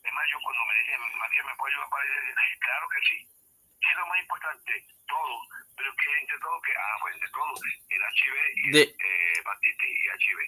es 0.06 0.14
más, 0.14 0.26
yo 0.32 0.40
cuando 0.40 0.66
me 0.66 0.78
dicen, 0.80 1.02
Matías, 1.18 1.46
¿me 1.46 1.56
puede 1.56 1.74
ayudar 1.74 1.90
para 1.90 2.06
ir? 2.06 2.36
Claro 2.60 2.88
que 2.90 3.02
sí. 3.10 3.18
¿Qué 3.82 3.90
es 3.92 3.98
lo 3.98 4.08
más 4.08 4.20
importante? 4.20 4.72
Todo. 5.08 5.36
Pero 5.76 5.96
que 5.96 6.20
entre 6.20 6.40
todo, 6.40 6.62
que, 6.62 6.74
ah, 6.78 6.98
pues 7.02 7.14
entre 7.16 7.30
todo, 7.30 7.54
el 7.90 8.02
HIV 8.02 8.36
y 8.56 8.72
de... 8.72 8.82
eh, 8.82 9.34
hepatitis 9.40 9.90
y 9.90 10.08
HIV. 10.08 10.40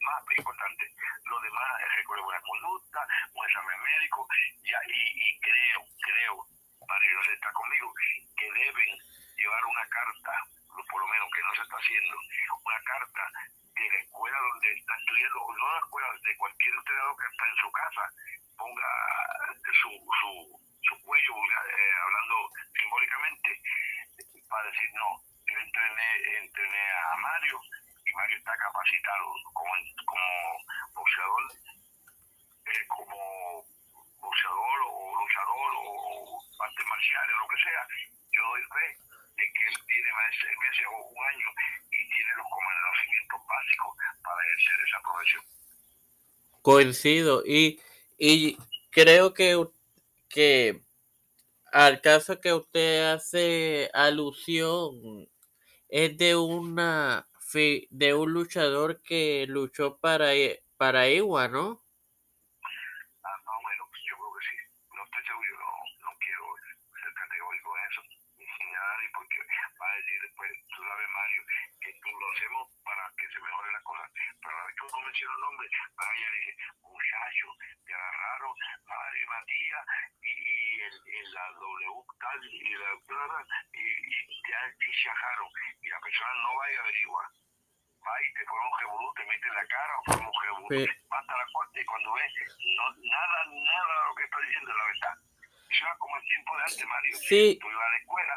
Más 0.00 0.22
importante. 0.36 0.84
Lo 1.24 1.40
demás 1.40 1.82
es 1.82 1.96
recuerdo 1.96 2.24
buena 2.24 2.40
conducta, 2.42 3.00
un 3.34 3.46
examen 3.46 3.82
médico, 3.82 4.28
ya, 4.62 4.78
y, 4.86 5.00
y 5.16 5.40
creo, 5.40 5.80
creo, 6.04 6.46
Mario 6.86 7.20
está 7.32 7.52
conmigo, 7.52 7.92
que 8.36 8.52
deben 8.52 8.98
llevar 9.36 9.64
una 9.64 9.88
carta, 9.88 10.32
por 10.70 11.00
lo 11.00 11.08
menos 11.08 11.28
que 11.34 11.42
no 11.42 11.54
se 11.56 11.62
está 11.62 11.76
haciendo, 11.76 12.16
una 12.62 12.80
carta 12.82 13.22
de 13.74 13.90
la 13.90 13.98
escuela 13.98 14.38
donde 14.38 14.72
está 14.72 14.94
estudiando, 14.96 15.42
o 15.42 15.56
no 15.56 15.72
la 15.72 15.78
escuela, 15.78 16.08
de 16.22 16.36
cualquier 16.36 16.74
estudiador 16.76 17.16
que 17.16 17.26
está 17.26 17.44
en 17.48 17.56
su 17.56 17.72
casa, 17.72 18.02
ponga 18.56 18.90
su, 19.82 19.90
su, 19.90 20.32
su 20.82 21.02
cuello, 21.02 21.34
eh, 21.36 21.92
hablando 22.04 22.50
simbólicamente, 22.78 23.60
para 24.48 24.70
decir, 24.70 24.90
no, 24.94 25.20
yo 25.46 25.58
entrené, 25.58 26.38
entrené 26.38 26.90
a 26.92 27.16
Mario 27.16 27.60
y 28.06 28.12
Mario 28.12 28.38
está 28.38 28.56
capacitado 28.56 29.26
como, 29.52 29.72
como 30.06 30.64
boxeador, 30.94 31.42
eh, 32.66 32.86
como 32.88 33.66
boxeador 34.20 34.78
o 34.88 35.20
luchador 35.20 35.72
o 35.76 36.40
artes 36.62 36.86
marciales 36.86 37.36
o 37.36 37.38
lo 37.40 37.48
que 37.48 37.62
sea, 37.62 37.86
yo 38.32 38.42
doy 38.48 38.62
fe 38.62 38.98
de 39.36 39.52
que 39.52 39.68
él 39.68 39.76
tiene 39.86 40.12
más 40.12 40.26
de 40.30 40.36
seis 40.40 40.58
meses 40.58 40.86
o 40.88 40.96
un 40.96 41.26
año 41.26 41.48
y 41.90 42.08
tiene 42.08 42.32
los 42.36 42.46
conocimientos 42.48 43.40
básicos 43.46 43.96
para 44.24 44.42
ejercer 44.46 44.80
esa 44.88 45.00
profesión. 45.02 45.44
Coincido 46.66 47.44
y 47.46 47.78
y 48.18 48.58
creo 48.90 49.32
que, 49.32 49.54
que 50.28 50.82
al 51.70 52.00
caso 52.00 52.40
que 52.40 52.52
usted 52.52 53.12
hace 53.12 53.88
alusión 53.94 55.28
es 55.88 56.18
de 56.18 56.34
una 56.34 57.24
de 57.90 58.14
un 58.14 58.32
luchador 58.32 59.00
que 59.00 59.46
luchó 59.46 59.96
para 59.98 60.32
para 60.76 61.08
Iwa, 61.08 61.46
¿no? 61.46 61.86
Ah, 63.22 63.36
no, 63.46 63.52
bueno, 63.62 63.86
yo 64.02 64.16
creo 64.18 64.32
que 64.34 64.42
sí. 64.50 64.56
No 64.90 65.04
estoy 65.06 65.22
seguro, 65.22 65.54
no, 65.62 65.70
no 66.02 66.18
quiero 66.18 66.44
ser 66.98 67.14
categórico 67.14 67.78
en 67.78 67.82
eso, 67.86 68.02
ni 68.38 68.44
sin 68.44 68.72
nada, 68.74 68.92
ni 69.00 69.08
porque 69.14 69.38
va 69.80 69.86
a 69.86 69.96
decir 70.02 70.18
después, 70.20 70.50
tú 70.74 70.82
sabes, 70.82 71.08
Mario, 71.14 71.42
que 71.78 71.90
tú 72.02 72.10
lo 72.10 72.26
hacemos 72.34 72.64
para 72.82 73.06
que 73.14 73.26
se 73.30 73.38
mejore 73.38 73.70
la 73.70 73.82
cosa. 73.86 74.10
Pero 74.42 74.66
a 75.22 75.28
la 75.28 75.32
vez 75.32 75.32
que 75.32 75.32
uno 75.32 75.32
menciona 75.32 75.34
el 75.34 75.40
nombre, 75.40 75.68
vaya 75.96 76.26
y 76.26 76.36
dije, 76.36 76.52
muchacho, 76.82 77.46
te 77.86 77.94
agarraron 77.94 78.54
y 79.16 79.26
Matías 79.26 79.86
y, 80.22 80.28
y 80.28 80.80
el, 80.82 80.92
el, 80.92 81.32
la 81.32 81.46
W 81.52 82.04
tal 82.20 82.44
y 82.44 82.74
la 82.76 82.88
doctora 82.90 83.46
y, 83.72 83.80
y 83.80 84.42
te 84.42 84.54
agarraron 84.54 85.50
y 85.80 85.88
la 85.88 86.00
persona 86.00 86.34
no 86.42 86.56
va 86.56 86.70
y 86.70 86.76
averigua. 86.76 87.32
Va 88.06 88.22
y 88.22 88.32
te 88.34 88.44
pone 88.44 88.66
un 88.66 89.14
te 89.14 89.24
mete 89.24 89.48
en 89.48 89.54
la 89.54 89.66
cara 89.66 89.98
o 89.98 90.02
pone 90.04 90.26
un 90.26 90.42
revolú, 90.42 90.68
sí. 90.70 90.86
va 91.10 91.18
hasta 91.18 91.36
la 91.36 91.46
corte 91.52 91.80
y 91.80 91.84
cuando 91.84 92.12
ves, 92.12 92.32
no, 92.76 92.84
nada, 93.02 93.44
nada 93.50 93.94
de 93.98 94.06
lo 94.06 94.14
que 94.14 94.24
está 94.24 94.38
diciendo 94.40 94.70
es 94.70 94.76
la 94.76 94.84
verdad. 94.84 95.14
Eso 95.70 95.84
era 95.84 95.96
como 95.98 96.16
el 96.16 96.22
tiempo 96.22 96.56
de 96.56 96.62
antes, 96.62 96.86
Mario. 96.86 97.16
Sí. 97.16 97.58
Tú 97.60 97.70
ibas 97.70 97.82
a 97.82 97.90
la 97.90 97.96
escuela 97.96 98.36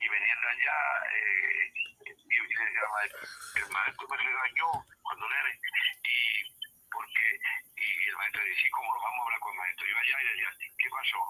y 0.00 0.08
venían 0.08 0.40
de 0.40 0.48
allá 0.48 0.76
eh, 1.14 1.72
y, 2.04 2.34
y 2.34 2.36
le 2.36 2.64
decía, 2.64 2.82
el 3.56 3.72
maestro 3.72 4.08
me 4.08 4.16
regañó 4.18 4.68
cuando 5.00 5.28
nene 5.30 5.58
y 6.04 6.54
porque 6.92 7.38
y 7.76 8.08
el 8.08 8.16
maestro 8.16 8.44
decía, 8.44 8.70
¿cómo 8.72 8.94
lo 8.94 9.00
vamos 9.00 9.18
a 9.18 9.22
hablar 9.24 9.40
con 9.40 9.52
el 9.52 9.58
maestro? 9.58 9.86
Yo 9.86 9.98
allá 9.98 10.22
y 10.22 10.28
decía, 10.28 10.50
¿qué 10.78 10.90
pasó? 10.90 11.20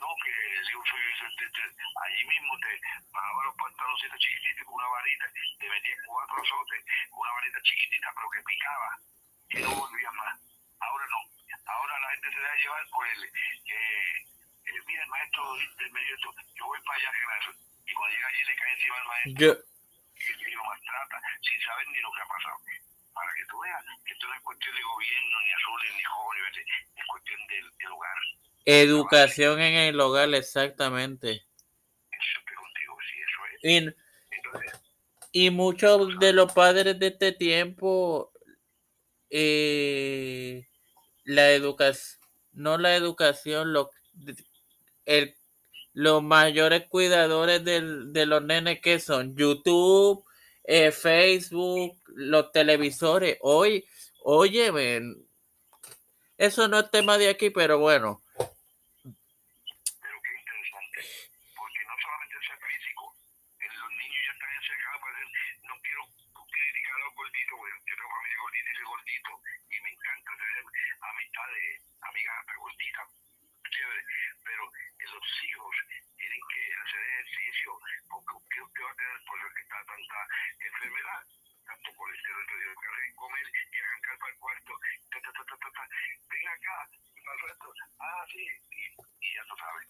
No, 0.00 0.08
que 0.18 0.30
el 0.30 0.68
hijo 0.68 0.82
suyo 0.82 1.30
te, 1.38 1.46
te, 1.50 1.62
allí 1.62 2.24
mismo 2.26 2.58
te 2.58 2.80
bajaba 3.12 3.44
los 3.44 3.54
pantaloncitos 3.54 4.18
chiquititos 4.18 4.66
con 4.66 4.74
una 4.74 4.88
varita, 4.88 5.26
te 5.60 5.68
metía 5.70 5.94
cuatro 6.06 6.42
azotes, 6.42 6.84
con 7.10 7.20
una 7.20 7.32
varita 7.32 7.62
chiquitita, 7.62 8.10
pero 8.16 8.30
que 8.30 8.42
picaba, 8.42 8.98
y 9.50 9.56
no 9.62 9.70
volvía 9.78 10.10
más. 10.10 10.40
Ahora 10.80 11.06
no, 11.06 11.20
ahora 11.70 12.00
la 12.00 12.10
gente 12.10 12.32
se 12.32 12.40
deja 12.40 12.56
llevar 12.56 12.86
por 12.90 13.06
el, 13.06 13.24
eh, 13.24 14.18
eh, 14.66 14.80
mira 14.86 15.02
el 15.04 15.08
maestro 15.08 15.60
intermedio, 15.60 16.14
esto, 16.16 16.34
yo 16.54 16.66
voy 16.66 16.80
para 16.82 16.98
allá 16.98 17.06
a 17.06 17.10
arreglar 17.12 17.38
eso, 17.38 17.52
y 17.86 17.94
cuando 17.94 18.16
llega 18.16 18.26
allí 18.26 18.42
le 18.42 18.56
cae 18.56 18.72
encima 18.72 18.96
al 18.96 19.06
maestro, 19.06 19.38
yo... 19.38 19.52
y, 20.18 20.50
y 20.50 20.50
lo 20.50 20.64
maltrata, 20.64 21.20
sin 21.42 21.60
saber 21.62 21.88
ni 21.88 22.00
lo 22.00 22.10
que 22.10 22.22
ha 22.22 22.26
pasado 22.26 22.58
para 23.14 23.32
que 23.34 23.44
tú 23.44 23.60
veas 23.60 23.84
que 24.04 24.12
esto 24.14 24.26
no 24.26 24.34
es 24.34 24.40
cuestión 24.40 24.74
de 24.74 24.82
gobierno, 24.82 25.40
ni 25.40 25.52
azules, 25.52 25.94
ni 25.94 26.02
jóvenes, 26.02 26.56
es 26.96 27.06
cuestión 27.06 27.46
del, 27.46 27.70
del 27.76 27.92
hogar. 27.92 28.18
Educación 28.80 29.60
en 29.60 29.74
el 29.74 30.00
hogar, 30.00 30.32
exactamente. 30.34 31.44
Y, 35.32 35.50
muchos 35.50 36.18
de 36.18 36.32
los 36.32 36.52
padres 36.52 36.98
de 36.98 37.08
este 37.08 37.32
tiempo, 37.32 38.32
eh, 39.30 40.66
la 41.24 41.50
educación, 41.52 42.20
no 42.52 42.78
la 42.78 42.96
educación, 42.96 43.72
lo, 43.72 43.90
el, 45.04 45.34
los 45.92 46.22
mayores 46.22 46.86
cuidadores 46.88 47.64
del, 47.64 48.12
de 48.12 48.26
los 48.26 48.42
nenes 48.42 48.80
que 48.80 48.98
son 48.98 49.36
YouTube, 49.36 50.24
eh, 50.64 50.92
Facebook, 50.92 51.98
los 52.06 52.52
televisores. 52.52 53.36
Hoy, 53.40 53.86
oye, 54.22 54.70
ven, 54.70 55.26
eso 56.38 56.66
no 56.68 56.80
es 56.80 56.90
tema 56.90 57.18
de 57.18 57.28
aquí, 57.28 57.50
pero 57.50 57.78
bueno. 57.78 58.22
pero 58.34 60.16
qué 60.22 60.32
interesante, 60.38 61.00
porque 61.54 61.80
no 61.86 61.94
solamente 62.02 62.34
es 62.34 62.48
el 62.50 62.60
físico, 62.66 63.14
el, 63.60 63.72
los 63.78 63.92
niños 63.94 64.22
ya 64.26 64.32
están 64.32 64.52
encerrados 64.58 65.00
para 65.02 65.18
decir, 65.22 65.50
no 65.66 65.74
quiero 65.82 66.02
criticar 66.50 66.94
a 66.94 67.04
los 67.06 67.14
gorditos, 67.14 67.54
porque 67.58 67.78
yo 67.86 67.94
tengo 67.94 68.10
familia 68.10 68.38
gordita 68.42 68.68
y 68.68 68.74
ese 68.74 68.84
gordito 68.90 69.30
y 69.70 69.76
me 69.82 69.90
encanta 69.92 70.30
tener 70.34 70.64
amistades, 70.98 71.66
amigas 72.00 72.36
gorditas, 72.58 73.06
chévere, 73.70 74.02
pero 74.42 74.62
los 74.66 75.26
hijos 75.46 75.74
tienen 76.16 76.42
que 76.50 76.62
hacer 76.92 77.24
ejercicio, 77.24 77.72
porque 78.08 78.60
usted 78.60 78.82
va 78.84 78.90
a 78.90 78.94
tener 78.94 79.18
por 79.24 79.54
que 79.54 79.62
está 79.62 79.84
tanta 79.84 80.18
enfermedad, 80.60 81.22
tanto 81.64 81.88
colesterol, 81.96 82.46
que 82.46 83.14
comer 83.16 83.46
y 83.72 83.80
arrancar 83.80 84.18
para 84.18 84.32
el 84.32 84.38
cuarto, 84.38 84.72
ta, 85.10 85.20
ta, 85.20 85.32
ta, 85.32 85.44
ta, 85.56 85.70
ta, 85.72 85.88
ven 86.28 86.48
acá, 86.48 86.88
para 87.24 87.36
el 87.36 87.42
resto, 87.48 87.72
ah, 88.00 88.24
sí, 88.28 88.44
y, 88.44 88.82
y 88.92 89.34
ya 89.34 89.44
tú 89.48 89.56
sabes. 89.56 89.88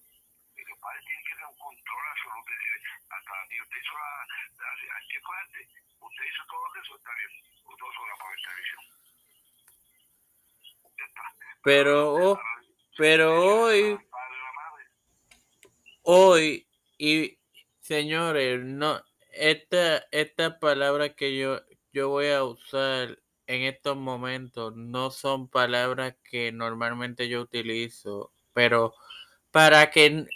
Y 0.55 0.63
los 0.63 0.79
padres 0.79 1.05
tienen 1.07 1.25
que 1.25 1.33
tener 1.33 1.47
un 1.47 1.59
control 1.59 2.07
absoluto. 2.07 2.53
Hasta 3.09 3.33
usted 3.43 3.79
hizo 3.83 3.95
la, 3.99 4.27
la, 4.63 5.01
¿qué 5.11 5.21
fue 5.21 5.37
antes? 5.39 5.69
Usted 5.99 6.25
hizo 6.25 6.45
todo 6.47 6.67
eso, 6.83 6.97
está 6.97 7.15
bien. 7.15 7.31
Usted 7.67 7.87
hizo 7.91 8.07
la 8.07 8.17
para 8.17 8.37
televisión. 8.37 8.83
Ya 10.99 11.05
está. 11.05 11.23
Pero, 11.63 12.15
oh, 12.15 12.41
pero 12.97 13.65
hoy, 13.65 13.99
hoy, 16.03 16.72
y 17.05 17.41
señores, 17.81 18.61
no, 18.63 19.03
esta, 19.33 20.05
esta 20.13 20.61
palabra 20.61 21.17
que 21.17 21.37
yo, 21.37 21.61
yo 21.93 22.11
voy 22.11 22.29
a 22.29 22.45
usar 22.45 23.19
en 23.49 23.63
estos 23.63 23.97
momentos 23.97 24.77
no 24.77 25.11
son 25.11 25.49
palabras 25.49 26.15
que 26.23 26.53
normalmente 26.53 27.29
yo 27.29 27.41
utilizo, 27.41 28.33
pero 28.53 28.95
para 29.51 29.91
que 29.91 30.27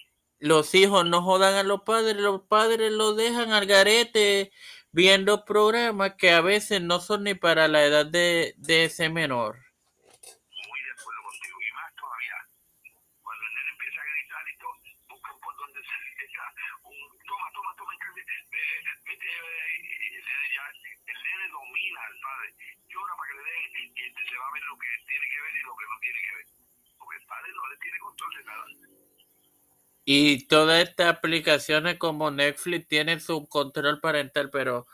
los 0.40 0.74
hijos 0.74 1.06
no 1.06 1.22
jodan 1.22 1.54
a 1.54 1.62
los 1.62 1.82
padres, 1.82 2.16
los 2.16 2.42
padres 2.42 2.90
los 2.90 3.16
dejan 3.16 3.52
al 3.52 3.66
garete 3.66 4.50
viendo 4.90 5.44
programas 5.44 6.14
que 6.14 6.32
a 6.32 6.40
veces 6.40 6.82
no 6.82 6.98
son 6.98 7.24
ni 7.24 7.34
para 7.34 7.68
la 7.68 7.84
edad 7.84 8.06
de, 8.06 8.54
de 8.56 8.86
ese 8.86 9.08
menor. 9.08 9.54
Muy 9.54 10.80
de 10.82 10.90
acuerdo 10.90 11.22
contigo. 11.22 11.58
Y 11.62 11.72
más 11.78 11.94
todavía, 11.94 12.38
cuando 13.22 13.44
el 13.46 13.54
nene 13.54 13.70
empieza 13.70 14.00
a 14.00 14.04
gritar 14.04 14.44
y 14.48 14.58
todo, 14.58 14.72
buscan 15.14 15.36
por 15.40 15.56
donde 15.58 15.80
se 15.84 15.94
echa 16.24 16.42
un 16.82 16.96
toma, 17.28 17.48
toma, 17.52 17.70
toma, 17.76 17.92
vete, 18.16 18.32
vete, 19.04 19.28
el 20.16 20.24
nene 20.24 20.46
ya, 20.56 20.64
el 21.12 21.18
nene 21.22 21.44
domina 21.52 22.00
al 22.00 22.16
padre. 22.20 22.48
Llora 22.88 23.12
para 23.16 23.28
que 23.28 23.36
le 23.36 23.42
den 23.44 23.92
y 23.96 24.00
este 24.00 24.15
va 24.34 24.46
a 24.48 24.52
ver 24.52 24.62
lo 24.66 24.78
que 24.78 24.88
tiene 25.06 25.26
que 25.30 25.40
ver 25.40 25.54
y 25.54 25.62
lo 25.62 25.76
que 25.76 25.86
no 25.86 25.96
tiene 26.00 26.18
que 26.18 26.36
ver. 26.36 26.46
Y 30.08 30.46
todas 30.46 30.88
estas 30.88 31.16
aplicaciones 31.16 31.98
como 31.98 32.30
Netflix 32.30 32.86
tienen 32.86 33.20
su 33.20 33.48
control 33.48 34.00
parental, 34.00 34.50
pero 34.50 34.86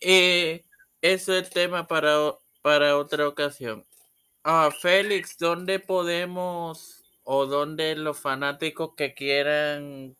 eh, 0.00 0.66
eso 1.00 1.34
es 1.34 1.48
tema 1.48 1.86
para, 1.86 2.34
para 2.60 2.98
otra 2.98 3.26
ocasión. 3.26 3.86
Ah, 4.44 4.70
Félix, 4.70 5.38
¿dónde 5.38 5.80
podemos 5.80 7.02
o 7.24 7.46
dónde 7.46 7.96
los 7.96 8.20
fanáticos 8.20 8.94
que 8.96 9.14
quieran 9.14 10.16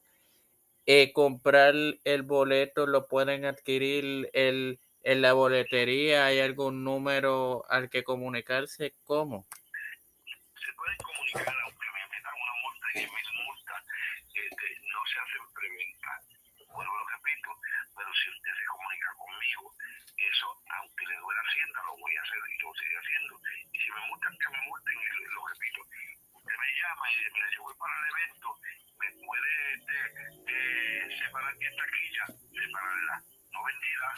eh, 0.87 1.13
comprar 1.13 1.75
el 2.05 2.23
boleto 2.23 2.87
lo 2.87 3.09
pueden 3.09 3.45
adquirir 3.45 4.31
el, 4.33 4.81
en 5.03 5.23
la 5.23 5.33
boletería? 5.33 6.27
¿Hay 6.27 6.41
algún 6.41 6.85
número 6.85 7.65
al 7.69 7.89
que 7.89 8.05
comunicarse? 8.05 8.95
¿Cómo? 9.05 9.47
Se 9.51 10.73
pueden 10.77 10.99
comunicar, 10.99 11.57
aunque 11.65 11.87
me 11.89 12.05
metan 12.11 12.35
una 12.37 12.55
multa 12.63 12.87
y 12.95 12.99
mil 13.01 13.29
multas, 13.47 13.83
este, 14.35 14.67
no 14.93 15.01
se 15.07 15.17
hacen 15.21 15.45
preventa. 15.55 16.13
Bueno, 16.75 16.91
lo 16.93 17.05
repito, 17.09 17.51
pero 17.97 18.11
si 18.13 18.29
usted 18.31 18.53
se 18.53 18.67
comunica 18.67 19.09
conmigo, 19.17 19.75
eso, 20.17 20.49
aunque 20.81 21.07
le 21.07 21.17
duele 21.17 21.41
Hacienda, 21.41 21.81
lo 21.87 21.97
voy 21.97 22.15
a 22.17 22.23
hacer 22.23 22.43
y 22.45 22.63
lo 22.63 22.71
sigue 22.75 22.99
haciendo. 23.01 23.35
Y 23.73 23.79
si 23.81 23.89
me 23.91 24.03
multan, 24.07 24.37
que 24.37 24.49
me 24.53 24.61
multen, 24.69 24.95
y 25.01 25.07
lo, 25.33 25.47
repito. 25.49 25.81
Usted 26.37 26.57
me 26.61 26.71
llama 26.77 27.05
y 27.09 27.17
me 27.17 27.41
dice, 27.49 27.59
voy 27.61 27.75
para 27.81 27.95
el 27.97 28.07
evento, 28.13 28.49
me 29.01 29.09
puede 29.25 29.53
este, 29.75 29.97
eh, 30.47 31.19
separar 31.25 31.57
mi 31.57 31.67
taquilla, 31.77 32.25
separarla, 32.53 33.17
no 33.61 33.67
vendida. 33.67 34.09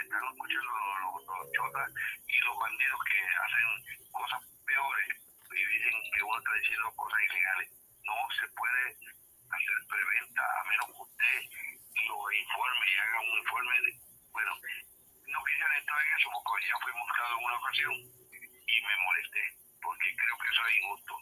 Están 0.00 0.24
escuchando 0.26 0.72
los, 0.74 1.00
los, 1.00 1.38
los 1.38 1.52
chotas 1.52 1.90
y 2.26 2.36
los 2.40 2.56
bandidos 2.58 3.00
que 3.06 3.18
hacen 3.22 4.10
cosas 4.10 4.40
peores 4.66 5.08
y 5.50 5.64
dicen 5.66 5.94
que 6.14 6.22
uno 6.22 6.38
está 6.38 6.52
diciendo 6.54 6.94
cosas 6.96 7.20
ilegales. 7.30 7.68
No 8.02 8.16
se 8.34 8.46
puede 8.54 8.82
hacer 8.90 9.78
preventa 9.86 10.42
a 10.42 10.64
menos 10.64 10.86
que 10.86 11.02
usted 11.02 11.38
lo 12.06 12.32
informe 12.32 12.86
y 12.90 12.98
haga 12.98 13.20
un 13.20 13.38
informe. 13.38 13.74
Bueno, 14.32 14.52
no 15.26 15.44
quisiera 15.44 15.78
entrar 15.78 16.00
en 16.00 16.12
eso 16.18 16.28
porque 16.34 16.66
ya 16.66 16.78
fui 16.82 16.92
buscado 16.92 17.38
en 17.38 17.44
una 17.44 17.58
ocasión 17.58 17.94
y 17.94 18.76
me 18.82 18.96
molesté 19.04 19.44
porque 19.82 20.14
creo 20.16 20.36
que 20.38 20.48
eso 20.48 20.66
es 20.66 20.74
injusto. 20.78 21.14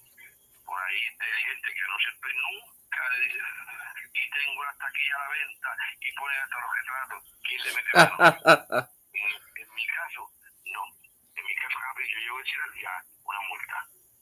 Por 0.64 0.80
ahí 0.80 1.00
hay 1.20 1.44
gente 1.44 1.68
que 1.72 1.88
no 1.88 1.96
se 1.98 2.10
nunca 2.12 2.77
y 2.88 4.30
tengo 4.30 4.62
hasta 4.64 4.86
aquí 4.86 5.04
a 5.12 5.18
la 5.18 5.28
venta 5.28 5.68
y 6.00 6.12
ponen 6.14 6.38
hasta 6.40 6.56
los 6.60 6.70
retratos. 6.74 7.22
¿Quién 7.42 7.60
le 7.64 7.72
mete 7.74 7.90
mano? 7.94 8.16
en, 9.12 9.30
en 9.62 9.74
mi 9.74 9.86
caso, 9.86 10.20
no. 10.64 10.82
En 11.36 11.44
mi 11.46 11.54
caso, 11.54 11.78
yo 11.98 12.18
llevo 12.20 12.36
a 12.38 12.42
decir 12.42 12.58
al 12.64 12.72
día 12.74 12.90
una 13.24 13.40
multa. 13.48 13.78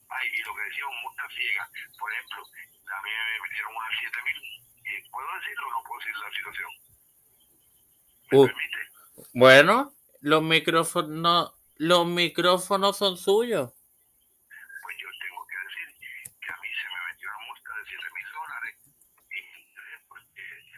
Ay, 0.09 0.27
y 0.33 0.43
lo 0.43 0.55
que 0.55 0.61
decía, 0.63 0.83
multa 1.03 1.23
ciega. 1.35 1.69
Por 1.99 2.11
ejemplo, 2.13 2.43
a 2.43 3.01
mí 3.01 3.09
me 3.09 3.41
metieron 3.47 3.75
unas 3.75 3.91
7 3.99 4.17
mil. 4.25 4.39
¿Y 4.87 5.09
puedo 5.09 5.27
decirlo 5.39 5.67
o 5.67 5.71
no 5.71 5.83
puedo 5.83 5.99
decir 5.99 6.17
la 6.17 6.31
situación? 6.31 6.71
¿Me 8.31 8.37
Uh. 8.37 8.45
permite? 8.47 8.77
Bueno, 9.33 9.93
los 10.21 10.43
micrófonos, 10.43 11.53
los 11.75 12.05
micrófonos 12.07 12.97
son 12.97 13.17
suyos. 13.17 13.71
Pues 14.83 14.95
yo 14.99 15.07
tengo 15.19 15.45
que 15.47 15.57
decir 15.57 15.87
que 16.39 16.51
a 16.51 16.57
mí 16.61 16.67
se 16.71 16.87
me 16.87 16.99
metió 17.11 17.29
una 17.29 17.45
multa 17.47 17.71
de 17.75 17.83
7 17.87 18.03
mil 18.15 18.27
dólares. 18.31 18.75
Y 19.31 19.39
eh, 19.39 19.99
pues, 20.07 20.23
eh, 20.35 20.71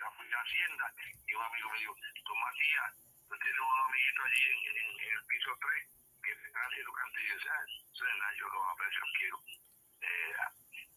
la 0.00 0.10
fui 0.12 0.32
a 0.32 0.40
Hacienda 0.40 0.84
y 1.26 1.32
un 1.34 1.42
amigo 1.42 1.70
me 1.70 1.78
dijo, 1.78 1.94
tú 2.24 2.34
Matías, 2.36 2.92
tú 3.28 3.34
tienes 3.40 3.60
un 3.60 3.80
amiguito 3.88 4.19
allí 4.30 4.44
en, 4.46 4.76
en, 4.76 5.00
en 5.00 5.12
el 5.16 5.24
piso 5.26 5.50
3 5.60 5.88
que 6.22 6.34
te 6.36 6.46
están 6.46 6.70
cantillas. 6.70 7.40
Y 7.40 7.44
yo, 7.44 7.50
"Ah, 7.50 7.64
eso 7.66 8.06
es 8.06 8.14
nada, 8.18 8.32
yo 8.38 8.46
los 8.48 8.66
aprecio, 8.70 9.02
quiero. 9.18 9.38
Eh, 10.00 10.34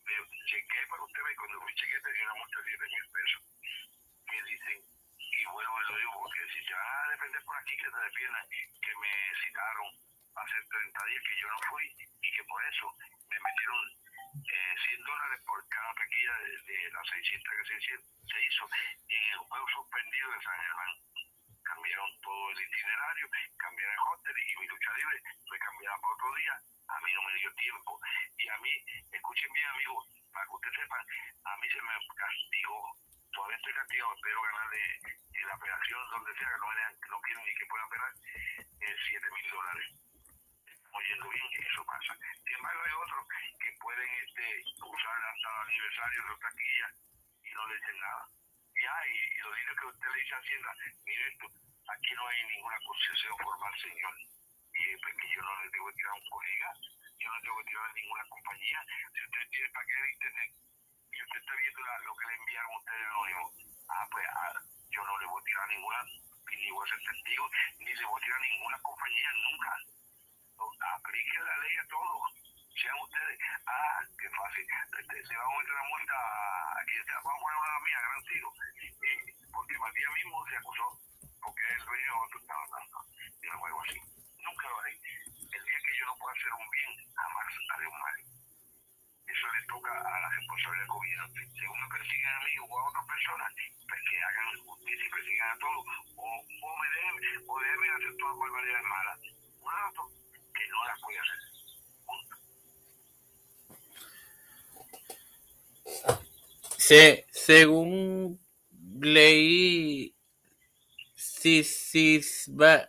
me 0.05 0.13
chequé 0.45 0.79
para 0.87 1.03
usted 1.03 1.21
cuando 1.37 1.61
me 1.61 1.73
chequé 1.75 1.99
tenía 2.01 2.25
una 2.25 2.35
multa 2.35 2.57
de 2.59 2.65
7 2.65 2.85
mil 2.87 3.05
pesos. 3.11 3.41
Que 4.27 4.43
dicen, 4.43 4.79
y 5.17 5.45
bueno, 5.51 5.81
lo 5.81 5.97
digo 5.97 6.13
porque 6.19 6.47
si 6.53 6.63
se 6.63 6.73
van 6.73 7.09
defender 7.09 7.43
por 7.43 7.57
aquí, 7.57 7.77
que 7.77 7.89
se 7.89 7.97
defiendan, 7.97 8.45
que 8.49 8.91
me 8.95 9.11
citaron 9.41 9.89
hace 10.35 10.57
30 10.69 11.05
días 11.05 11.23
que 11.23 11.37
yo 11.41 11.47
no 11.49 11.59
fui 11.69 11.85
y 12.21 12.31
que 12.31 12.43
por 12.45 12.63
eso 12.65 12.85
me 13.29 13.39
metieron 13.39 13.81
eh, 14.49 14.75
100 14.89 15.03
dólares 15.03 15.39
por 15.45 15.67
cada 15.69 15.93
taquilla 15.93 16.33
de, 16.39 16.57
de 16.73 16.91
las 16.91 17.07
600 17.07 17.53
que 17.53 17.65
se, 17.65 17.81
se 17.81 18.37
hizo 18.45 18.69
en 19.09 19.23
el 19.33 19.37
juego 19.37 19.67
suspendido 19.69 20.31
de 20.31 20.41
San 20.41 20.61
Germán. 20.61 21.12
Cambiaron 21.73 22.11
todo 22.21 22.51
el 22.51 22.61
itinerario, 22.61 23.29
cambiaron 23.57 23.93
el 23.93 23.99
hotel 24.13 24.37
y 24.37 24.61
mi 24.61 24.67
lucha 24.67 24.93
libre 24.93 25.17
fue 25.49 25.57
cambiada 25.57 25.97
para 25.97 26.13
otro 26.13 26.35
día. 26.35 26.53
A 26.85 26.99
mí 27.01 27.09
no 27.13 27.21
me 27.23 27.33
dio 27.33 27.51
tiempo. 27.55 27.99
Y 28.37 28.47
a 28.47 28.57
mí, 28.59 28.71
escuchen 29.09 29.51
bien, 29.53 29.65
amigos, 29.73 30.05
para 30.31 30.45
que 30.45 30.53
ustedes 30.53 30.75
sepan, 30.77 31.01
a 31.01 31.57
mí 31.57 31.67
se 31.73 31.81
me 31.81 31.93
castigó. 32.13 32.93
Todavía 33.33 33.57
estoy 33.57 33.73
castigado, 33.73 34.13
espero 34.13 34.41
ganarle 34.43 34.81
en 35.33 35.47
la 35.47 35.55
operación 35.55 36.09
donde 36.11 36.37
sea, 36.37 36.53
que 36.53 36.61
no, 36.61 36.69
no 37.09 37.21
quieren 37.25 37.43
ni 37.43 37.55
que 37.55 37.65
pueda 37.65 37.85
operar, 37.85 38.13
eh, 38.21 38.95
7 39.09 39.27
mil 39.33 39.49
dólares. 39.49 39.87
Oyendo 40.93 41.29
bien, 41.29 41.49
eso 41.57 41.85
pasa. 41.89 42.13
Sin 42.45 42.53
embargo, 42.53 42.81
hay 42.85 42.93
otros 43.01 43.25
que 43.57 43.71
pueden 43.81 44.09
este, 44.21 44.61
usar 44.77 45.17
hasta 45.25 45.49
el 45.49 45.57
aniversario 45.73 46.21
de 46.21 46.37
taquilla 46.37 46.87
y 47.41 47.49
no 47.49 47.65
le 47.65 47.75
dicen 47.81 47.97
nada. 47.97 48.29
Y, 48.77 48.85
ah, 48.85 49.07
y, 49.09 49.17
y 49.17 49.37
lo 49.41 49.53
digo 49.55 49.75
que 49.75 49.85
usted 49.85 50.09
le 50.13 50.19
dice 50.21 50.35
a 50.35 50.37
Hacienda, 50.37 50.73
mire 51.05 51.27
esto, 51.29 51.62
aquí 51.87 52.11
no 52.15 52.27
hay 52.27 52.43
ninguna 52.47 52.77
concesión 52.85 53.37
formal, 53.43 53.73
señor. 53.79 54.15
Y 54.73 54.97
pues 54.97 55.13
que 55.21 55.27
yo 55.35 55.41
no 55.41 55.53
le 55.63 55.69
que 55.69 55.93
tirar 55.93 56.11
a 56.13 56.15
un 56.15 56.29
colega, 56.29 56.69
yo 57.19 57.29
no 57.29 57.57
que 57.57 57.63
tirar 57.69 57.89
a 57.89 57.93
ninguna 57.93 58.23
compañía. 58.29 58.79
Si 59.13 59.19
usted 59.23 59.49
tiene 59.51 59.69
para 59.69 59.85
qué 59.85 59.93
de 59.93 60.11
internet, 60.11 60.51
y 61.13 61.21
usted 61.23 61.39
está 61.39 61.55
viendo 61.55 61.81
la- 61.83 61.99
lo 61.99 62.15
que 62.15 62.25
le 62.27 62.35
enviaron 62.35 62.71
a 62.73 62.77
usted 62.79 63.05
anónimo, 63.05 63.51
ah, 63.89 64.07
pues 64.11 64.25
ah, 64.33 64.53
yo 64.89 65.03
no 65.05 65.17
le 65.19 65.25
voy 65.27 65.41
a 65.41 65.45
tirar 65.45 65.63
a 65.63 65.67
ninguna, 65.73 65.99
ni 66.03 66.71
voy 66.71 66.83
a 66.83 66.89
ser 66.89 66.99
testigo, 67.05 67.49
ni 67.79 67.93
le 67.93 68.05
voy 68.05 68.17
a 68.21 68.23
tirar 68.25 68.39
a 68.39 68.45
ninguna 68.47 68.79
compañía 68.81 69.29
nunca. 69.33 69.71
Apliquen 70.95 71.45
la 71.45 71.57
ley 71.57 71.75
a 71.77 71.87
todos. 71.87 72.21
Sean 72.73 72.97
ustedes, 73.03 73.39
ah, 73.67 73.99
qué 74.17 74.29
fácil, 74.29 74.65
este, 74.99 75.15
le 75.23 75.37
vamos 75.37 75.53
a 75.53 75.59
meter 75.59 75.73
una 75.73 75.89
multa, 75.89 76.15
a- 76.17 76.81
aquí 76.81 76.95
está, 76.97 77.13
vamos 77.21 77.35
a 77.37 77.41
poner 77.43 77.57
una 77.59 77.79
mía, 77.85 77.99
gran 78.01 78.23
tiro. 78.23 78.49
Eh, 78.81 79.35
porque 79.53 79.77
Matías 79.77 80.13
mismo 80.13 80.45
se 80.49 80.57
acusó, 80.57 80.99
porque 81.43 81.61
el 81.75 81.83
dueño 81.85 82.07
de 82.07 82.19
otro, 82.23 82.39
no, 82.47 82.55
no, 82.71 82.79
no, 82.87 82.99
yo 83.43 83.51
no 83.51 83.59
juego 83.59 83.81
así. 83.83 83.99
Nunca 84.39 84.69
lo 84.69 84.79
haré. 84.79 84.95
El 84.95 85.63
día 85.67 85.79
que 85.83 85.93
yo 85.99 86.05
no 86.07 86.15
pueda 86.17 86.33
hacer 86.33 86.51
un 86.55 86.69
bien, 86.71 86.91
jamás 87.11 87.47
haré 87.75 87.87
un 87.87 87.99
mal. 87.99 88.15
Eso 89.27 89.47
le 89.51 89.61
toca 89.67 89.91
a 89.91 90.19
la 90.19 90.29
responsabilidad 90.29 90.83
del 90.83 90.95
gobierno. 90.95 91.27
Según 91.33 91.79
me 91.83 91.89
persiguen 91.91 92.31
a 92.31 92.43
mí 92.43 92.53
o 92.59 92.79
a 92.79 92.87
otras 92.87 93.05
personas, 93.07 93.49
pues 93.87 94.01
que 94.07 94.15
hagan 94.23 94.57
justicia 94.63 95.05
y 95.05 95.09
persigan 95.11 95.51
a 95.51 95.59
todos. 95.59 95.83
O, 96.15 96.23
o 96.23 96.69
me 96.79 96.87
deben, 96.95 97.43
o 97.47 97.59
deben 97.59 97.91
hacer 97.91 98.13
todas 98.17 98.39
barbaridades 98.39 98.87
malas. 98.87 99.19
un 99.59 99.71
rato 99.71 100.03
que 100.55 100.63
no 100.67 100.79
las 100.87 100.99
puede 101.03 101.19
hacer. 101.19 101.39
Se, 106.77 107.25
según 107.31 108.39
leí, 108.99 110.12
si, 111.43 111.61
si 111.61 112.23
va, 112.55 112.87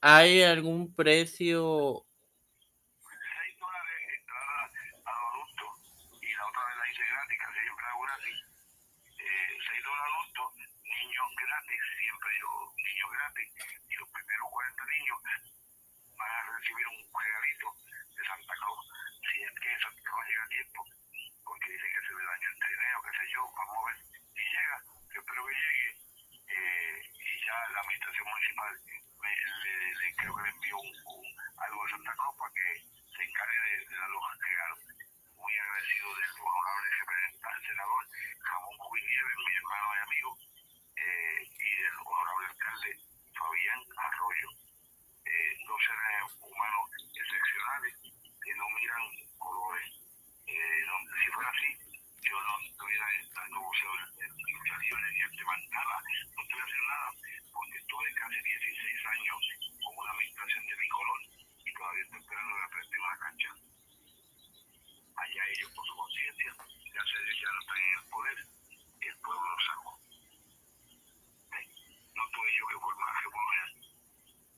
hay 0.00 0.44
algún 0.46 0.94
precio 0.94 2.06
6 3.02 3.58
dólares 3.58 3.98
entrada 4.22 4.70
a 5.02 5.10
los 5.18 5.34
adultos 5.34 5.70
y 6.22 6.30
la 6.30 6.46
otra 6.46 6.62
vez 6.62 6.76
la 6.78 6.86
hice 6.86 7.02
gratis, 7.10 7.38
casi 7.42 7.58
siempre 7.58 7.86
hago 7.90 8.02
gratis. 8.06 8.38
6 9.18 9.82
dólares 9.82 10.14
adultos, 10.14 10.46
niños 10.78 11.26
gratis, 11.42 11.82
siempre 11.98 12.30
yo 12.38 12.50
niños 12.70 13.10
gratis. 13.18 13.48
Y 13.90 13.94
los 13.98 14.08
primeros 14.14 14.46
40 14.46 14.86
niños 14.86 15.18
van 16.22 16.30
a 16.30 16.42
recibir 16.54 16.86
un 16.86 17.02
regalito 17.02 17.66
de 18.14 18.22
Santa 18.30 18.54
Claus, 18.62 18.82
si 19.26 19.42
es 19.42 19.54
que 19.58 19.70
Santa 19.82 20.02
Claus 20.06 20.22
llega 20.30 20.44
a 20.46 20.54
tiempo, 20.54 20.80
porque 21.42 21.66
dice 21.66 21.86
que 21.90 22.00
se 22.06 22.14
le 22.14 22.24
dañó 22.30 22.46
el 22.46 22.58
trineo, 22.62 22.98
qué 23.02 23.10
sé 23.10 23.24
yo, 23.26 23.42
vamos 23.58 23.74
a 23.74 23.86
ver 23.90 23.96
si 24.06 24.42
llega, 24.54 24.76
yo 25.10 25.18
espero 25.18 25.42
que 25.50 25.58
llegue. 25.58 25.90
Eh, 26.46 27.01
ya 27.44 27.56
la 27.72 27.80
administración 27.80 28.26
municipal 28.28 28.72
me, 29.22 29.30
le, 29.30 30.14
creo 30.16 30.34
que 30.34 30.42
le 30.42 30.50
envió 30.50 30.76
algo 31.58 31.84
de 31.84 31.90
Santa 31.90 32.12
Claus 32.14 32.36
para 32.38 32.52
que 32.54 32.68
se 33.16 33.22
encargue 33.22 33.58
de, 33.58 33.96
dar 33.96 34.10
los 34.10 34.24
regalos. 34.38 34.78
Muy 35.36 35.58
agradecido 35.58 36.08
del 36.14 36.30
honorable 36.38 36.90
representante, 37.02 37.66
senador 37.66 38.02
Ramón 38.46 38.76
Juan 38.78 39.02
Nieves, 39.02 39.36
mi 39.42 39.54
hermano 39.58 39.86
y 39.90 40.00
amigo, 40.06 40.30
eh, 40.96 41.40
y 41.50 41.70
del 41.82 41.96
honorable 42.06 42.46
alcalde 42.46 42.90
Fabián 43.34 43.80
Arroyo. 43.96 44.48
Eh, 45.26 45.56
dos 45.66 45.80
seres 45.82 46.30
humanos 46.40 46.84
excepcionales 47.14 47.94
que 48.42 48.54
no 48.54 48.66
miran 48.70 49.02
colores. 49.38 49.88
Eh, 50.46 50.82
no- 50.86 51.02
si 51.18 51.26
fuera 51.32 51.50
así, 51.50 51.70
yo 52.22 52.36
no 52.42 52.54
estuviera 52.66 53.06
dando 53.34 53.60
boxeo 53.60 53.92
en 54.18 54.30
lucha 54.30 54.78
libre 54.78 55.12
ni 55.12 55.22
arte 55.22 55.44
más 55.44 55.60
nada, 55.70 55.96
no 56.36 56.42
estuviera 56.42 56.64
haciendo 56.66 56.88
nada, 56.88 57.08
porque 57.52 57.78
estuve 57.78 58.14
casi 58.14 58.38
16 58.42 59.06
años 59.06 59.40
con 59.82 59.96
una 59.98 60.10
administración 60.12 60.66
de 60.66 60.76
mi 60.76 60.88
color 60.88 61.20
y 61.66 61.72
todavía 61.74 62.02
estoy 62.02 62.20
esperando 62.20 62.56
que 62.56 62.62
aprenda 62.62 62.96
una 63.02 63.18
cancha. 63.18 63.50
Allá 65.16 65.42
ellos 65.54 65.70
por 65.74 65.86
su 65.86 65.96
conciencia, 65.96 66.52
ya 66.94 67.02
se 67.04 67.16
ya 67.40 67.50
no 67.52 67.60
en 67.76 67.98
el 67.98 68.04
poder, 68.10 68.38
el 69.00 69.16
pueblo 69.20 69.46
los 69.50 69.66
sacó. 69.66 69.92
Eh, 71.56 71.66
No 72.14 72.22
tuve 72.30 72.50
yo 72.58 72.66
que 72.68 72.78
formar 72.78 73.12
revolución. 73.22 73.70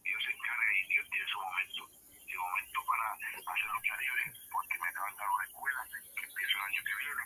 Dios 0.05 0.21
se 0.25 0.31
encarga 0.33 0.67
y 0.75 0.89
Dios 0.89 1.07
tiene 1.11 1.27
su 1.29 1.39
momento. 1.41 1.83
Mi 2.27 2.35
momento 2.35 2.79
para 2.85 3.07
hacer 3.15 3.71
lucha 3.71 3.97
libre, 3.97 4.25
porque 4.51 4.79
me 4.83 4.89
acaban 4.89 5.13
de 5.15 5.19
dar 5.23 5.31
una 5.31 5.45
escuela 5.45 5.81
que 5.91 6.25
empieza 6.27 6.55
el 6.59 6.65
año 6.65 6.83
que 6.85 6.95
viene. 6.99 7.25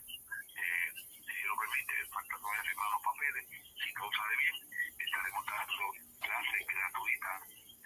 Eh, 0.59 0.93
si 1.17 1.33
Dios 1.33 1.49
lo 1.49 1.57
permite, 1.57 1.95
falta 2.13 2.35
todavía 2.39 2.63
firmar 2.69 2.91
los 2.93 3.03
papeles. 3.03 3.45
Si 3.49 3.89
todo 3.95 4.11
sale 4.13 4.37
bien, 4.37 4.57
estaremos 5.01 5.43
dando 5.49 5.85
clases 6.21 6.63
gratuitas 6.69 7.39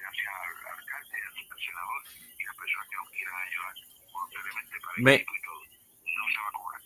gracias 0.02 0.28
al 0.34 0.66
alcalde, 0.66 1.16
al 1.22 1.60
senador 1.62 2.00
y 2.38 2.42
las 2.44 2.56
personas 2.56 2.88
que 2.90 2.96
nos 2.96 3.10
quieran 3.10 3.36
ayudar 3.46 3.74
voluntariamente 4.12 4.80
para 4.82 4.96
el 4.98 5.02
Me- 5.04 5.14
equipo 5.14 5.36
y 5.36 5.42
todo. 5.42 5.62
No 5.62 6.24
se 6.28 6.38
va 6.42 6.48
a 6.48 6.52
cobrar. 6.58 6.82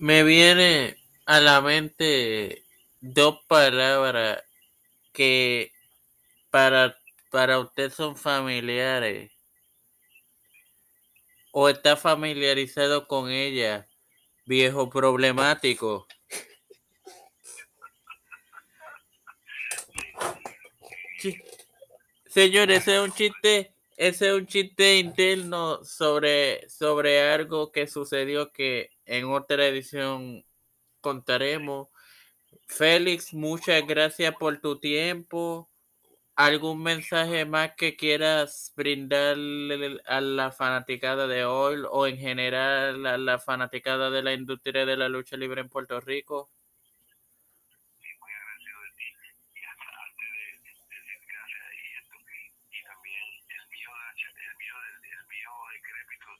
Me 0.00 0.24
viene 0.24 0.96
a 1.26 1.40
la 1.40 1.60
mente 1.60 2.64
dos 3.02 3.40
palabras 3.46 4.42
que 5.12 5.72
para, 6.48 6.96
para 7.30 7.58
usted 7.58 7.92
son 7.92 8.16
familiares 8.16 9.30
o 11.52 11.68
está 11.68 11.96
familiarizado 11.98 13.06
con 13.06 13.30
ella, 13.30 13.88
viejo 14.46 14.88
problemático. 14.88 16.06
Sí. 21.18 21.36
Señor, 22.26 22.70
ese 22.70 22.94
es 22.94 23.00
un 23.02 23.12
chiste, 23.12 23.74
ese 24.00 24.28
es 24.28 24.34
un 24.34 24.46
chiste 24.46 24.98
interno 24.98 25.84
sobre, 25.84 26.68
sobre 26.70 27.20
algo 27.30 27.70
que 27.70 27.86
sucedió 27.86 28.50
que 28.52 28.90
en 29.04 29.26
otra 29.26 29.66
edición 29.66 30.44
contaremos. 31.00 31.88
Félix, 32.66 33.34
muchas 33.34 33.86
gracias 33.86 34.34
por 34.36 34.58
tu 34.60 34.78
tiempo. 34.80 35.68
¿Algún 36.36 36.82
mensaje 36.82 37.44
más 37.44 37.72
que 37.76 37.96
quieras 37.96 38.72
brindarle 38.74 40.00
a 40.06 40.20
la 40.22 40.50
fanaticada 40.52 41.26
de 41.26 41.44
hoy 41.44 41.82
o 41.90 42.06
en 42.06 42.16
general 42.16 43.04
a 43.06 43.18
la 43.18 43.38
fanaticada 43.38 44.10
de 44.10 44.22
la 44.22 44.32
industria 44.32 44.86
de 44.86 44.96
la 44.96 45.08
lucha 45.10 45.36
libre 45.36 45.60
en 45.60 45.68
Puerto 45.68 46.00
Rico? 46.00 46.50
y 48.00 48.08
muy 48.20 48.32
agradecido 48.32 48.80
de 48.80 48.90
ti 48.96 49.04
y 49.54 49.62
hasta 49.68 49.84
antes 49.84 50.28
de, 50.32 50.44
de 50.64 50.96
decir 50.96 51.20
gracias 51.28 51.66
y 51.76 51.86
esto 52.00 52.16
y 52.72 52.78
también 52.88 53.24
el 53.60 53.66
mío 53.68 53.90
de 53.92 54.00
la 54.00 54.12
cha- 54.16 54.40
el 54.48 54.56
mío 54.56 54.74
del 54.80 54.96
el 55.12 55.24
mío 55.28 55.52
decrépito 55.76 56.30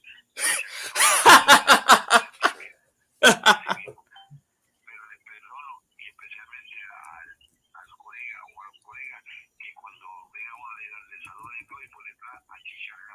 pero 3.21 5.03
le 5.09 5.17
perdono 5.21 5.73
y 5.97 6.07
especialmente 6.09 6.75
al, 6.89 7.29
al 7.73 7.97
colega 7.97 8.39
o 8.43 8.61
a 8.61 8.65
los 8.65 8.79
colegas 8.81 9.23
que 9.59 9.73
cuando 9.73 10.07
venga 10.33 10.55
uno 10.55 10.75
de 10.77 10.89
darle 10.89 11.21
saludos 11.21 11.53
y 11.61 11.65
todo 11.67 11.83
y 11.83 11.87
por 11.89 12.03
detrás 12.03 12.41
a 12.49 12.57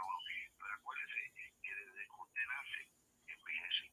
uno 0.06 0.18
pero 0.58 0.74
acuérdese 0.74 1.32
que 1.62 1.74
desde 1.74 2.06
que 2.06 2.20
usted 2.22 2.46
envejece 3.26 3.90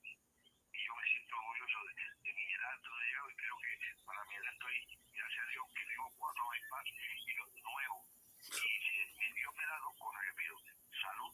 y 0.73 0.85
yo 0.85 0.95
me 0.95 1.05
siento 1.09 1.35
orgulloso 1.37 1.79
de, 1.81 1.93
de 1.97 2.33
mi 2.33 2.53
edad 2.53 2.77
llego 2.77 3.29
y 3.29 3.35
creo 3.35 3.57
que 3.57 3.73
para 4.05 4.23
mi 4.25 4.35
edad 4.35 4.53
estoy, 4.53 4.77
gracias 5.13 5.43
a 5.43 5.49
Dios, 5.49 5.65
que 5.73 5.85
tengo 5.85 6.11
cuatro 6.17 6.43
bypass 6.49 6.87
y 7.25 7.33
los 7.33 7.49
nuevos. 7.63 8.05
Y 8.37 8.51
si 8.53 8.93
mi 9.17 9.33
Dios 9.33 9.53
me 9.55 9.65
da 9.65 9.79
dos 9.79 9.95
cosas 9.97 10.21
que 10.23 10.33
pido, 10.33 10.55
salud 10.93 11.33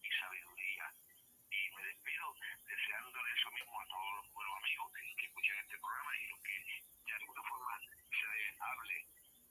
y 0.00 0.10
sabiduría. 0.10 0.94
Despido 1.84 2.34
deseándole 2.64 3.28
eso 3.34 3.50
mismo 3.50 3.80
a 3.80 3.86
todos 3.86 4.10
los 4.16 4.32
buenos 4.32 4.56
amigos 4.56 4.92
que 5.16 5.26
escuchan 5.26 5.56
este 5.58 5.78
programa 5.78 6.16
y 6.16 6.28
los 6.28 6.40
que 6.40 6.56
de 7.04 7.12
alguna 7.12 7.42
forma 7.42 7.78
se 7.78 8.24
les 8.24 8.60
hable 8.60 8.96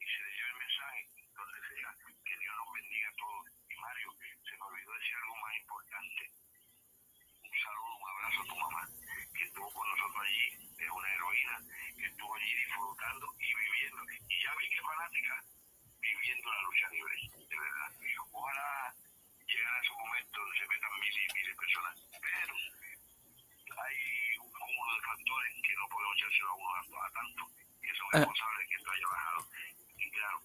y 0.01 0.05
se 0.05 0.19
les 0.23 0.33
lleve 0.33 0.49
el 0.49 0.57
mensaje 0.57 1.09
donde 1.37 1.59
sea 1.69 1.89
que 2.25 2.37
Dios 2.37 2.55
nos 2.57 2.73
bendiga 2.73 3.09
a 3.09 3.15
todos. 3.21 3.45
Y 3.69 3.75
Mario, 3.77 4.09
se 4.49 4.57
me 4.57 4.65
olvidó 4.65 4.93
decir 4.93 5.15
algo 5.15 5.35
más 5.37 5.55
importante 5.61 6.31
un 7.53 7.59
saludo, 7.61 7.95
un 8.01 8.09
abrazo 8.09 8.41
a 8.41 8.45
tu 8.45 8.55
mamá, 8.57 8.89
que 9.37 9.43
estuvo 9.45 9.69
con 9.73 9.87
nosotros 9.87 10.25
allí, 10.25 10.47
es 10.73 10.89
una 10.89 11.13
heroína, 11.13 11.57
que 11.99 12.05
estuvo 12.05 12.35
allí 12.35 12.53
disfrutando 12.55 13.25
y 13.37 13.53
viviendo, 13.53 14.01
y 14.09 14.43
ya 14.43 14.55
vi 14.57 14.69
que 14.69 14.81
fanática, 14.81 15.43
viviendo 16.01 16.51
la 16.51 16.61
lucha 16.63 16.89
libre, 16.89 17.15
de 17.45 17.59
verdad. 17.59 17.91
Ojalá 18.31 18.95
llegara 19.53 19.79
ese 19.81 19.93
momento 19.93 20.39
donde 20.39 20.57
se 20.57 20.67
metan 20.67 20.99
miles 20.99 21.23
y 21.23 21.33
miles 21.33 21.47
de 21.53 21.61
personas, 21.61 21.95
pero 22.21 22.53
hay 23.83 23.97
un 24.37 24.51
cúmulo 24.51 24.95
de 24.95 25.01
factores 25.01 25.53
que 25.63 25.73
no 25.75 25.87
podemos 25.89 26.17
echárselo 26.17 26.49
a 26.49 26.53
uno 26.53 26.69
a, 26.75 27.07
a 27.07 27.11
tanto, 27.11 27.41
y 27.81 27.89
eso 27.89 28.03
es 28.03 28.09
Ah. 28.13 28.17
responsable 28.19 28.59
de 28.63 28.67
que 28.69 28.75
esto 28.75 28.91
haya 28.91 29.07
bajado. 29.07 29.41
Y 29.97 30.09
claro, 30.11 30.37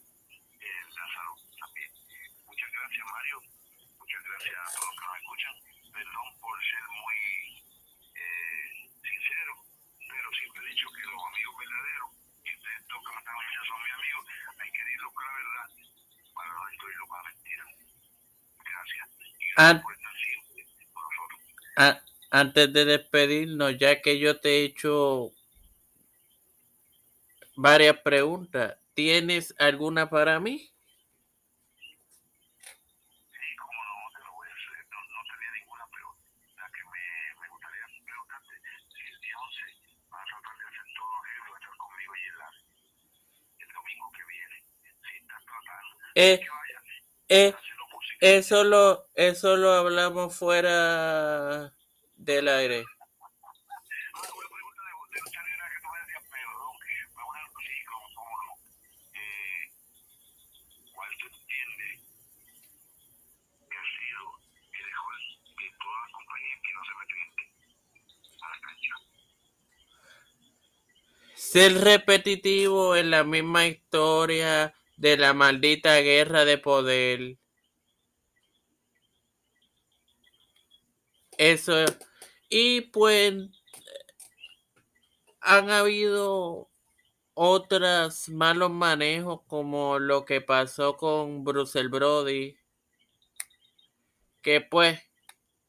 eh, 0.61 0.83
Lázaro 0.97 1.35
también. 1.59 1.91
Muchas 2.47 2.71
gracias, 2.73 3.05
Mario. 3.13 3.37
Muchas 3.99 4.23
gracias 4.25 4.57
a 4.59 4.73
todos 4.75 4.89
los 4.89 4.97
que 4.99 5.07
nos 5.07 5.17
escuchan. 5.19 5.55
Perdón 5.93 6.29
por 6.41 6.57
ser 6.65 6.85
muy 6.89 7.19
eh, 8.15 8.89
sincero, 9.03 9.53
pero 10.09 10.31
siempre 10.33 10.63
he 10.65 10.69
dicho 10.71 10.89
que 10.93 11.03
los 11.03 11.23
amigos 11.27 11.55
verdaderos, 11.59 12.11
y 12.45 12.55
ustedes 12.55 12.87
dos 12.89 13.01
que 13.05 13.13
me 13.13 13.19
están 13.19 13.37
oyendo 13.37 13.65
son 13.65 13.83
mis 13.83 13.93
amigos, 13.93 14.25
hay 14.59 14.71
que 14.73 14.85
decirlo 14.85 15.13
con 15.13 15.25
la 15.27 15.33
verdad 15.33 15.69
para 16.35 16.53
no 16.53 16.67
destruirlo 16.67 17.07
con 17.09 17.17
la 17.19 17.25
mentira. 17.31 17.65
Gracias. 18.65 19.09
A- 19.59 19.83
antes 22.31 22.71
de 22.75 22.85
despedirnos, 22.85 23.79
ya 23.79 24.03
que 24.03 24.19
yo 24.19 24.39
te 24.39 24.51
he 24.51 24.65
hecho 24.65 25.33
varias 27.57 27.99
preguntas, 27.99 28.79
¿tienes 28.95 29.55
alguna 29.59 30.09
para 30.09 30.41
mí? 30.41 30.71
Sí, 33.33 33.57
como 33.57 33.79
no, 33.85 33.95
te 34.13 34.19
lo 34.25 34.33
voy 34.35 34.49
a 34.49 34.53
hacer. 34.53 34.79
No, 34.91 34.99
no 35.15 35.21
tenía 35.31 35.51
ninguna, 35.57 35.85
pero 35.93 36.07
la 36.59 36.67
que 36.75 36.83
me, 36.93 37.05
me 37.41 37.49
gustaría 37.49 37.87
preguntarte, 38.05 38.53
si 38.93 39.01
el 39.07 39.21
día 39.21 39.37
11 39.39 39.65
van 40.11 40.23
a 40.23 40.27
tratar 40.29 40.55
de 40.59 40.65
hacer 40.69 40.87
todo 40.99 41.11
lo 41.17 41.23
que 41.25 41.33
va 41.39 41.57
a 41.57 41.59
estar 41.59 41.77
conmigo 41.79 42.13
allí 42.13 42.27
en 42.29 42.39
la, 42.39 42.49
el 43.59 43.69
domingo 43.73 44.07
que 44.17 44.25
viene. 44.29 44.57
Si 45.05 45.17
estás 45.23 45.43
tratando, 45.47 45.93
Eh, 46.15 46.41
eh, 47.29 47.53
posible. 47.53 47.68
Eso 48.21 48.64
lo, 48.64 49.07
eso 49.14 49.57
lo 49.57 49.73
hablamos 49.73 50.35
fuera 50.35 51.73
del 52.16 52.49
aire. 52.49 52.85
ser 71.49 71.81
repetitivo 71.81 72.95
en 72.95 73.11
la 73.11 73.25
misma 73.25 73.66
historia 73.66 74.75
de 74.97 75.16
la 75.16 75.33
maldita 75.33 75.97
guerra 76.01 76.45
de 76.45 76.59
poder. 76.59 77.39
Eso. 81.39 81.84
Y 82.51 82.82
pues 82.82 83.34
han 85.41 85.70
habido 85.70 86.68
otras 87.34 88.28
malos 88.28 88.70
manejos 88.70 89.41
como 89.47 89.99
lo 90.01 90.24
que 90.24 90.41
pasó 90.41 90.97
con 90.97 91.45
Bruce 91.45 91.86
Brody. 91.86 92.59
Que 94.43 94.61
pues 94.61 95.01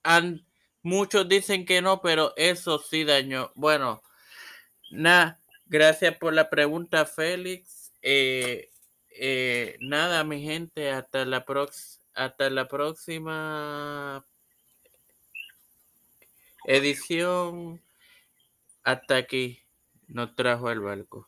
han, 0.03 0.45
muchos 0.81 1.29
dicen 1.29 1.65
que 1.65 1.81
no, 1.81 2.01
pero 2.01 2.33
eso 2.35 2.79
sí 2.79 3.03
dañó. 3.03 3.51
Bueno, 3.55 4.01
nada, 4.91 5.39
gracias 5.67 6.17
por 6.17 6.33
la 6.33 6.49
pregunta, 6.49 7.05
Félix. 7.05 7.93
Eh, 8.01 8.71
eh, 9.11 9.77
nada, 9.81 10.23
mi 10.23 10.41
gente, 10.41 10.89
hasta 10.91 11.25
la, 11.25 11.45
hasta 12.13 12.49
la 12.49 12.67
próxima 12.67 14.25
edición. 16.69 17.81
Hasta 18.83 19.17
aquí 19.17 19.59
nos 20.07 20.35
trajo 20.35 20.69
el 20.69 20.79
barco. 20.79 21.27